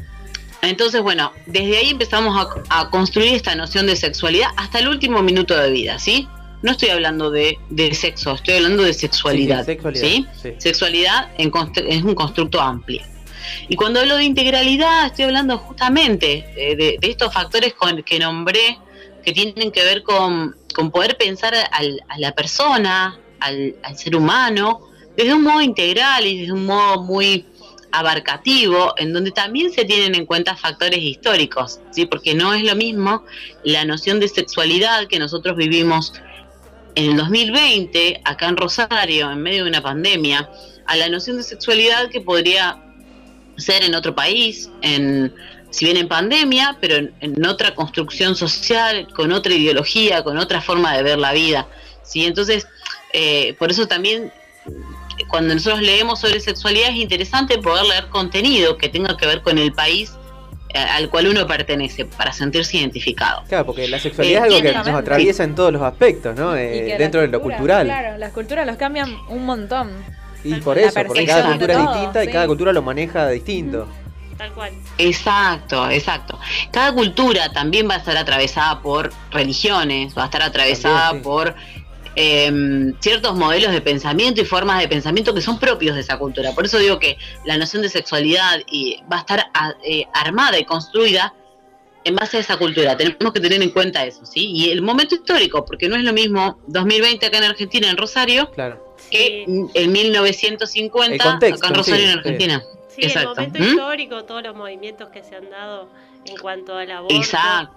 [0.68, 2.36] entonces, bueno, desde ahí empezamos
[2.70, 6.28] a, a construir esta noción de sexualidad hasta el último minuto de vida, ¿sí?
[6.62, 9.60] No estoy hablando de, de sexo, estoy hablando de sexualidad.
[9.66, 10.26] Sí, sexualidad, ¿sí?
[10.42, 10.50] sí.
[10.58, 13.02] Sexualidad en constru- es un constructo amplio.
[13.68, 18.18] Y cuando hablo de integralidad, estoy hablando justamente eh, de, de estos factores con- que
[18.20, 18.78] nombré
[19.26, 24.16] que tienen que ver con, con poder pensar al- a la persona, al, al ser
[24.16, 24.88] humano,
[25.18, 27.46] desde un modo integral y desde un modo muy
[27.94, 32.08] abarcativo, en donde también se tienen en cuenta factores históricos, ¿sí?
[32.08, 33.24] porque no es lo mismo
[33.64, 36.14] la noción de sexualidad que nosotros vivimos
[36.96, 40.50] en el 2020, acá en Rosario, en medio de una pandemia,
[40.88, 42.82] a la noción de sexualidad que podría
[43.58, 45.32] ser en otro país, en,
[45.70, 50.98] si bien en pandemia, pero en, otra construcción social, con otra ideología, con otra forma
[50.98, 51.68] de ver la vida.
[52.02, 52.26] ¿sí?
[52.26, 52.66] Entonces,
[53.14, 54.32] eh, por eso también
[55.34, 59.58] cuando nosotros leemos sobre sexualidad es interesante poder leer contenido que tenga que ver con
[59.58, 60.14] el país
[60.70, 63.42] eh, al cual uno pertenece para sentirse identificado.
[63.48, 66.56] Claro, porque la sexualidad Eh, es algo que nos atraviesa en todos los aspectos, ¿no?
[66.56, 67.88] Eh, dentro de lo cultura, cultural.
[67.88, 69.90] Claro, las culturas los cambian un montón.
[70.44, 72.32] Y por eso, porque cada cultura es todo, distinta y sí.
[72.32, 73.88] cada cultura lo maneja distinto.
[74.38, 74.74] Tal cual.
[75.00, 76.40] Exacto, exacto.
[76.70, 81.28] Cada cultura también va a estar atravesada por religiones, va a estar atravesada También, sí.
[81.28, 81.56] por
[82.16, 86.52] em, ciertos modelos de pensamiento y formas de pensamiento que son propios de esa cultura.
[86.54, 90.60] Por eso digo que la noción de sexualidad y va a estar a- eh, armada
[90.60, 91.34] y construida
[92.06, 92.98] en base a esa cultura.
[92.98, 94.52] Tenemos que tener en cuenta eso, ¿sí?
[94.52, 98.52] Y el momento histórico, porque no es lo mismo 2020 acá en Argentina, en Rosario,
[98.52, 98.96] Claro.
[99.10, 102.64] que en 1950 El contexto, acá en Rosario, sí, en Argentina.
[102.90, 103.30] Sí, el Exacto.
[103.30, 103.64] momento ¿Mm?
[103.64, 105.90] histórico, todos los movimientos que se han dado
[106.26, 107.16] en cuanto al aborto.
[107.16, 107.74] Exacto,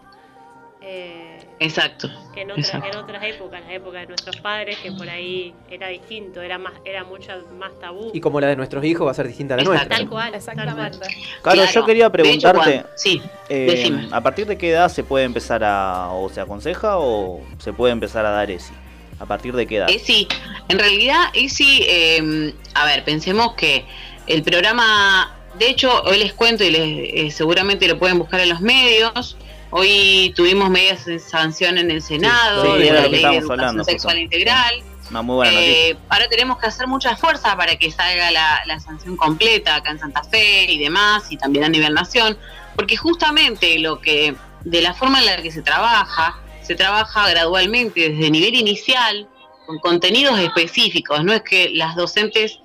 [0.87, 2.09] eh, exacto.
[2.33, 2.89] que en, otra- exacto.
[2.89, 6.73] en otras épocas, la época de nuestros padres, que por ahí era distinto, era más
[6.85, 8.11] era mucho más tabú.
[8.15, 9.79] Y como la de nuestros hijos va a ser distinta a la Exacto.
[9.89, 9.97] nuestra.
[9.99, 10.99] Tal cual, Exactamente.
[10.99, 11.11] tal cual.
[11.43, 11.87] Claro, yo Claro.
[11.87, 14.09] quería De hecho, preguntarte, sí, eh.
[14.13, 17.93] ¿a partir de qué edad se puede empezar a, o se aconseja o se puede
[17.93, 18.73] empezar a dar ESI?
[19.19, 19.89] ¿A partir de qué edad?
[20.03, 20.29] Sí,
[20.69, 23.87] en realidad, y sí, eh, a ver, pensemos que
[24.27, 26.83] el programa, de hecho, hoy les cuento y les,
[27.15, 29.39] eh, seguramente lo pueden buscar en los medios.
[29.79, 33.51] Hoy tuvimos medidas de sanción en el Senado, sí, de era la ley de educación
[33.61, 34.25] hablando, sexual justo.
[34.25, 34.83] integral.
[35.11, 35.61] Una muy buena.
[35.61, 39.91] Eh, ahora tenemos que hacer mucha fuerza para que salga la, la sanción completa acá
[39.91, 42.39] en Santa Fe y demás, y también a nivel nación,
[42.75, 44.35] porque justamente lo que,
[44.65, 49.29] de la forma en la que se trabaja, se trabaja gradualmente desde nivel inicial,
[49.67, 52.61] con contenidos específicos, no es que las docentes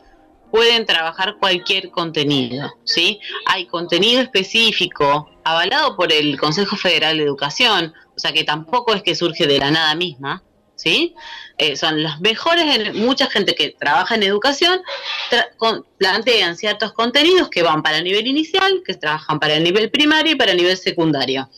[0.51, 3.19] pueden trabajar cualquier contenido, ¿sí?
[3.45, 9.01] Hay contenido específico avalado por el Consejo Federal de Educación, o sea que tampoco es
[9.03, 10.43] que surge de la nada misma,
[10.75, 11.15] ¿sí?
[11.57, 14.81] Eh, son los mejores, en, mucha gente que trabaja en educación
[15.29, 19.91] tra- plantean ciertos contenidos que van para el nivel inicial, que trabajan para el nivel
[19.91, 21.49] primario y para el nivel secundario.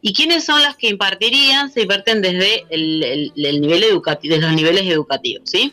[0.00, 1.72] ¿Y quiénes son las que impartirían?
[1.72, 3.80] Se imparten desde el, el- el nivel
[4.22, 5.72] desde los niveles educativos, ¿sí?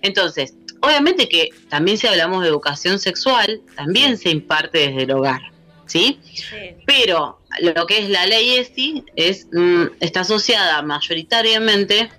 [0.00, 5.40] Entonces, obviamente que también si hablamos de educación sexual, también se imparte desde el hogar,
[5.86, 6.18] ¿sí?
[6.34, 6.76] Sí.
[6.86, 12.10] Pero lo que es la ley ESI es, mm, está asociada mayoritariamente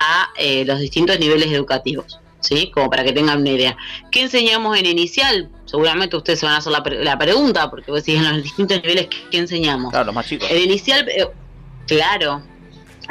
[0.00, 2.70] a eh, los distintos niveles educativos, ¿sí?
[2.72, 3.76] Como para que tengan una idea.
[4.10, 5.48] ¿Qué enseñamos en inicial?
[5.64, 8.42] Seguramente ustedes se van a hacer la, pre- la pregunta, porque vos decís en los
[8.42, 9.90] distintos niveles, ¿qué, enseñamos?
[9.90, 10.48] Claro, los más chicos.
[10.50, 11.26] En inicial, eh,
[11.86, 12.42] claro.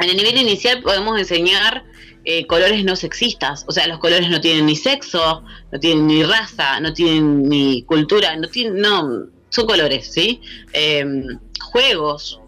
[0.00, 1.84] En el nivel inicial podemos enseñar
[2.24, 3.64] eh, colores no sexistas.
[3.68, 7.82] O sea, los colores no tienen ni sexo, no tienen ni raza, no tienen ni
[7.82, 10.40] cultura, no tienen, no, son colores, ¿sí?
[10.72, 11.04] Eh,
[11.70, 12.40] juegos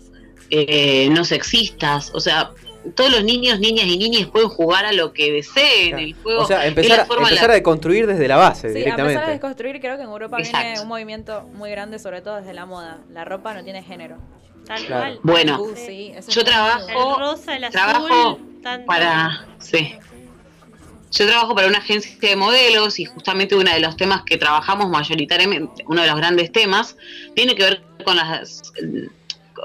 [0.51, 2.11] eh, no sexistas.
[2.15, 2.51] O sea,
[2.95, 5.99] todos los niños, niñas y niñas pueden jugar a lo que deseen.
[5.99, 8.29] El juego O sea, es empezar, la a- forma en la- empezar a deconstruir desde
[8.29, 9.13] la base Sí, a directamente.
[9.15, 12.55] empezar a desconstruir, creo que en Europa viene un movimiento muy grande, sobre todo desde
[12.55, 12.99] la moda.
[13.13, 14.19] La ropa no tiene género.
[14.67, 15.03] Tal Claro.
[15.03, 15.21] cual.
[15.23, 18.39] Bueno, Uh, sí, yo trabajo- El rosa, el azul, trabajo
[18.87, 19.95] para sí.
[21.13, 24.91] Yo trabajo para una agencia de modelos y justamente uno de los temas que trabajamos
[24.91, 26.97] mayoritariamente uno de los grandes temas
[27.35, 28.73] tiene que ver con las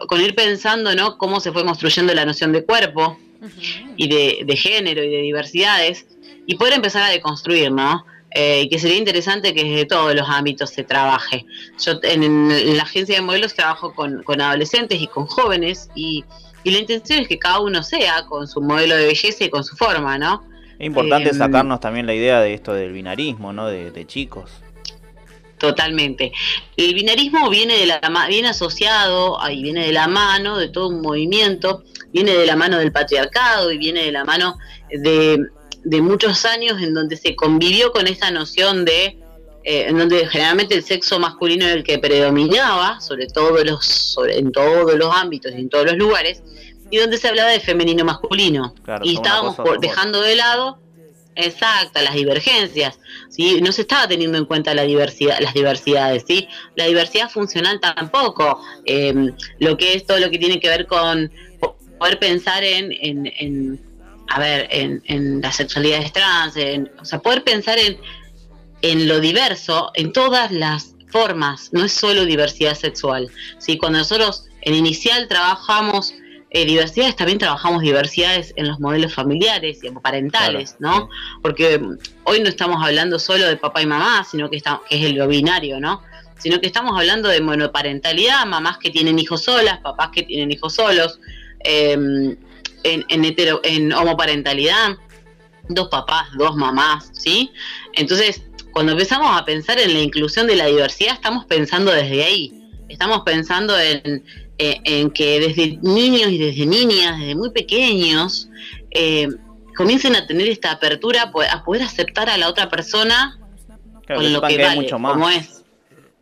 [0.08, 3.18] con ir pensando no cómo se fue construyendo la noción de cuerpo
[3.98, 6.06] y de, de género y de diversidades
[6.46, 10.26] y poder empezar a deconstruir no Eh, y que sería interesante que desde todos los
[10.30, 11.44] ámbitos se trabaje.
[11.84, 16.24] Yo en, en la agencia de modelos trabajo con, con adolescentes y con jóvenes y
[16.64, 19.64] y la intención es que cada uno sea con su modelo de belleza y con
[19.64, 20.44] su forma, ¿no?
[20.78, 23.68] Es importante Em, sacarnos también la idea de esto del binarismo, ¿no?
[23.68, 24.52] De, de chicos.
[25.58, 26.32] Totalmente.
[26.76, 31.02] El binarismo viene de la viene asociado y viene de la mano de todo un
[31.02, 34.58] movimiento, viene de la mano del patriarcado y viene de la mano
[34.90, 35.38] de,
[35.84, 39.20] de muchos años en donde se convivió con esta noción de
[39.64, 44.38] eh, en donde generalmente el sexo masculino era el que predominaba sobre todos los sobre,
[44.40, 46.42] en todos los ámbitos y en todos los lugares
[46.90, 50.80] y donde se hablaba de femenino masculino Claro, y estábamos por- dejando de lado
[51.34, 53.62] Exacta, las divergencias, ¿sí?
[53.62, 56.46] No se estaba teniendo en cuenta la diversidad, las diversidades, ¿sí?
[56.76, 58.62] La diversidad funcional tampoco.
[58.86, 59.14] eh,
[59.60, 61.32] lo que es todo lo que tiene que ver con
[61.62, 63.80] po- poder pensar en, en, en,
[64.28, 67.98] a ver, en, en las sexualidades trans, en, o sea, poder pensar en,
[68.82, 73.78] en lo diverso, en todas las formas, no es solo diversidad sexual, ¿sí?
[73.78, 76.14] Cuando nosotros en inicial trabajamos
[76.54, 81.10] eh, diversidades, también trabajamos diversidades en los modelos familiares y parentales, ¿no?
[81.42, 84.98] Porque mm, hoy no estamos hablando solo de papá y mamá, sino que, está, que
[84.98, 86.02] es el lo binario, ¿no?
[86.40, 90.74] Sino que estamos hablando de monoparentalidad, mamás que tienen hijos solas, papás que tienen hijos
[90.74, 91.20] solos,
[91.64, 94.98] eh, en, en, hetero, en homoparentalidad,
[95.70, 97.52] dos papás, dos mamás, ¿sí?
[97.94, 98.42] Entonces,
[98.72, 102.54] cuando empezamos a pensar en la inclusión de la diversidad, estamos pensando desde ahí.
[102.90, 104.24] Estamos pensando en,
[104.58, 108.50] eh, en que desde niños y desde niñas, desde muy pequeños,
[108.92, 109.28] eh,
[109.76, 113.40] comiencen a tener esta apertura a po- a poder aceptar a la otra persona
[114.06, 115.14] Claro, con que lo que que vale, mucho más.
[115.14, 115.64] como es.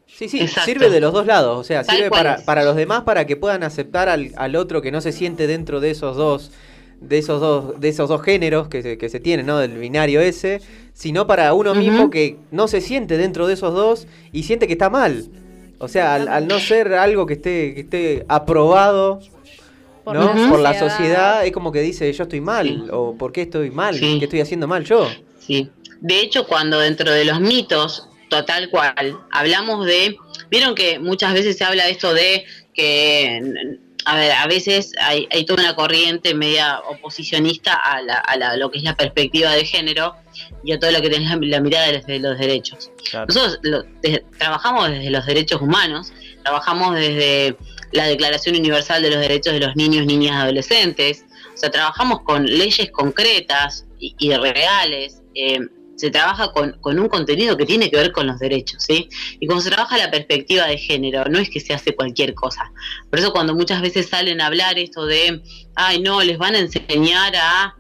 [0.06, 0.66] Sí, sí, Exacto.
[0.66, 1.58] sirve de los dos lados.
[1.58, 4.82] O sea, Tal sirve para, para los demás para que puedan aceptar al, al otro
[4.82, 6.52] que no se siente dentro de esos dos
[7.02, 9.58] de esos dos de esos dos géneros que se, que se tienen, ¿no?
[9.60, 10.62] Del binario ese,
[10.94, 14.74] sino para uno mismo que no se siente dentro de esos dos y siente que
[14.74, 15.26] está mal.
[15.80, 19.20] O sea, al, al no ser algo que esté que esté aprobado
[20.04, 20.34] Por ¿no?
[20.34, 20.90] la por la sociedad.
[20.98, 24.18] sociedad, es como que dice yo estoy mal o por qué estoy mal, Sí.
[24.20, 25.08] qué estoy haciendo mal yo.
[25.40, 25.70] Sí.
[26.02, 30.16] De hecho, cuando dentro de los mitos, total cual, hablamos de,
[30.50, 32.44] vieron que muchas veces se habla de esto de
[32.74, 33.78] que,
[34.12, 38.58] a ver, a veces hay, hay toda una corriente media oposicionista a, la, a la-
[38.58, 40.16] lo que es la perspectiva de género
[40.64, 42.92] y a todo lo que es la, la mirada desde los derechos.
[43.28, 46.12] Nosotros lo- de- trabajamos desde los derechos humanos,
[46.44, 47.56] trabajamos desde
[47.92, 52.22] la Declaración Universal de los Derechos de los Niños, Niñas y Adolescentes, o sea, trabajamos
[52.22, 55.60] con leyes concretas y, y reales, eh,
[56.00, 59.10] se trabaja con, con un contenido que tiene que ver con los derechos, ¿sí?
[59.40, 62.72] Y cuando se trabaja la perspectiva de género, no es que se hace cualquier cosa.
[63.10, 65.42] Por eso cuando muchas veces salen a hablar esto de,
[65.76, 67.76] ay, no, les van a enseñar a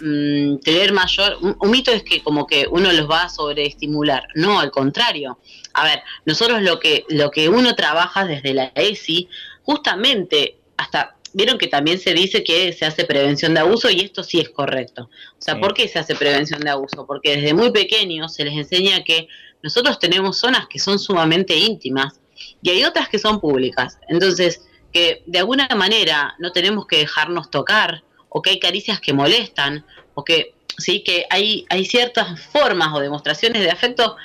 [0.00, 1.36] mm, tener mayor...
[1.42, 4.26] Un, un mito es que como que uno los va a sobreestimular.
[4.34, 5.38] No, al contrario.
[5.74, 9.28] A ver, nosotros lo que, lo que uno trabaja desde la ESI,
[9.64, 11.16] justamente hasta...
[11.32, 14.48] Vieron que también se dice que se hace prevención de abuso y esto sí es
[14.48, 15.10] correcto.
[15.38, 15.60] O sea, Sí.
[15.60, 17.06] ¿por qué se hace prevención de abuso?
[17.06, 19.28] Porque desde muy pequeños se les enseña que
[19.62, 22.20] nosotros tenemos zonas que son sumamente íntimas
[22.62, 23.98] y hay otras que son públicas.
[24.08, 24.62] Entonces,
[24.92, 29.84] que de alguna manera no tenemos que dejarnos tocar o que hay caricias que molestan
[30.14, 34.16] o que sí que hay, hay ciertas formas o demostraciones de afecto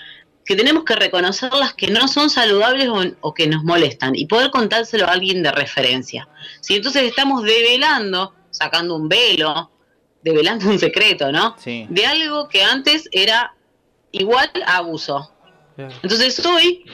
[0.45, 4.51] que tenemos que reconocerlas que no son saludables o, o que nos molestan y poder
[4.51, 6.27] contárselo a alguien de referencia.
[6.61, 9.71] Si entonces estamos develando, sacando un velo,
[10.21, 11.55] develando un secreto, ¿no?
[11.57, 11.85] Sí.
[11.89, 13.53] De algo que antes era
[14.11, 15.31] igual a abuso.
[15.77, 16.85] Entonces hoy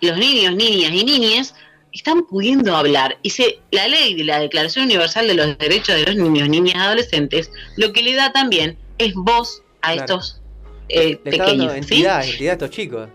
[0.00, 1.54] los niños, niñas y niñas
[1.92, 6.04] están pudiendo hablar y se, la ley de la Declaración Universal de los Derechos de
[6.04, 10.00] los Niños, Niñas y Adolescentes lo que le da también es voz a Claro.
[10.00, 10.40] estos
[10.88, 11.72] eh, pequeños.
[11.72, 11.78] ¿sí?
[11.78, 13.08] entidad, entidad a estos chicos.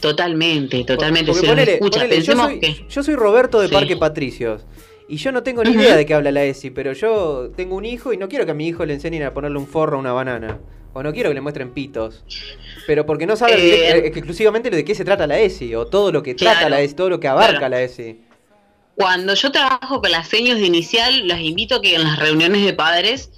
[0.00, 1.30] Totalmente, totalmente.
[1.32, 2.00] Porque los ponele- escucha.
[2.00, 3.74] ponele, yo, soy, que yo soy Roberto de Sí.
[3.74, 4.64] Parque Patricios.
[5.08, 7.84] Y yo no tengo ni idea de qué habla la ESI, pero yo tengo un
[7.84, 10.00] hijo y no quiero que a mi hijo le enseñen a ponerle un forro a
[10.00, 10.58] una banana.
[10.94, 12.24] O no quiero que le muestren pitos.
[12.86, 16.12] Pero porque no saben Eh, eh, exclusivamente de qué se trata la ESI, o todo
[16.12, 17.70] lo que trata la ESI, todo lo que abarca Claro.
[17.70, 18.20] la ESI.
[18.96, 22.64] Cuando yo trabajo con las señas de inicial, los invito a que en las reuniones
[22.64, 23.30] de padres,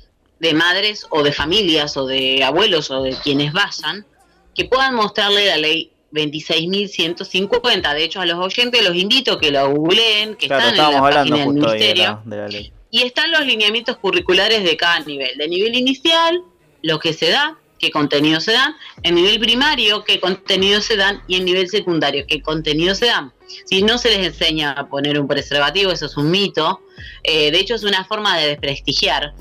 [0.44, 4.06] de madres o de familias o de abuelos o de quienes vayan,
[4.54, 7.94] que puedan mostrarle la ley 26.150.
[7.94, 10.94] De hecho, a los oyentes los invito a que lo googleen, que Claro, están en
[10.94, 12.04] la página del de ministerio.
[12.04, 12.72] la, de la ley.
[12.90, 15.36] Y están los lineamientos curriculares de cada nivel.
[15.36, 16.42] De nivel inicial,
[16.82, 18.76] lo que se da, qué contenidos se dan.
[19.02, 21.20] En nivel primario, qué contenidos se dan.
[21.26, 23.32] Y en nivel secundario, qué contenidos se dan.
[23.66, 26.80] Si no se les enseña a poner un preservativo, eso es un mito.
[27.24, 29.34] Eh, de hecho, es una forma de desprestigiar,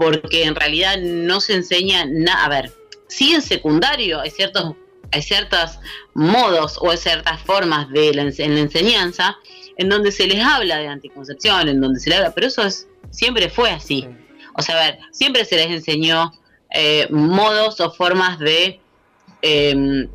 [0.00, 2.46] porque en realidad no se enseña nada.
[2.46, 2.72] A ver,
[3.06, 4.74] sí en secundario hay ciertos
[5.12, 5.78] hay ciertos
[6.14, 9.36] modos o hay ciertas formas de la, en la enseñanza
[9.76, 12.86] en donde se les habla de anticoncepción, en donde se les habla, pero eso es,
[13.10, 14.06] siempre fue así.
[14.54, 16.32] O sea, a ver, siempre se les enseñó
[16.70, 18.80] eh, modos o formas de,
[19.42, 20.06] eh,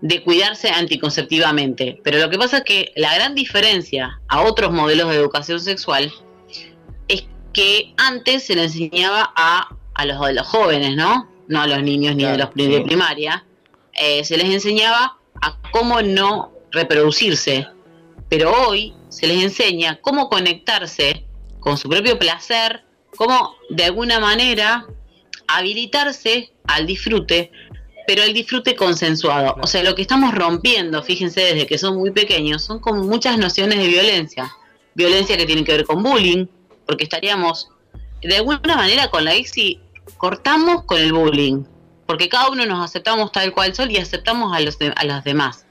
[0.00, 2.00] de cuidarse anticonceptivamente.
[2.02, 6.12] Pero lo que pasa es que la gran diferencia a otros modelos de educación sexual
[7.54, 11.30] que antes se le enseñaba a, a los, a los jóvenes, ¿no?
[11.48, 13.46] No a los niños ni a los de primaria.
[13.94, 17.66] Eh, se les enseñaba a cómo no reproducirse.
[18.28, 21.24] Pero hoy se les enseña cómo conectarse
[21.60, 22.84] con su propio placer,
[23.16, 24.86] cómo de alguna manera
[25.46, 27.52] habilitarse al disfrute,
[28.06, 29.56] pero el disfrute consensuado.
[29.62, 33.38] O sea, lo que estamos rompiendo, fíjense, desde que son muy pequeños, son con muchas
[33.38, 34.52] nociones de violencia.
[34.94, 36.46] Violencia que tiene que ver con bullying,
[36.86, 37.68] porque estaríamos,
[38.22, 39.80] de alguna manera, con la ICSI,
[40.16, 41.64] cortamos con el bullying,
[42.06, 45.24] porque cada uno nos aceptamos tal cual son y aceptamos a los, de- a los
[45.24, 45.66] demás.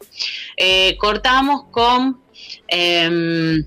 [0.57, 2.22] Eh, cortamos con,
[2.68, 3.65] em,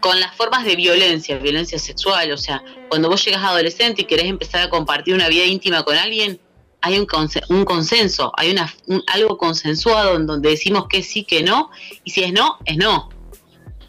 [0.00, 4.26] con las formas de violencia, violencia sexual, o sea, cuando vos llegas adolescente y querés
[4.26, 6.40] empezar a compartir una vida íntima con alguien,
[6.82, 11.24] hay un, conse- un consenso, hay una, un- algo consensuado en donde decimos que sí,
[11.24, 11.70] que no,
[12.04, 13.10] y si es no, es no.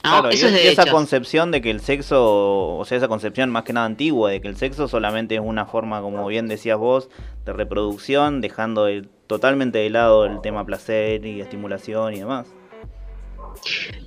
[0.03, 0.09] ¿No?
[0.09, 0.81] Claro, y Eso es es- y derecho.
[0.81, 4.41] esa concepción de que el sexo, o sea, esa concepción más que nada antigua, de
[4.41, 7.09] que el sexo solamente es una forma, como bien decías vos,
[7.45, 12.47] de reproducción, dejando el- totalmente de lado el tema placer y estimulación y demás.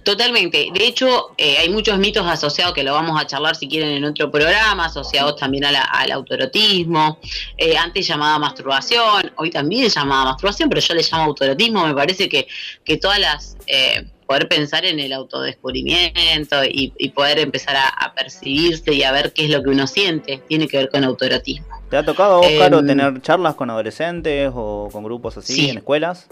[0.05, 0.69] Totalmente.
[0.75, 4.05] De hecho, eh, hay muchos mitos asociados que lo vamos a charlar si quieren en
[4.05, 7.19] otro programa, asociados también a la- al autoerotismo,
[7.57, 11.87] eh, antes llamada masturbación, hoy también llamada masturbación, pero yo le llamo autoerotismo.
[11.87, 12.47] Me parece que,
[12.85, 13.57] que todas las...
[13.67, 19.13] eh, poder pensar en el autodescubrimiento y, y poder empezar a, a percibirse y a
[19.13, 21.67] ver qué es lo que uno siente, tiene que ver con autoerotismo.
[21.91, 25.69] ¿Te ha tocado vos, Caro, Em, tener charlas con adolescentes o con grupos así Sí.
[25.71, 26.27] en escuelas?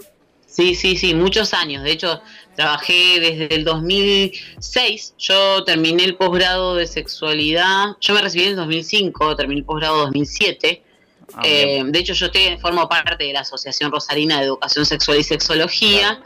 [0.45, 1.83] Sí, sí, sí, muchos años.
[1.83, 2.21] De hecho,
[2.55, 5.15] trabajé desde el 2006.
[5.17, 7.95] Yo terminé el posgrado de sexualidad.
[8.01, 10.83] Yo me recibí en el 2005, terminé el posgrado en 2007.
[11.33, 15.17] Ah, Eh, de hecho, yo te- formo parte de la Asociación Rosarina de Educación Sexual
[15.19, 16.21] y Sexología.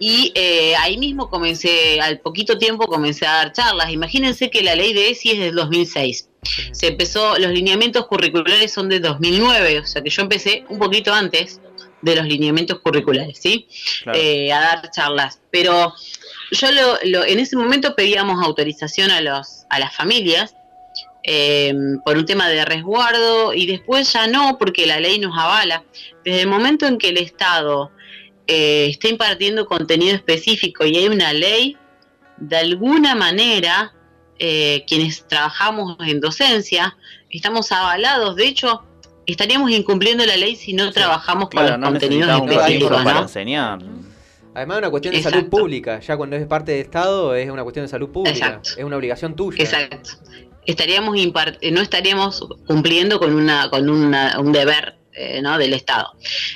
[0.00, 3.90] Y eh, ahí mismo comencé, al poquito tiempo comencé a dar charlas.
[3.90, 6.28] Imagínense que la ley de ESI es del 2006.
[6.72, 11.12] Se empezó, los lineamientos curriculares son de 2009, o sea que yo empecé un poquito
[11.12, 11.60] antes
[12.00, 13.66] de los lineamientos curriculares, ¿sí?
[14.04, 14.18] Claro.
[14.20, 15.40] Eh, a dar charlas.
[15.50, 15.92] Pero
[16.52, 20.54] yo lo, lo- en ese momento pedíamos autorización a, los, a las familias
[21.24, 25.82] eh, por un tema de resguardo y después ya no, porque la ley nos avala.
[26.24, 27.90] Desde el momento en que el Estado
[28.48, 31.76] eh, está impartiendo contenido específico y hay una ley,
[32.38, 33.94] de alguna manera,
[34.38, 36.96] eh, quienes trabajamos en docencia,
[37.30, 38.34] estamos avalados.
[38.36, 38.82] De hecho,
[39.26, 42.88] estaríamos incumpliendo la ley si no trabajamos con los no contenidos específicos.
[42.88, 43.22] permiso para ¿no?
[43.22, 43.78] enseñar.
[44.54, 45.38] Además es una cuestión de Exacto.
[45.38, 48.70] salud pública, ya cuando es parte de Estado es una cuestión de salud pública, Exacto.
[48.76, 49.62] es una obligación tuya.
[49.62, 50.10] Exacto.
[50.66, 55.58] Estaríamos eh, no estaríamos cumpliendo con una con una- un deber eh, ¿no?
[55.58, 56.12] del Estado.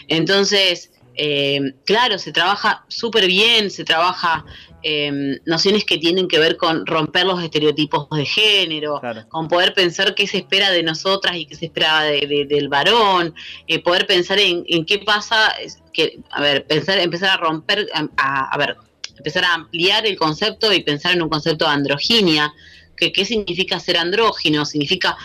[0.08, 4.44] Entonces, eh, claro, se trabaja súper bien, se trabaja
[4.82, 8.98] eh, nociones que tienen que ver con romper los estereotipos de género,
[9.28, 12.68] con poder pensar qué se espera de nosotras y qué se espera de- de- del
[12.68, 13.34] varón,
[13.68, 15.52] eh, poder pensar en, en qué pasa,
[15.92, 18.76] que, a ver, pensar, empezar a romper, a, a- a ver,
[19.18, 22.52] empezar a ampliar el concepto y pensar en un concepto de androginia,
[22.96, 25.16] que qué significa ser andrógino, significa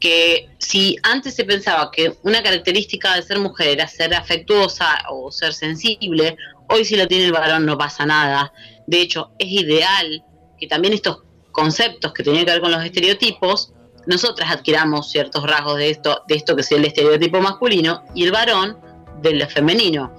[0.00, 5.30] que si antes se pensaba que una característica de ser mujer era ser afectuosa o
[5.32, 6.36] ser sensible,
[6.68, 8.52] hoy si lo tiene el varón no pasa nada.
[8.86, 10.22] De hecho, es ideal
[10.58, 13.72] que también estos conceptos que tenían que ver con los estereotipos,
[14.06, 18.32] nosotras adquiramos ciertos rasgos de esto, de esto que es el estereotipo masculino y el
[18.32, 18.78] varón
[19.22, 20.14] de lo femenino.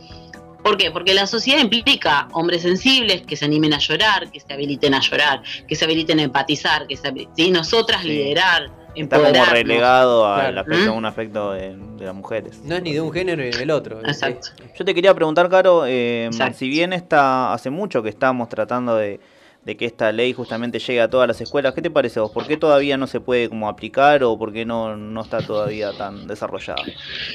[0.63, 0.91] ¿Por qué?
[0.91, 4.99] Porque la sociedad implica hombres sensibles que se animen a llorar, que se habiliten a
[4.99, 7.51] llorar, que se habiliten a empatizar, que se habili- ¿sí?
[7.51, 8.69] nosotras liderar,
[9.03, 10.61] Está como relegado al Claro.
[10.61, 10.97] aspecto, ¿Mm?
[10.97, 12.59] un aspecto de, de las mujeres.
[12.63, 13.99] No es ni de un género ni del otro.
[14.05, 14.49] Exacto.
[14.77, 19.19] Yo te quería preguntar, Caro, eh, si bien está hace mucho que estamos tratando de,
[19.65, 22.31] de que esta ley justamente llegue a todas las escuelas, ¿qué te parece a vos?
[22.31, 25.91] ¿Por qué todavía no se puede como aplicar o por qué no, no está todavía
[25.97, 26.81] tan desarrollada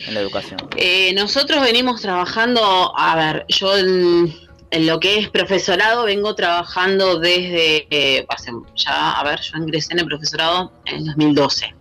[0.08, 0.58] en la educación?
[0.76, 2.60] Eh, nosotros venimos trabajando,
[2.96, 4.32] a ver, yo en,
[4.72, 8.26] en lo que es profesorado vengo trabajando desde, eh,
[8.74, 11.74] ya, a ver, yo ingresé en el profesorado en el 2012.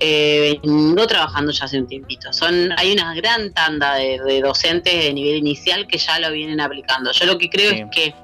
[0.00, 2.32] Eh, vengo trabajando ya hace un tiempito.
[2.32, 6.60] Son, hay una gran tanda de, de docentes de nivel inicial que ya lo vienen
[6.60, 7.12] aplicando.
[7.12, 7.78] Yo lo que creo Sí.
[7.78, 8.14] es que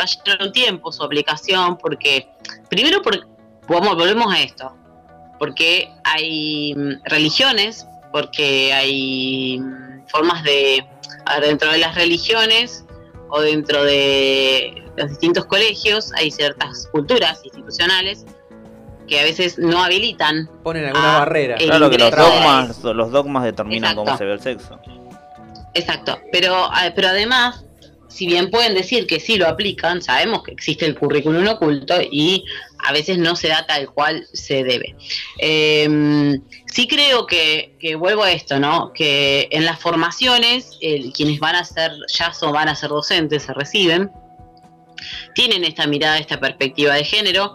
[0.00, 2.28] va a llevar un tiempo su aplicación porque,
[2.70, 3.20] primero porque,
[3.68, 4.74] vamos, volvemos a esto,
[5.38, 10.82] porque hay mm, religiones, porque hay mm, formas de,
[11.42, 12.86] dentro de las religiones
[13.30, 18.24] o dentro de los distintos colegios hay ciertas culturas institucionales
[19.06, 20.48] que a veces no habilitan.
[20.62, 21.56] Ponen alguna barrera.
[21.56, 24.18] Claro que los de- dogmas, los dogmas determinan cómo Exacto.
[24.18, 24.78] se ve el sexo.
[25.74, 27.64] Exacto, pero, ah, pero además,
[28.08, 32.44] si bien pueden decir que sí lo aplican, sabemos que existe el currículum oculto y
[32.84, 34.96] a veces no se da tal cual se debe.
[35.38, 38.92] Eh, sí creo que, que vuelvo a esto, ¿no?
[38.92, 43.42] Que en las formaciones, el- quienes van a ser, ya son, van a ser docentes,
[43.44, 44.10] se reciben,
[45.34, 47.54] tienen esta mirada, esta perspectiva de género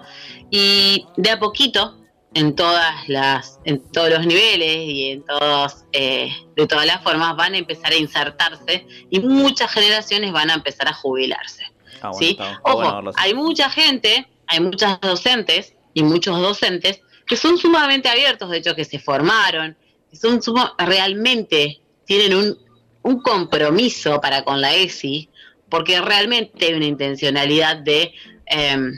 [0.50, 2.02] y de a poquito
[2.34, 7.36] en todas las en todos los niveles y en todos eh, de todas las formas
[7.38, 11.64] van a empezar a insertarse y muchas generaciones van a empezar a jubilarse
[12.02, 12.38] Ah, bueno, ¿sí?
[12.64, 18.50] Ojo, bueno hay mucha gente, hay muchas docentes y muchos docentes que son sumamente abiertos,
[18.50, 19.76] de hecho que se formaron,
[20.12, 22.58] que son suma- realmente tienen un,
[23.02, 25.30] un compromiso para con la ESI,
[25.70, 28.14] porque realmente hay una intencionalidad de,
[28.46, 28.94] em,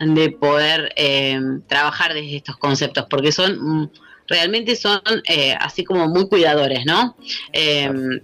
[0.00, 3.90] de poder em, trabajar desde estos conceptos, porque son mm,
[4.26, 7.16] realmente son eh, así como muy cuidadores, ¿no?
[7.52, 8.20] Em,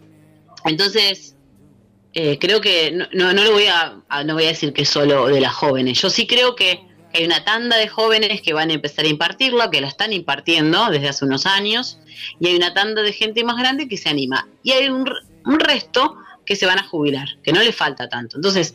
[0.64, 1.36] entonces,
[2.20, 5.28] eh, creo que no, no, no lo voy a, no voy a decir que solo
[5.28, 6.00] de las jóvenes.
[6.00, 6.80] Yo sí creo que
[7.14, 10.90] hay una tanda de jóvenes que van a empezar a impartirlo, que lo están impartiendo
[10.90, 12.00] desde hace unos años,
[12.40, 14.48] y hay una tanda de gente más grande que se anima.
[14.64, 15.08] Y hay un,
[15.44, 18.34] un resto que se van a jubilar, que no le falta tanto.
[18.34, 18.74] Entonces,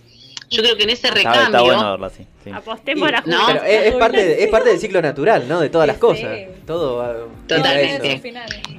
[0.54, 1.42] yo creo que en ese recambio...
[1.44, 2.26] está bueno verlo así.
[2.44, 2.50] sí.
[2.52, 5.60] Apostemos a la No, es, es parte, de- es parte del ciclo natural, ¿no?
[5.60, 6.32] De todas las cosas.
[6.66, 7.16] Todo va-
[7.48, 8.22] Totalmente.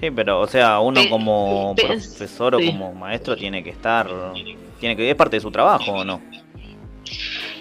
[0.00, 2.66] Sí, pero o sea, uno como pe- profesor o sí.
[2.66, 4.08] como maestro tiene que estar,
[4.80, 6.20] tiene que es parte de su trabajo o no.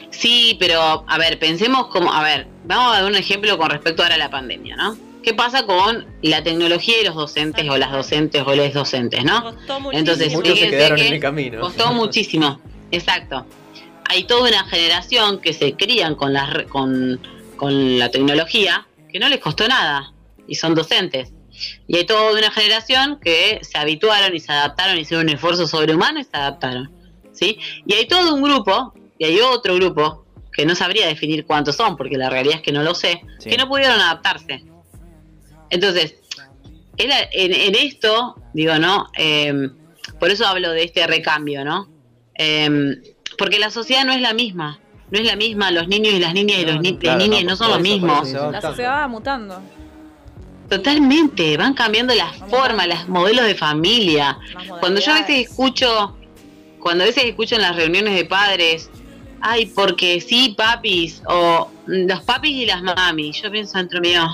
[0.09, 4.03] Sí, pero a ver, pensemos como, a ver, vamos a dar un ejemplo con respecto
[4.03, 4.95] ahora a la pandemia, ¿no?
[5.21, 9.41] ¿Qué pasa con la tecnología y los docentes o las docentes o les docentes, no?
[9.41, 9.91] Costó muchísimo.
[9.99, 11.61] Entonces, Muchos se quedaron que en el camino.
[11.61, 12.59] Costó muchísimo,
[12.91, 13.45] exacto.
[14.09, 17.19] Hay toda una generación que se crían con la, re- con,
[17.55, 20.13] con la tecnología que no les costó nada
[20.47, 21.31] y son docentes.
[21.87, 26.19] Y hay toda una generación que se habituaron y se adaptaron, hicieron un esfuerzo sobrehumano
[26.19, 26.91] y se adaptaron.
[27.31, 27.57] ¿sí?
[27.85, 31.95] Y hay todo un grupo, y hay otro grupo, que no sabría definir cuántos son,
[31.97, 33.49] porque la realidad es que no lo sé, Sí.
[33.49, 34.63] que no pudieron adaptarse.
[35.69, 36.15] Entonces,
[36.97, 39.09] en esto, digo, ¿no?
[39.17, 39.69] Eh,
[40.19, 41.89] por eso hablo de este recambio, ¿no?
[42.37, 42.69] Eh,
[43.37, 44.79] porque la sociedad no es la misma.
[45.11, 47.51] No es la misma, los niños y las niñas y los ni- claro, niñas no,
[47.51, 48.27] no, son los mismos.
[48.31, 49.61] La sociedad va mutando.
[50.69, 54.39] Totalmente, van cambiando las formas, los modelos de familia.
[54.79, 56.15] Cuando yo a veces escucho,
[56.79, 58.89] cuando a veces escucho en las reuniones de padres,
[59.41, 64.25] ay, porque sí, papis, o los papis y las mamis, yo pienso dentro mío.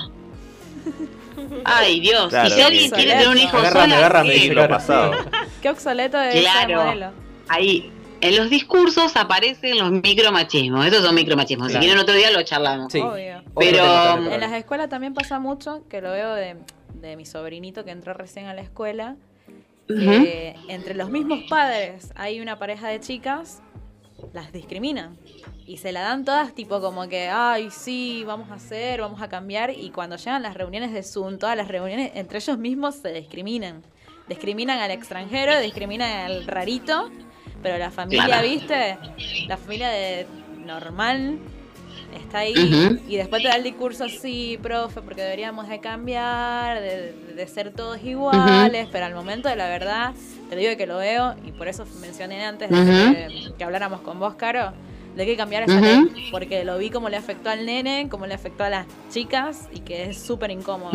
[1.64, 4.54] Ay, Dios, Claro, y si alguien quiere tener un hijo Agárrame, sola, agárrame, ¿qué?
[4.68, 5.12] pasado.
[5.60, 6.84] Qué obsoleto es ese Claro.
[6.84, 7.10] modelo.
[7.48, 7.90] ahí
[8.20, 10.84] en los discursos aparecen los micromachismos.
[10.86, 11.68] Estos son micromachismos.
[11.68, 11.80] Claro.
[11.82, 12.92] Si quieren otro día lo charlamos.
[12.92, 13.00] Sí.
[13.00, 13.42] Obvio.
[13.58, 16.56] Pero- En las escuelas también pasa mucho, que lo veo de,
[16.94, 19.16] de mi sobrinito que entró recién a la escuela,
[20.68, 23.60] entre los mismos padres hay una pareja de chicas,
[24.32, 25.16] las discriminan.
[25.66, 29.28] Y se la dan todas tipo como que, ay, sí, vamos a hacer, vamos a
[29.28, 29.70] cambiar.
[29.70, 33.82] Y cuando llegan las reuniones de Zoom, todas las reuniones, entre ellos mismos se discriminan.
[34.28, 37.10] Discriminan al extranjero, discriminan al rarito.
[37.62, 38.48] Pero la familia, Claro.
[38.48, 38.98] ¿viste?
[39.46, 40.26] La familia de
[40.64, 41.38] normal
[42.24, 47.12] está ahí y después te da el discurso, sí, profe, porque deberíamos de cambiar, de,
[47.36, 50.12] de ser todos iguales, pero al momento de la verdad,
[50.48, 52.86] te digo que lo veo y por eso mencioné antes de Ujú.
[53.14, 54.72] que, que habláramos con vos, Caro,
[55.14, 58.34] de que cambiar esa ley, porque lo vi como le afectó al nene, como le
[58.34, 60.92] afectó a las chicas y que es súper incómodo.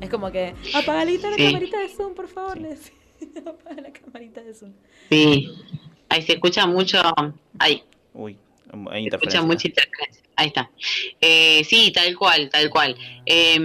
[0.00, 1.44] Es como que, apagadita la Sí.
[1.44, 2.94] camarita de Zoom, por favor, le decía.
[3.46, 4.72] Apaga la camarita de Zoom.
[5.10, 5.50] Sí.
[6.08, 7.00] Ahí se escucha mucho.
[7.58, 7.82] Ahí.
[8.14, 8.36] Uy,
[8.90, 10.22] hay Se escucha mucha interferencia.
[10.36, 10.70] Ahí está.
[11.20, 12.96] Eh, sí, tal cual, tal cual.
[13.26, 13.58] Eh,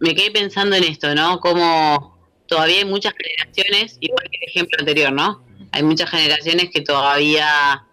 [0.00, 1.40] me quedé pensando en esto, ¿no?
[1.40, 5.42] Como todavía hay muchas generaciones, igual que el ejemplo anterior, ¿no?
[5.72, 7.84] Hay muchas generaciones que todavía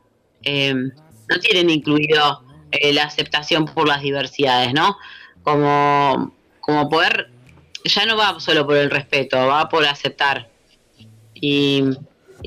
[0.43, 4.97] eh, no tienen incluido eh, la aceptación por las diversidades, ¿no?
[5.43, 7.29] Como, como poder,
[7.83, 10.49] ya no va solo por el respeto, va por aceptar.
[11.33, 11.83] Y,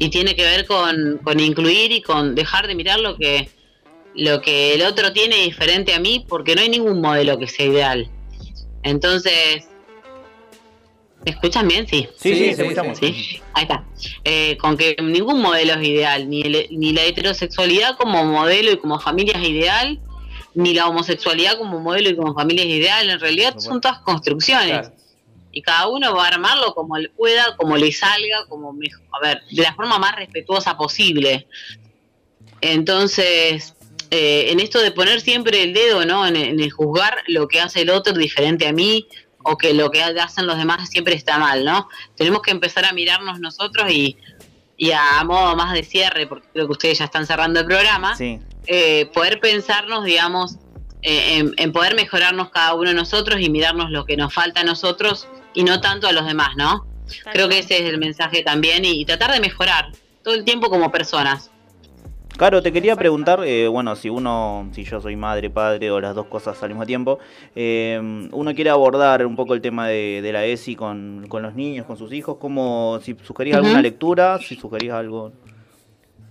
[0.00, 3.48] y tiene que ver con, con incluir y con dejar de mirar lo que,
[4.14, 7.66] lo que el otro tiene diferente a mí, porque no hay ningún modelo que sea
[7.66, 8.08] ideal.
[8.82, 9.66] Entonces,
[11.24, 11.86] ¿me escuchan bien?
[11.88, 12.06] Sí.
[12.16, 12.98] Sí, sí, Sí, sí, escuchamos.
[12.98, 13.84] Sí, ahí está.
[14.24, 18.76] Eh, con que ningún modelo es ideal, ni, el- ni la heterosexualidad como modelo y
[18.78, 20.00] como familia es ideal,
[20.54, 23.10] ni la homosexualidad como modelo y como familia es ideal.
[23.10, 24.68] En realidad son todas construcciones.
[24.88, 24.92] Claro.
[25.52, 29.20] Y cada uno va a armarlo como le pueda, como le salga, como mejor, a
[29.26, 31.46] ver, de la forma más respetuosa posible.
[32.60, 33.74] Entonces,
[34.10, 36.26] eh, en esto de poner siempre el dedo, ¿no?
[36.26, 39.06] En, en el juzgar lo que hace el otro diferente a mí
[39.44, 41.88] o que lo que hacen los demás siempre está mal, ¿no?
[42.16, 44.16] Tenemos que empezar a mirarnos nosotros y,
[44.76, 48.16] y a modo más de cierre, porque creo que ustedes ya están cerrando el programa,
[48.16, 48.40] Sí.
[48.66, 50.56] eh, poder pensarnos, digamos,
[51.02, 54.60] eh, en, en poder mejorarnos cada uno de nosotros y mirarnos lo que nos falta
[54.60, 56.86] a nosotros y no tanto a los demás, ¿no?
[57.32, 59.90] Creo que ese es el mensaje también y, y tratar de mejorar
[60.22, 61.50] todo el tiempo como personas.
[62.36, 66.14] Claro, te quería preguntar, eh, bueno, si uno, si yo soy madre, padre o las
[66.14, 67.18] dos cosas al mismo tiempo,
[67.56, 67.98] eh,
[68.30, 71.84] uno quiere abordar un poco el tema de, de la ESI con, con los niños,
[71.84, 75.32] con sus hijos, como si sugerís alguna lectura, si sugerís algo.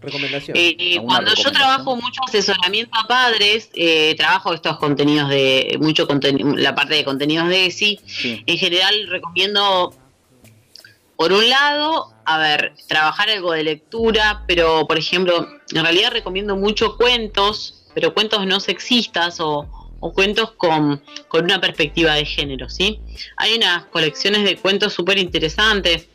[0.01, 0.55] Recomendación.
[0.57, 6.07] Eh, ¿Alguna cuando yo trabajo mucho asesoramiento a padres, eh, trabajo estos contenidos de, mucho
[6.07, 7.99] contenido, la parte de contenidos de ESI,
[8.45, 9.93] en general recomiendo,
[11.15, 16.55] por un lado, a ver, trabajar algo de lectura, pero por ejemplo, en realidad recomiendo
[16.55, 19.67] mucho cuentos, pero cuentos no sexistas o,
[19.99, 22.99] o cuentos con, con una perspectiva de género, ¿sí?
[23.37, 26.07] Hay unas colecciones de cuentos súper interesantes,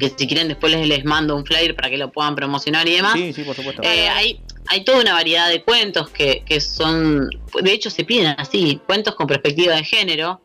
[0.00, 2.96] que si quieren después les, les mando un flyer para que lo puedan promocionar y
[2.96, 3.12] demás.
[3.12, 3.82] Sí, sí, por supuesto.
[3.84, 7.30] Eh, hay, hay toda una variedad de cuentos que, que son,
[7.62, 10.40] de hecho se piden así, cuentos con perspectiva de género,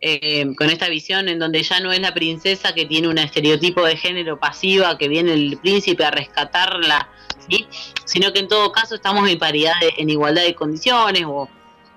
[0.00, 3.84] eh, con esta visión en donde ya no es la princesa que tiene un estereotipo
[3.84, 7.08] de género pasiva, que viene el príncipe a rescatarla,
[7.48, 7.66] ¿sí?
[8.04, 11.48] sino que en todo caso estamos en paridad, de- en igualdad de condiciones o,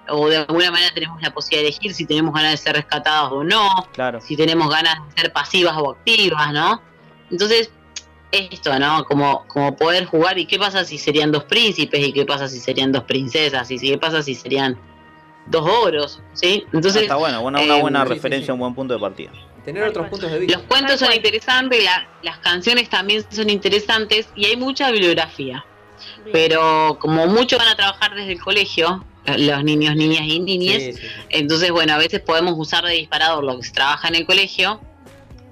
[0.09, 3.31] o de alguna manera tenemos la posibilidad de elegir si tenemos ganas de ser rescatados
[3.33, 4.19] o no, Claro.
[4.19, 6.81] si tenemos ganas de ser pasivas o activas, ¿no?
[7.31, 7.71] Entonces,
[8.31, 9.03] esto, ¿no?
[9.05, 12.59] Como, como poder jugar y qué pasa si serían dos príncipes y qué pasa si
[12.59, 14.77] serían dos princesas y qué pasa si serían
[15.47, 16.65] dos oros, ¿sí?
[16.71, 18.99] Entonces, Ah, está bueno, una, una eh, buena sí, sí, referencia, un buen punto de
[18.99, 19.31] partida.
[19.65, 20.57] Tener otros puntos de vista.
[20.57, 25.65] los cuentos son interesantes, la- las canciones también son interesantes y hay mucha bibliografía.
[26.31, 30.77] Pero como muchos van a trabajar desde el colegio, eh, los niños, niñas y niñas,
[30.81, 31.07] Sí, sí.
[31.29, 34.81] entonces bueno, a veces podemos usar de disparador lo que se trabaja en el colegio.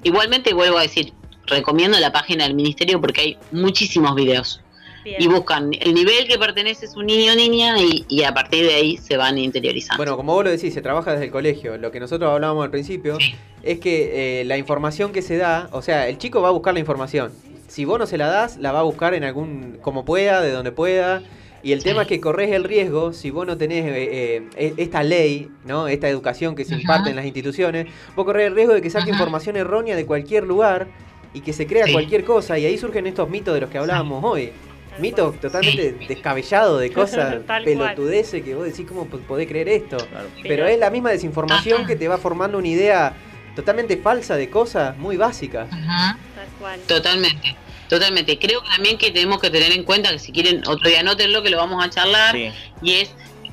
[0.04, 1.14] Igualmente vuelvo a decir,
[1.50, 4.62] recomiendo la página del ministerio porque hay muchísimos videos.
[5.06, 8.76] Y buscan el nivel que pertenece su niño o niña y, y a partir de
[8.76, 9.98] ahí se van interiorizando.
[9.98, 11.78] Bueno, como vos lo decís, se trabaja desde el colegio.
[11.78, 13.18] Lo que nosotros hablábamos al principio
[13.64, 16.74] es que eh, la información que se da, o sea, el chico va a buscar
[16.74, 17.32] la información.
[17.68, 20.52] Si vos no se la das, la va a buscar en algún, como pueda, de
[20.52, 21.24] donde pueda.
[21.62, 25.04] Y el tema es que corres el riesgo, si vos no tenés eh, eh, esta
[25.04, 25.88] ley, ¿no?
[25.88, 29.10] esta educación que se imparte en las instituciones, vos corres el riesgo de que saque
[29.10, 30.88] información errónea de cualquier lugar
[31.34, 31.94] y que se crea Sí.
[31.94, 32.58] cualquier cosa.
[32.58, 34.52] Y ahí surgen estos mitos de los que hablábamos hoy.
[35.00, 39.98] Mitos totalmente descabellados de cosas pelotudeces que vos decís, ¿cómo po- podés creer esto?
[39.98, 43.14] Pero Pero- es la misma desinformación que te va formando una idea
[43.56, 45.68] totalmente falsa de cosas muy básicas.
[45.72, 46.18] Ajá.
[46.36, 46.80] Tal cual.
[46.88, 47.56] Totalmente,
[47.88, 48.38] totalmente.
[48.40, 51.50] Creo también que tenemos que tener en cuenta que si quieren otro día anótenlo que
[51.50, 52.50] lo vamos a charlar Sí.
[52.82, 53.12] y es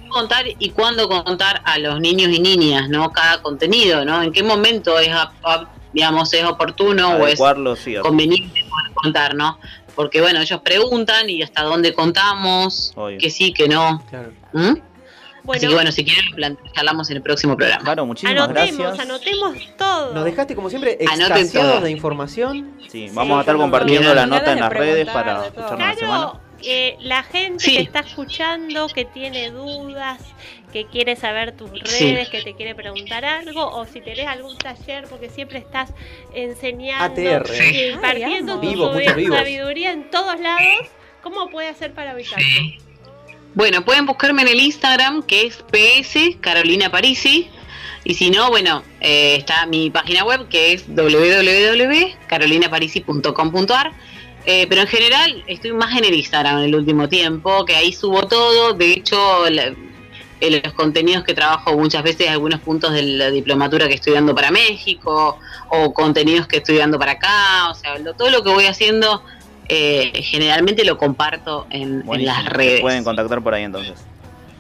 [0.09, 3.11] contar y cuándo contar a los niños y niñas, ¿no?
[3.13, 4.23] Cada contenido, ¿no?
[4.23, 5.09] En qué momento es
[5.97, 7.95] digamos es oportuno o es Adecuarlo, sí.
[7.97, 9.59] conveniente poder contar, ¿no?
[9.95, 13.19] Porque bueno, ellos preguntan y hasta dónde contamos, Obvio.
[13.19, 14.05] que sí, que no.
[14.53, 14.75] ¿Mm?
[15.43, 15.59] Bueno.
[15.59, 17.83] Así que bueno, si quieren charlamos en el próximo programa.
[17.85, 18.99] Claro, muchísimas Anotemos, gracias.
[19.09, 20.13] anotemos todo.
[20.13, 21.85] Nos dejaste como siempre Anoten extasiados todo.
[21.85, 22.73] de información.
[22.91, 26.19] Sí, vamos a estar compartiendo la nota en las redes para escucharnos la semana.
[26.33, 27.77] Claro, eh, la gente Sí.
[27.77, 30.19] que está escuchando, que tiene dudas,
[30.77, 32.13] que quiere saber tus Sí.
[32.13, 35.91] redes, que te quiere preguntar algo, o si tenés algún taller, porque siempre estás
[36.35, 37.93] enseñando ATR, y ¿eh?
[37.93, 38.75] impartiendo Ay,
[39.25, 40.61] tu sabiduría en todos lados,
[41.23, 42.77] ¿cómo puede hacer para ubicarte?
[43.55, 47.49] Bueno, pueden buscarme en el Instagram que es PS Carolina Parisi.
[48.05, 53.93] Y si no, bueno, eh, está mi página web que es www.carolinaparisi.com.ar.
[54.45, 57.95] Eh, pero en general estoy más en el Instagram en el último tiempo, que ahí
[57.95, 58.75] subo todo.
[58.75, 59.75] De hecho, la-
[60.41, 64.35] eh, los contenidos que trabajo muchas veces, algunos puntos de la diplomatura que estoy dando
[64.35, 65.39] para México,
[65.71, 67.71] o contenidos que estoy dando para acá.
[67.71, 69.23] O sea, lo- todo lo que voy haciendo
[69.69, 72.81] eh, generalmente lo comparto en, las Te redes.
[72.81, 73.95] pueden contactar por ahí entonces.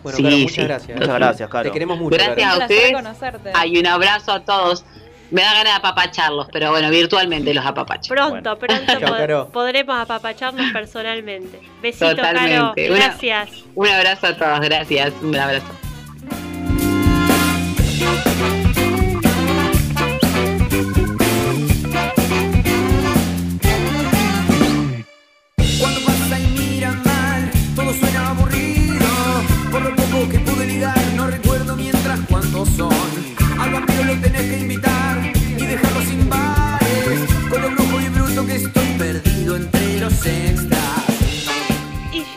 [0.02, 0.62] Bueno, Sí, muchas sí.
[0.62, 0.98] gracias.
[1.00, 1.64] Muchas gracias, Caro.
[1.64, 2.16] Te queremos mucho.
[2.16, 2.60] Gracias Caro.
[2.62, 3.54] a ustedes.
[3.54, 4.84] Hay un abrazo a todos.
[5.30, 8.14] Me da ganas de apapacharlos, pero bueno, virtualmente los apapacho.
[8.14, 8.58] Pronto, Bueno.
[8.58, 9.48] pronto pod- Caro.
[9.52, 11.60] podremos apapacharnos personalmente.
[11.82, 12.16] Besito, Caro.
[12.38, 12.90] Totalmente.
[12.90, 13.50] Una- Gracias.
[13.74, 15.12] Un abrazo a todos, gracias.
[15.22, 15.66] Un abrazo.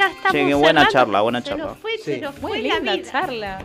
[0.10, 0.32] estamos.
[0.32, 1.64] Che, buena charla, buena charla.
[1.64, 2.04] Se nos fue, sí.
[2.04, 3.12] se nos fue Muy la linda vida.
[3.12, 3.62] charla.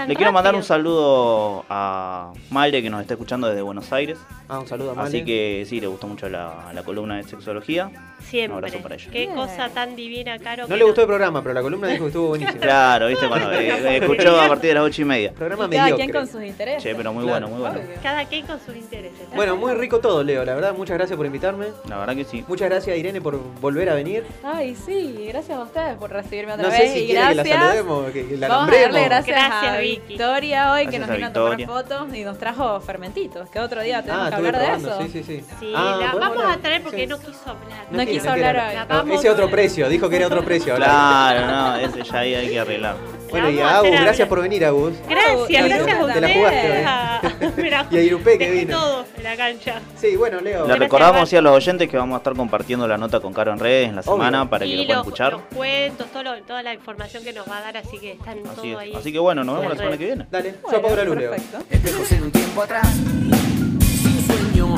[0.00, 0.74] Tan Le quiero mandar un rápido.
[0.76, 4.18] saludo a Maile que nos está escuchando desde Buenos Aires.
[4.48, 5.08] Ah, un saludo a Male.
[5.08, 7.90] Así que sí, le gustó mucho la, la columna de sexología.
[8.20, 8.52] Siempre.
[8.58, 9.08] Un abrazo para ella.
[9.10, 9.34] Qué Bien.
[9.34, 10.62] cosa tan divina, Caro.
[10.64, 12.58] No que le gustó el programa, pero la columna dijo que estuvo buenísima.
[12.60, 15.32] Claro, viste, bueno, eh, escuchó a partir de las ocho y media.
[15.32, 16.04] Programa Y cada mediocre.
[16.04, 16.82] quien con sus intereses.
[16.82, 17.46] Che, pero muy Claro.
[17.48, 17.86] bueno, muy bueno.
[17.86, 18.00] Obvio.
[18.02, 19.18] Cada quien con sus intereses.
[19.34, 20.44] Bueno, muy rico todo, Leo.
[20.44, 21.66] La verdad, muchas gracias por invitarme.
[21.88, 22.44] La verdad que sí.
[22.48, 24.24] Muchas gracias, Irene, por volver a venir.
[24.44, 26.78] Ay, sí, gracias a ustedes por recibirme otra No vez.
[26.80, 27.58] sé si y quiere que la gracias.
[27.60, 29.82] saludemos, que, que la Vamos a darle gracias, Gracias, a.
[29.96, 33.48] Victoria hoy que nos vino a tomar fotos y nos trajo fermentitos.
[33.50, 34.98] Que otro día tenemos Ah, que hablar de eso.
[35.02, 35.44] sí, sí, sí.
[35.60, 36.58] Sí, Ah, la ¿podemos vamos hablar?
[36.58, 37.06] a traer porque Sí.
[37.06, 37.86] no quiso hablar.
[37.90, 39.06] No quiso hablar hoy.
[39.06, 40.74] No, ese otro precio, dijo que era otro precio.
[40.76, 42.96] Claro, no, ese ya ahí hay que arreglar.
[43.30, 44.92] Bueno, y a Agus, gracias por venir, Agus.
[45.08, 48.76] Gracias, gracias a te la jugaste Mira, Y a Irupé que vino.
[48.76, 49.80] todo en la cancha.
[49.96, 50.62] Sí, bueno, Leo.
[50.62, 53.52] Le Gracias, recordamos a los oyentes que vamos a estar compartiendo la nota con Caro
[53.52, 54.12] en redes en la Obvio.
[54.14, 55.32] semana para que y lo puedan los, escuchar.
[55.34, 58.38] los cuentos, todo lo- toda la información que nos va a dar, así que están
[58.38, 58.78] Así todo es.
[58.78, 58.94] ahí.
[58.96, 60.26] Así que bueno, nos vemos la semana que viene.
[60.30, 61.58] Dale, bueno, yo apago la luz, Perfecto.
[61.70, 62.88] Espejos en un tiempo atrás,
[64.02, 64.76] sin sueño.